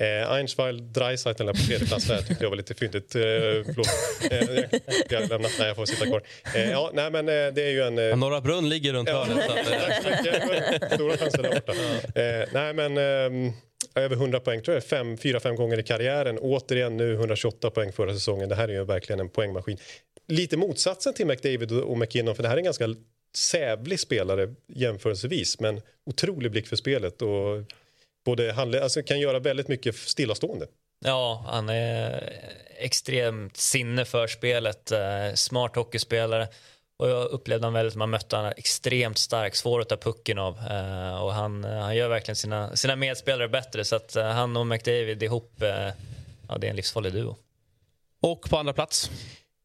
[0.00, 3.14] Eh, Einschweil Dreisaitl på tredje plats där tyckte jag var lite fyndigt.
[3.14, 3.88] Eh, förlåt.
[4.30, 5.52] Eh, jag lämnat.
[5.58, 6.22] Nej, jag får sitta kvar.
[6.54, 7.98] Eh, ja, nej, men eh, det är ju en...
[7.98, 8.16] Eh...
[8.16, 9.50] Norra Brunn ligger runt hörnet.
[10.02, 10.92] Så mycket.
[10.94, 11.72] Stora chanser där borta.
[12.20, 13.52] Eh, nej, men...
[13.94, 16.38] Över 100 poäng tror jag, fem, fyra, fem gånger i karriären.
[16.38, 18.48] Återigen nu 128 poäng förra säsongen.
[18.48, 19.78] Det här är ju verkligen en poängmaskin.
[20.28, 22.88] Lite motsatsen till McDavid och McKinnon för det här är en ganska
[23.36, 27.64] sävlig spelare jämförelsevis men otrolig blick för spelet och
[28.24, 30.66] både handle, alltså kan göra väldigt mycket stillastående.
[31.04, 32.32] Ja, han är
[32.78, 36.48] extremt sinne för spelet, eh, smart hockeyspelare.
[37.00, 40.54] Och jag upplevde han väldigt, man mötte honom extremt stark, svår att ta pucken av.
[40.54, 43.84] Uh, och han, uh, han gör verkligen sina, sina medspelare bättre.
[43.84, 45.52] Så att uh, han och McDavid ihop,
[46.48, 47.36] ja det är en livsfarlig duo.
[48.22, 49.10] Och på andra plats?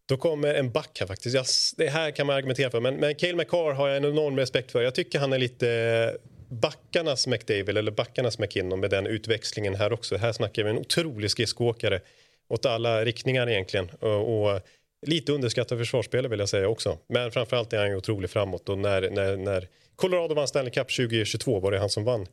[0.05, 1.35] Då kommer en back här faktiskt.
[1.35, 1.45] Jag,
[1.77, 2.79] det här kan man argumentera för.
[2.79, 4.81] Men, men Cale McCarr har jag en enorm respekt för.
[4.81, 6.17] Jag tycker han är lite
[6.49, 10.17] backarnas McDavid eller backarnas McKinnon med den utväxlingen här också.
[10.17, 12.01] Här snackar vi en otrolig skridskoåkare
[12.47, 13.89] åt alla riktningar egentligen.
[13.89, 14.61] Och, och
[15.07, 16.97] Lite underskattad försvarsspelare vill jag säga också.
[17.07, 18.69] Men framförallt är han ju otrolig framåt.
[18.69, 22.27] Och när, när, när Colorado vann Stanley Cup 2022 var det han som vann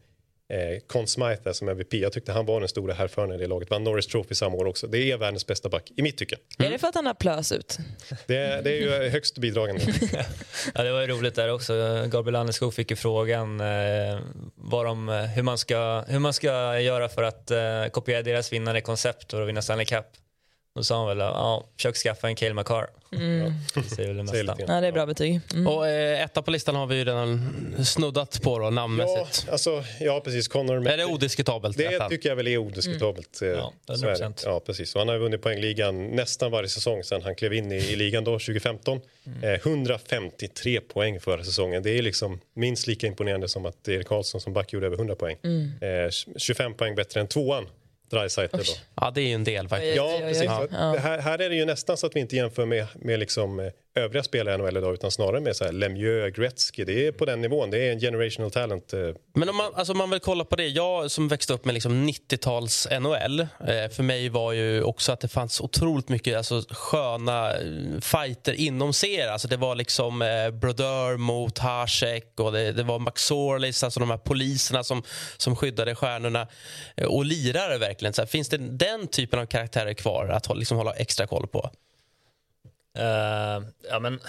[0.52, 1.94] eh, Conn Smythe som MVP.
[1.94, 3.70] Jag tyckte han var den stora härföraren i det laget.
[3.70, 4.86] Vann Norris Trophy samma år också.
[4.86, 6.36] Det är världens bästa back, i mitt tycke.
[6.58, 6.68] Mm.
[6.68, 7.78] Är det för att han har plös ut?
[8.26, 9.82] Det, det är ju högst bidragande.
[10.74, 11.72] ja, det var ju roligt där också.
[12.06, 14.18] Gabriel Landeskog fick ju frågan eh,
[14.54, 18.80] vad de, hur, man ska, hur man ska göra för att eh, kopiera deras vinnande
[18.80, 20.06] koncept och vinna Stanley Cup.
[20.74, 22.86] Då sa han väl ja, försök skaffa en Cale McCarr.
[23.12, 23.52] Mm.
[23.96, 24.56] Det, det, mesta.
[24.58, 25.40] ja, det är bra betyg.
[25.52, 25.66] Mm.
[25.66, 29.44] Och eh, etta på listan har vi ju redan snuddat på då, namnmässigt.
[29.46, 30.48] Ja, alltså, ja precis.
[30.48, 31.76] Connor är det odiskutabelt?
[31.76, 32.10] Det ettan?
[32.10, 33.42] tycker jag väl är odiskutabelt.
[33.42, 33.58] Mm.
[33.58, 34.42] Ja, 100%.
[34.44, 34.94] Ja, precis.
[34.94, 38.24] Och han har vunnit poängligan nästan varje säsong sedan han klev in i, i ligan
[38.24, 39.00] då, 2015.
[39.26, 39.44] Mm.
[39.44, 41.82] Eh, 153 poäng förra säsongen.
[41.82, 45.14] Det är liksom minst lika imponerande som att Erik Karlsson som back gjorde över 100
[45.14, 45.36] poäng.
[45.44, 45.72] Mm.
[45.80, 47.66] Eh, 25 poäng bättre än tvåan
[48.12, 48.62] Dreisaitl då.
[48.94, 49.96] Ja, det är ju en del faktiskt.
[49.96, 50.44] Ja, precis.
[50.44, 50.96] Ja.
[50.98, 53.72] Här, här, är det ju nästan så att vi inte jämför med, med liksom, eh,
[53.94, 56.84] övriga spelare i NHL idag utan snarare med så här Lemieux, Gretzky.
[56.84, 57.70] Det är på den nivån.
[57.70, 58.92] Det är en generational talent.
[58.92, 59.00] Eh.
[59.34, 60.66] Men om man, alltså man vill kolla på det.
[60.66, 63.40] Jag som växte upp med liksom 90-tals NHL.
[63.40, 63.46] Eh,
[63.90, 68.92] för mig var ju också att det fanns otroligt mycket alltså, sköna eh, fighter inom
[68.92, 69.28] serier.
[69.28, 74.10] Alltså det var liksom eh, Brodeur mot Hasek och det, det var McSorleys, alltså de
[74.10, 75.02] här poliserna som,
[75.36, 76.48] som skyddade stjärnorna.
[77.06, 78.12] och lirare verkligen.
[78.12, 81.70] Så här, finns det den typen av karaktärer kvar att liksom hålla extra koll på?
[82.98, 84.20] Uh, ja, men...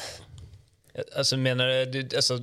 [1.15, 2.39] Alltså menar du alltså,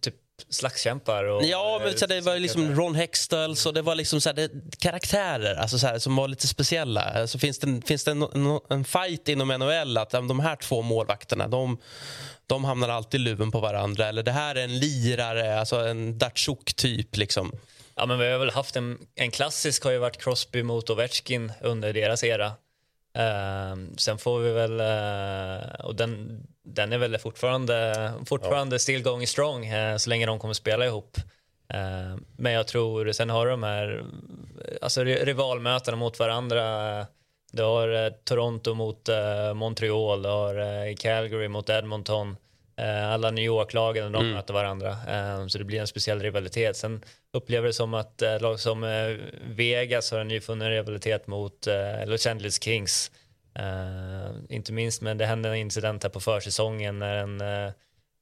[0.00, 0.14] typ
[0.48, 1.24] slagskämpar?
[1.24, 4.50] Och, ja, men så det var liksom Ron Hextall, och det var liksom så det,
[4.78, 7.00] karaktärer alltså så här, som var lite speciella.
[7.00, 11.48] Alltså, finns det, finns det en, en fight inom NHL att de här två målvakterna
[11.48, 11.78] de,
[12.46, 14.06] de hamnar alltid luven på varandra?
[14.06, 17.16] Eller det här är en lirare, alltså en Datsjuk-typ?
[17.16, 17.52] Liksom.
[17.94, 21.52] Ja, men vi har väl haft en, en klassisk har ju varit Crosby mot Ovechkin
[21.60, 22.52] under deras era.
[23.16, 28.78] Uh, sen får vi väl, uh, och den, den är väl fortfarande, fortfarande ja.
[28.78, 31.16] still going strong uh, så länge de kommer spela ihop.
[31.68, 34.04] Ehm, men jag tror, sen har de här
[34.82, 37.06] alltså rivalmötena mot varandra.
[37.52, 39.08] Du har eh, Toronto mot
[39.54, 42.36] Montreal, du har Calgary mot Edmonton.
[42.84, 44.32] Alla New York-lagen de mm.
[44.32, 46.76] möter varandra, ehm, så det blir en speciell rivalitet.
[46.76, 47.02] Sen
[47.32, 52.06] upplever det som att eh, lag som eh, Vegas har en nyfunnen rivalitet mot eh,
[52.06, 53.10] Los Angeles Kings.
[54.48, 57.40] Inte minst, men det hände en incident här på försäsongen när en,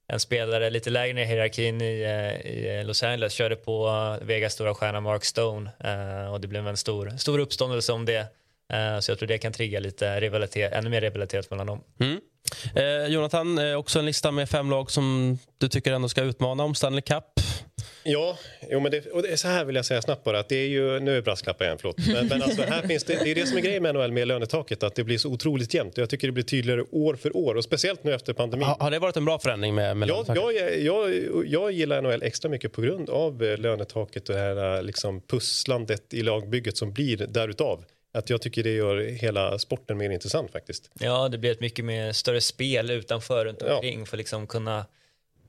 [0.09, 2.03] en spelare lite lägre ner i hierarkin i,
[2.45, 5.71] i Los Angeles körde på Vegas stora stjärna Mark Stone
[6.33, 8.27] och det blev en stor, stor uppståndelse om det.
[9.01, 11.85] så jag tror det kan trigga lite rivalitet, ännu mer rivalitet mellan dem.
[12.01, 12.21] Mm.
[13.09, 17.03] Jonathan, också en lista med fem lag som du tycker ändå ska utmana om Stanley
[17.03, 17.25] Cup.
[18.07, 18.39] Ja,
[18.71, 20.39] jo, men det, och det, så här vill jag säga snabbt bara.
[20.39, 21.97] Att det är ju, nu är brasklappar igen, förlåt.
[22.07, 24.29] Men, men alltså, här finns det, det är det som är grejen med NHL med
[24.29, 24.83] lönetaket.
[24.83, 25.97] Att det blir så otroligt jämnt.
[25.97, 27.55] Jag tycker det blir tydligare år för år.
[27.55, 28.67] Och speciellt nu efter pandemin.
[28.67, 30.43] Ha, har det varit en bra förändring med, med lönetaket?
[30.43, 34.41] Jag, jag, jag, jag gillar NHL extra mycket på grund av eh, lönetaket och det
[34.41, 37.85] här liksom, pusslandet i lagbygget som blir därutav.
[38.15, 40.91] Att jag tycker det gör hela sporten mer intressant faktiskt.
[41.01, 44.07] Ja, det blir ett mycket mer större spel utanför, runt omkring ja.
[44.07, 44.87] för att liksom kunna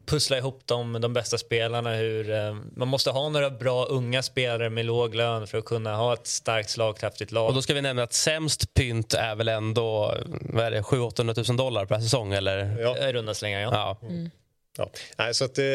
[0.05, 1.95] pussla ihop de, de bästa spelarna.
[1.95, 5.95] Hur, eh, man måste ha några bra unga spelare med låg lön för att kunna
[5.95, 7.47] ha ett starkt slagkraftigt lag.
[7.47, 11.99] Och då ska vi nämna att sämst pynt är väl ändå 700-800 000 dollar per
[11.99, 12.33] säsong?
[12.33, 12.77] Eller?
[12.79, 12.97] Ja.
[12.97, 13.69] I runda slängar, ja.
[13.71, 14.07] ja.
[14.07, 14.31] Mm.
[14.77, 14.91] Ja.
[15.17, 15.65] Nej, så, att, eh,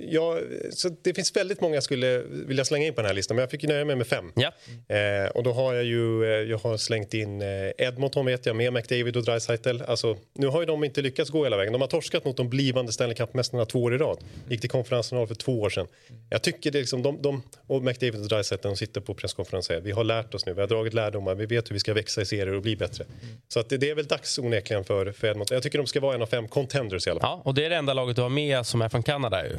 [0.00, 0.38] ja,
[0.70, 3.42] så det finns väldigt många jag skulle vilja slänga in på den här listan men
[3.42, 4.32] jag fick nöja mig med fem.
[4.34, 4.52] Ja.
[4.96, 7.48] Eh, och då har jag ju eh, jag har slängt in eh,
[7.78, 9.82] Edmonton vet jag med McDavid och Dreisaitl.
[9.86, 11.72] Alltså, nu har ju de inte lyckats gå hela vägen.
[11.72, 14.18] De har torskat mot de blivande Stanley Cup-mästarna två år i rad.
[14.48, 15.86] Gick till konferensfinal för två år sedan.
[16.30, 19.80] Jag tycker det liksom, de, de och McDavid och Dreisaitl sitter på presskonferens och säger
[19.80, 22.20] vi har lärt oss nu, vi har dragit lärdomar, vi vet hur vi ska växa
[22.20, 23.04] i serier och bli bättre.
[23.48, 25.54] Så att det, det, är väl dags onekligen för, för Edmonton.
[25.54, 27.30] Jag tycker de ska vara en av fem contenders i alla fall.
[27.30, 29.58] Ja, och det är det enda laget du har med som är från Kanada ju.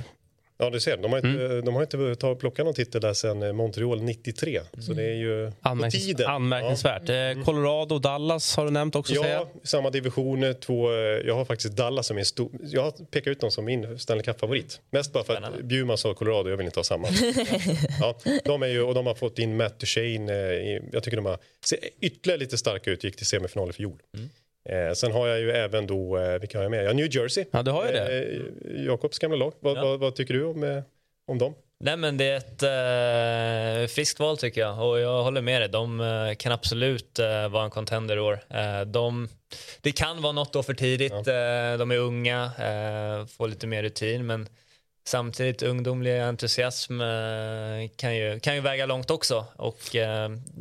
[0.62, 0.98] Ja, du ser.
[0.98, 1.66] De har inte, mm.
[1.66, 4.58] de har inte tagit, plockat någon titel där sedan eh, Montreal 93.
[4.58, 4.82] Mm.
[4.82, 6.32] Så det är ju Anmärknings på tiden.
[6.32, 7.02] Anmärkningsvärt.
[7.06, 7.14] Ja.
[7.14, 7.46] Mm.
[7.46, 9.14] Colorado och Dallas har du nämnt också.
[9.14, 9.48] Ja, säga.
[9.64, 10.56] samma division.
[10.62, 12.52] Två, eh, jag har faktiskt Dallas som min stor...
[12.62, 14.82] Jag har pekat ut dem som min Stanley Cup-favorit.
[14.90, 17.08] Mest bara för att Bjurman sa Colorado, jag vill inte ha samma.
[18.00, 20.32] ja, de, är ju, och de har fått in Matt Duchene.
[20.92, 24.02] Jag tycker de har ser ytterligare lite starka ut, gick till semifinal i fjol.
[24.18, 24.30] Mm.
[24.70, 26.86] Eh, sen har jag ju även då, eh, vilka har jag med?
[26.86, 27.46] Ja, New Jersey.
[27.52, 28.22] Ja, du har ju det.
[28.22, 29.54] Eh, Jakobs gamla lag.
[29.60, 29.82] Vad, ja.
[29.82, 30.84] vad, vad, tycker du om, eh,
[31.28, 31.54] om dem?
[31.84, 35.70] Nej men det är ett eh, friskt val tycker jag och jag håller med dig.
[35.70, 38.40] De eh, kan absolut eh, vara en contender i år.
[38.50, 39.30] Eh, de,
[39.82, 41.14] det kan vara något år för tidigt.
[41.26, 41.72] Ja.
[41.72, 44.50] Eh, de är unga, eh, får lite mer rutin men
[45.08, 47.00] samtidigt ungdomlig entusiasm
[47.96, 49.46] kan, ju, kan ju väga långt också.
[49.56, 49.96] Och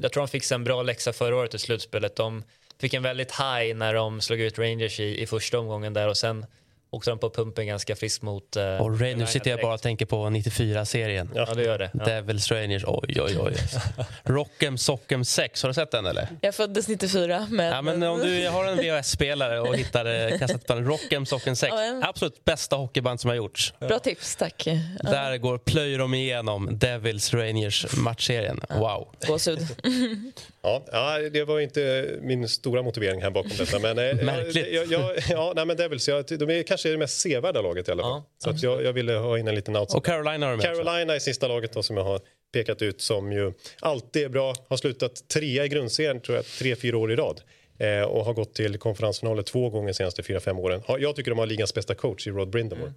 [0.00, 2.16] jag tror de fick en bra läxa förra året i slutspelet.
[2.16, 2.42] De
[2.80, 6.16] fick en väldigt high när de slog ut Rangers i, i första omgången där och
[6.16, 6.46] sen
[6.90, 8.56] åkte de på pumpen ganska friskt mot...
[8.56, 11.30] Uh, och nu sitter jag bara och tänker på 94-serien.
[11.34, 11.90] Ja, det gör det.
[11.94, 12.04] Ja.
[12.04, 13.54] Devils Rangers, oj oj oj.
[14.24, 16.28] Rock'em Sock'em 6, har du sett den eller?
[16.40, 17.46] Jag föddes 94.
[17.50, 17.66] Men...
[17.66, 22.00] Ja, men om du har en VHS-spelare och hittar eh, kassettbanden Rock'em Sock'em 6, ja,
[22.02, 23.74] absolut bästa hockeyband som har gjorts.
[23.78, 24.68] Bra tips, tack.
[25.02, 28.60] Där går, plöjer de igenom Devils Rangers matchserien.
[28.68, 29.08] Wow.
[29.26, 29.66] Gåshud.
[30.62, 33.78] ja, det var inte min stora motivering här bakom detta.
[33.78, 34.66] Men, eh, Märkligt.
[34.72, 37.90] Jag, jag, ja, nej, men Devils, jag, de är kanske det mest sevärda laget i
[37.90, 38.10] alla fall.
[38.10, 39.98] Ja, så att jag, jag ville ha in en liten outsider.
[39.98, 42.20] Och Carolina har med Carolina är sista laget då, som jag har
[42.52, 44.54] pekat ut som ju alltid är bra.
[44.68, 47.40] Har slutat trea i grundserien tror jag, tre, fyra år i rad.
[47.78, 50.82] Eh, och har gått till konferensfinaler två gånger de senaste fyra, fem åren.
[50.98, 52.92] Jag tycker de har ligans bästa coach i Rod Brindamore.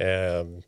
[0.00, 0.56] Mm.
[0.56, 0.62] Eh,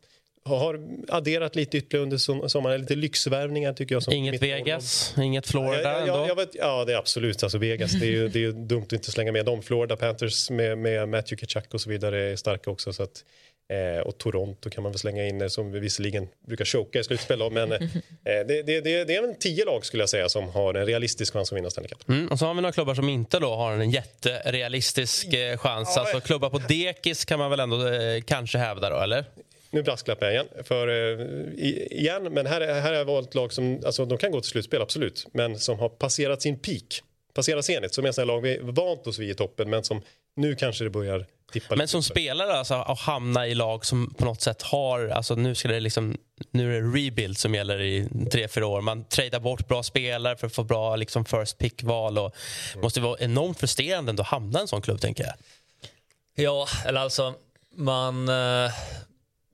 [0.45, 2.81] har adderat lite ytterligare under sommaren.
[2.81, 4.13] Lite lyxvärvningar tycker jag.
[4.13, 5.23] inget Vegas, år.
[5.23, 7.43] inget Florida ja, jag vet, ja, det är absolut.
[7.43, 9.61] Alltså Vegas, det är ju det är dumt att inte slänga med dem.
[9.61, 12.93] Florida Panthers med, med Matthew Kachak och så vidare är starka också.
[12.93, 13.23] Så att,
[13.69, 17.51] eh, och Toronto kan man väl slänga in som visserligen brukar choka i slutspel.
[17.51, 17.79] Men eh,
[18.23, 21.33] det, det, det, det är väl tio lag skulle jag säga som har en realistisk
[21.33, 22.09] chans att vinna Stanley Cup.
[22.09, 25.93] Mm, och så har vi några klubbar som inte då har en jätterealistisk eh, chans.
[25.95, 29.25] Ja, alltså klubbar på dekis kan man väl ändå eh, kanske hävda då, eller?
[29.73, 30.47] Nu brasklappar jag igen.
[30.63, 31.53] För, uh,
[31.91, 34.81] igen men här, här har jag valt lag som alltså, de kan gå till slutspel,
[34.81, 35.27] absolut.
[35.33, 37.01] Men som har passerat sin peak.
[37.33, 40.01] Passerat Zenit, som är en lag vi vant oss vid i toppen men som
[40.35, 44.25] nu kanske det börjar tippa Men som spelare alltså, att hamna i lag som på
[44.25, 46.17] något sätt har, alltså nu ska det liksom,
[46.51, 48.81] nu är det rebuild som gäller i tre, fyra år.
[48.81, 52.35] Man tradar bort bra spelare för att få bra liksom first pick-val och
[52.73, 52.83] mm.
[52.83, 55.33] måste vara enormt frustrerande att hamna i en sån klubb tänker jag.
[56.35, 57.33] Ja, eller alltså
[57.75, 58.71] man, eh,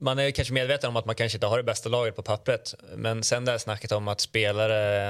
[0.01, 2.75] man är kanske medveten om att man kanske inte har det bästa laget på pappret.
[2.95, 5.03] Men sen det här snacket om att spelare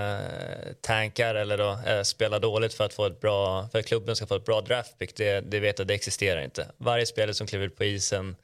[0.68, 4.16] eh, tankar eller då, äh, spelar dåligt för att, få ett bra, för att klubben
[4.16, 6.68] ska få ett bra draftpick, det, det vet jag, det existerar inte.
[6.78, 8.36] Varje spelare som kliver ut på isen,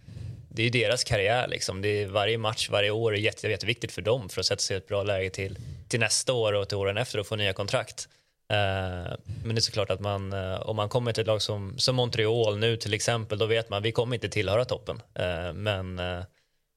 [0.50, 1.48] det är ju deras karriär.
[1.48, 1.82] Liksom.
[1.82, 4.76] Det är varje match, varje år är jätte, jätteviktigt för dem för att sätta sig
[4.76, 5.58] i ett bra läge till,
[5.88, 8.08] till nästa år och till åren efter och få nya kontrakt.
[8.54, 11.78] Uh, men det är såklart att man, uh, om man kommer till ett lag som,
[11.78, 15.02] som Montreal nu till exempel, då vet man att vi kommer inte tillhöra toppen.
[15.20, 16.00] Uh, men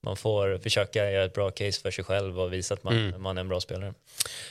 [0.02, 3.22] man får försöka göra ett bra case för sig själv och visa att man, mm.
[3.22, 3.94] man är en bra spelare.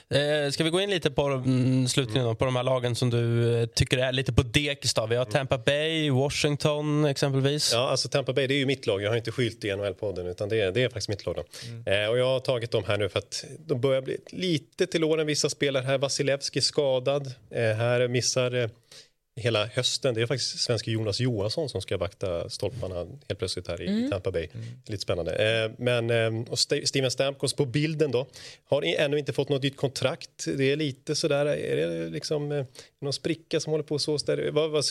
[0.09, 3.53] Eh, ska vi gå in lite på mm, slutningen på de här lagen som du
[3.61, 4.93] eh, tycker är lite på dekis?
[5.09, 7.73] Vi har Tampa Bay, Washington exempelvis.
[7.73, 9.01] Ja, alltså Tampa Bay det är ju mitt lag.
[9.01, 11.43] Jag har inte skylt i NHL-podden utan det är, det är faktiskt mitt lag.
[11.67, 12.03] Mm.
[12.03, 15.03] Eh, och jag har tagit dem här nu för att de börjar bli lite till
[15.03, 15.27] åren.
[15.27, 17.33] Vissa spelare här, Vasilevski skadad.
[17.51, 18.69] Eh, här missar eh,
[19.37, 20.13] hela hösten.
[20.15, 24.11] Det är faktiskt svenske Jonas Johansson som ska vakta stolparna helt plötsligt här i mm.
[24.11, 24.47] Tampa Bay.
[24.53, 24.65] Mm.
[24.85, 25.63] Lite spännande.
[25.63, 28.27] Eh, men eh, och St Steven Stamkos på bilden då
[28.65, 30.45] har ännu inte fått något nytt kontrakt.
[30.57, 32.65] Det är lite sådär, är det liksom eh,
[33.01, 34.51] någon spricka som håller på så där?
[34.51, 34.85] Vad, vad,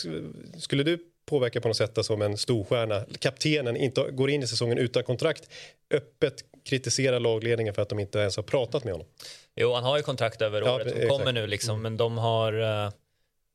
[0.57, 4.77] skulle du påverka på något sätt som en storstjärna, kaptenen, inte går in i säsongen
[4.77, 5.49] utan kontrakt,
[5.93, 9.07] öppet kritisera lagledningen för att de inte ens har pratat med honom.
[9.55, 11.17] Jo, han har ju kontrakt över Ja, året som exakt.
[11.17, 12.91] kommer nu liksom, men de har eh,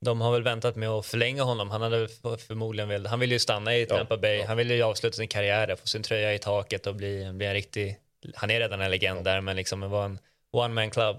[0.04, 1.70] de har väl väntat med att förlänga honom.
[1.70, 2.08] Han hade
[2.46, 4.42] förmodligen velat, han vill ju stanna i Tampa Bay.
[4.44, 7.52] Han vill ju avsluta sin karriär, få sin tröja i taket och bli, bli en
[7.52, 7.96] riktig,
[8.34, 10.18] han är redan en legend där, men liksom vara en
[10.50, 11.16] one man club.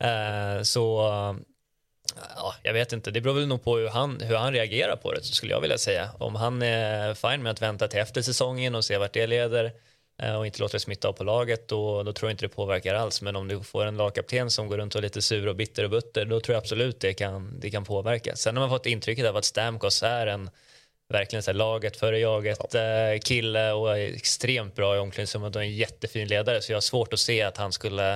[0.00, 1.02] Eh, så
[2.36, 5.12] ja, jag vet inte, det beror väl nog på hur han, hur han reagerar på
[5.12, 6.08] det skulle jag vilja säga.
[6.18, 9.72] Om han är fine med att vänta till efter säsongen och se vart det leder
[10.38, 12.94] och inte låter det smitta av på laget, då, då tror jag inte det påverkar
[12.94, 13.22] alls.
[13.22, 15.84] Men om du får en lagkapten som går runt och är lite sur och bitter
[15.84, 18.36] och butter, då tror jag absolut det kan, det kan påverka.
[18.36, 20.50] Sen har man fått intrycket av att Stamkos är en
[21.08, 25.62] verkligen så här, laget före jaget eh, kille och är extremt bra i omklädningsrummet och
[25.62, 26.62] en jättefin ledare.
[26.62, 28.14] Så jag har svårt att se att han skulle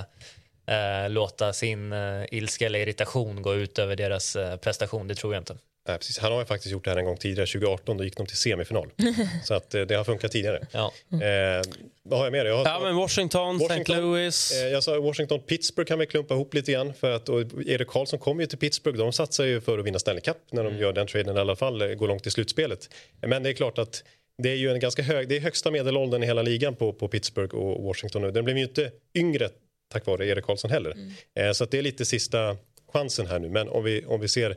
[0.67, 5.09] eh, låta sin eh, ilska eller irritation gå ut över deras eh, prestation.
[5.09, 5.57] Det tror jag inte.
[5.89, 6.19] Nej, precis.
[6.19, 8.37] Han har ju faktiskt gjort det här en gång tidigare, 2018, då gick de till
[8.37, 8.91] semifinal.
[9.45, 10.67] Så att eh, det har funkat tidigare.
[10.73, 10.93] Ja.
[11.13, 11.63] Eh,
[12.03, 12.47] vad har jag med?
[12.47, 13.97] Jag har, Ja, men Washington, St.
[13.97, 14.63] Louis.
[14.63, 16.95] Eh, jag sa Washington, Pittsburgh kan vi klumpa ihop lite grann.
[16.95, 18.99] För att, och Erik Karlsson kommer ju till Pittsburgh.
[18.99, 21.57] De satsar ju för att vinna Stanley Cup när de gör den traden i alla
[21.57, 22.89] fall, eh, går långt i slutspelet.
[23.21, 24.05] Men det är klart att
[24.43, 27.09] det är ju en ganska hög, det är högsta medelåldern i hela ligan på, på
[27.09, 28.31] Pittsburgh och Washington nu.
[28.31, 29.49] Den blev ju inte yngre
[29.93, 30.95] tack vare Erik Karlsson heller.
[31.35, 32.57] Eh, så att det är lite sista
[32.93, 33.49] chansen här nu.
[33.49, 34.57] Men om vi, om vi ser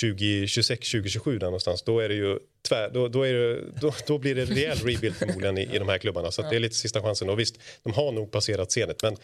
[0.00, 4.18] 2026, 2027 där någonstans, då är det ju tvär, då, då, är det, då, då
[4.18, 6.30] blir det rejäl rebuild förmodligen i, i de här klubbarna.
[6.30, 7.30] Så att det är lite sista chansen.
[7.30, 9.16] Och visst, de har nog passerat scenet, men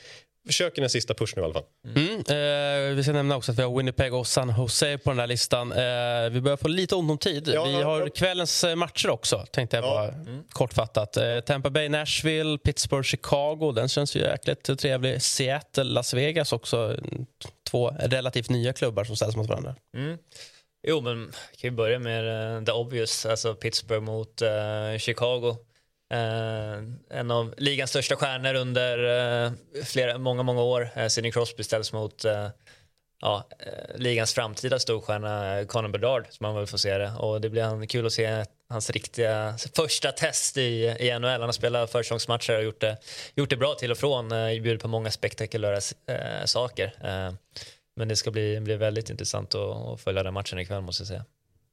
[0.47, 1.65] försöker en sista push nu i alla fall.
[1.97, 5.17] Mm, eh, vi ska nämna också att vi har Winnipeg och San Jose på den
[5.17, 5.73] där listan.
[5.73, 7.49] Eh, vi börjar få lite ont om tid.
[7.55, 8.09] Ja, vi ja, har ja.
[8.09, 10.15] kvällens eh, matcher också, tänkte jag bara
[10.49, 11.17] kortfattat.
[11.17, 13.73] Eh, Tampa Bay, Nashville, Pittsburgh, Chicago.
[13.73, 15.23] Den känns ju jäkligt trevlig.
[15.23, 16.77] Seattle, Las Vegas också.
[16.77, 17.27] Mm,
[17.71, 19.75] Två relativt nya klubbar som ställs mot varandra.
[19.97, 20.19] Mm.
[20.83, 22.25] Jo, men vi kan vi börja med
[22.59, 25.57] uh, the obvious, alltså Pittsburgh mot uh, Chicago.
[26.15, 29.53] Uh, en av ligans största stjärnor under uh,
[29.85, 30.89] flera, många, många år.
[30.97, 32.25] Uh, Sidney Crosby ställs mot
[33.23, 33.49] ja,
[33.95, 37.13] ligans framtida storstjärna eh, Conor Bedard, som man väl får se det.
[37.19, 41.31] Och det blir han, kul att se hans riktiga första test i, i NHL.
[41.31, 42.97] Han har spelat försäsongsmatcher och gjort det,
[43.35, 44.33] gjort det bra till och från.
[44.33, 45.81] Uh, bjudit på många spektakulära
[46.45, 46.95] saker.
[47.97, 51.09] Men det ska bli, bli väldigt intressant att, att följa den matchen ikväll måste jag
[51.09, 51.25] säga.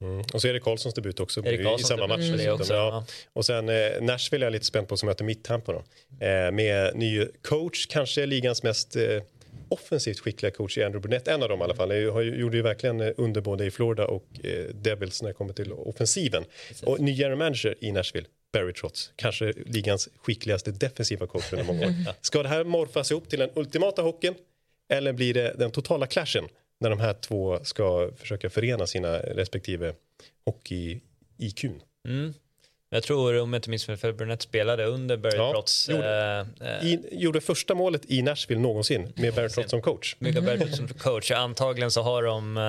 [0.02, 0.24] Mm.
[0.34, 2.30] Och så är det Karlssons debut också Erik i samma match.
[2.30, 2.54] mm.
[2.54, 2.90] också, ja.
[2.90, 3.06] ja.
[3.34, 5.84] Och sen eh, Nashville är jag lite spänd på som möter Mitthampa då.
[6.26, 9.22] Eh, med ny coach, kanske ligans mest eh,
[9.70, 11.92] offensivt skickliga coach i Andrew Burnett, en av dem i alla fall.
[11.92, 15.34] Han har gjorde ju verkligen eh, under både i Florida och eh, Devils när det
[15.34, 16.44] kommer till offensiven.
[16.84, 18.28] Och ny general manager i Nashville.
[18.54, 21.94] Barry Trotz, kanske ligans skickligaste defensiva coach under många år.
[22.22, 24.36] Ska det här morfas ihop till den ultimata hockeyn
[24.90, 26.48] eller blir det den totala clashen
[26.80, 29.94] när de här två ska försöka förena sina respektive
[30.46, 31.64] hockey-IQ?
[32.08, 32.34] Mm.
[32.92, 35.90] Jag tror, om jag inte minns fel, för Burnett spelade under Barry Ja, Trotz.
[35.90, 40.16] gjorde- eh, I, gjorde första målet i Nashville någonsin med Barry Trotz som coach.
[40.20, 41.32] Mycket Barry Trotz som coach.
[41.32, 42.64] Antagligen så har de eh,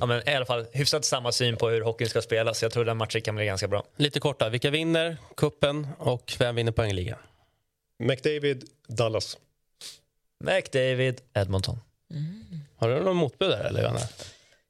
[0.00, 2.62] ja, men i alla fall hyfsat samma syn på hur hockeyn ska spelas.
[2.62, 3.84] Jag tror den matchen kan bli ganska bra.
[3.96, 7.18] Lite korta, vilka vinner kuppen och vem vinner poängligan?
[7.98, 9.38] McDavid, Dallas.
[10.42, 11.80] McDavid, Edmonton.
[12.76, 14.00] Har du någon motbud där eller Johanna?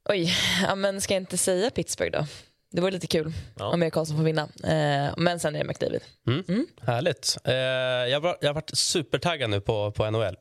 [0.09, 2.25] Oj, ja, men ska jag inte säga Pittsburgh då?
[2.71, 4.41] Det vore lite kul om Erik Karlsson får vinna.
[4.63, 6.01] Eh, men sen är det McDavid.
[6.27, 6.67] Mm.
[6.81, 7.37] Härligt.
[7.43, 10.35] Eh, jag, var, jag har varit supertaggad nu på, på NHL.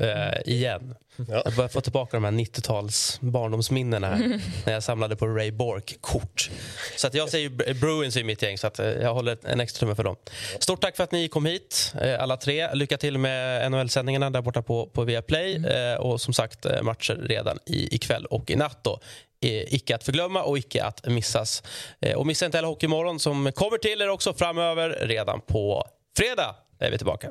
[0.00, 0.94] Eh, igen.
[1.16, 4.40] Jag börjar få tillbaka de här 90-tals barndomsminnena här.
[4.66, 6.50] när jag samlade på Ray Bork-kort.
[6.96, 9.60] Så att jag säger Br- Bruins i mitt gäng, så att eh, jag håller en
[9.60, 10.16] extra tumme för dem.
[10.58, 12.74] Stort tack för att ni kom hit, eh, alla tre.
[12.74, 15.66] Lycka till med NHL-sändningarna där borta på, på Viaplay.
[15.66, 18.78] Eh, och som sagt, eh, matcher redan i, ikväll och i natt.
[18.84, 19.00] Då.
[19.40, 21.62] Eh, icke att förglömma och icke att missas.
[22.00, 25.84] Eh, och missa inte heller Hockeymorgon som kommer till er också framöver redan på
[26.16, 26.54] fredag.
[26.78, 27.30] är vi tillbaka.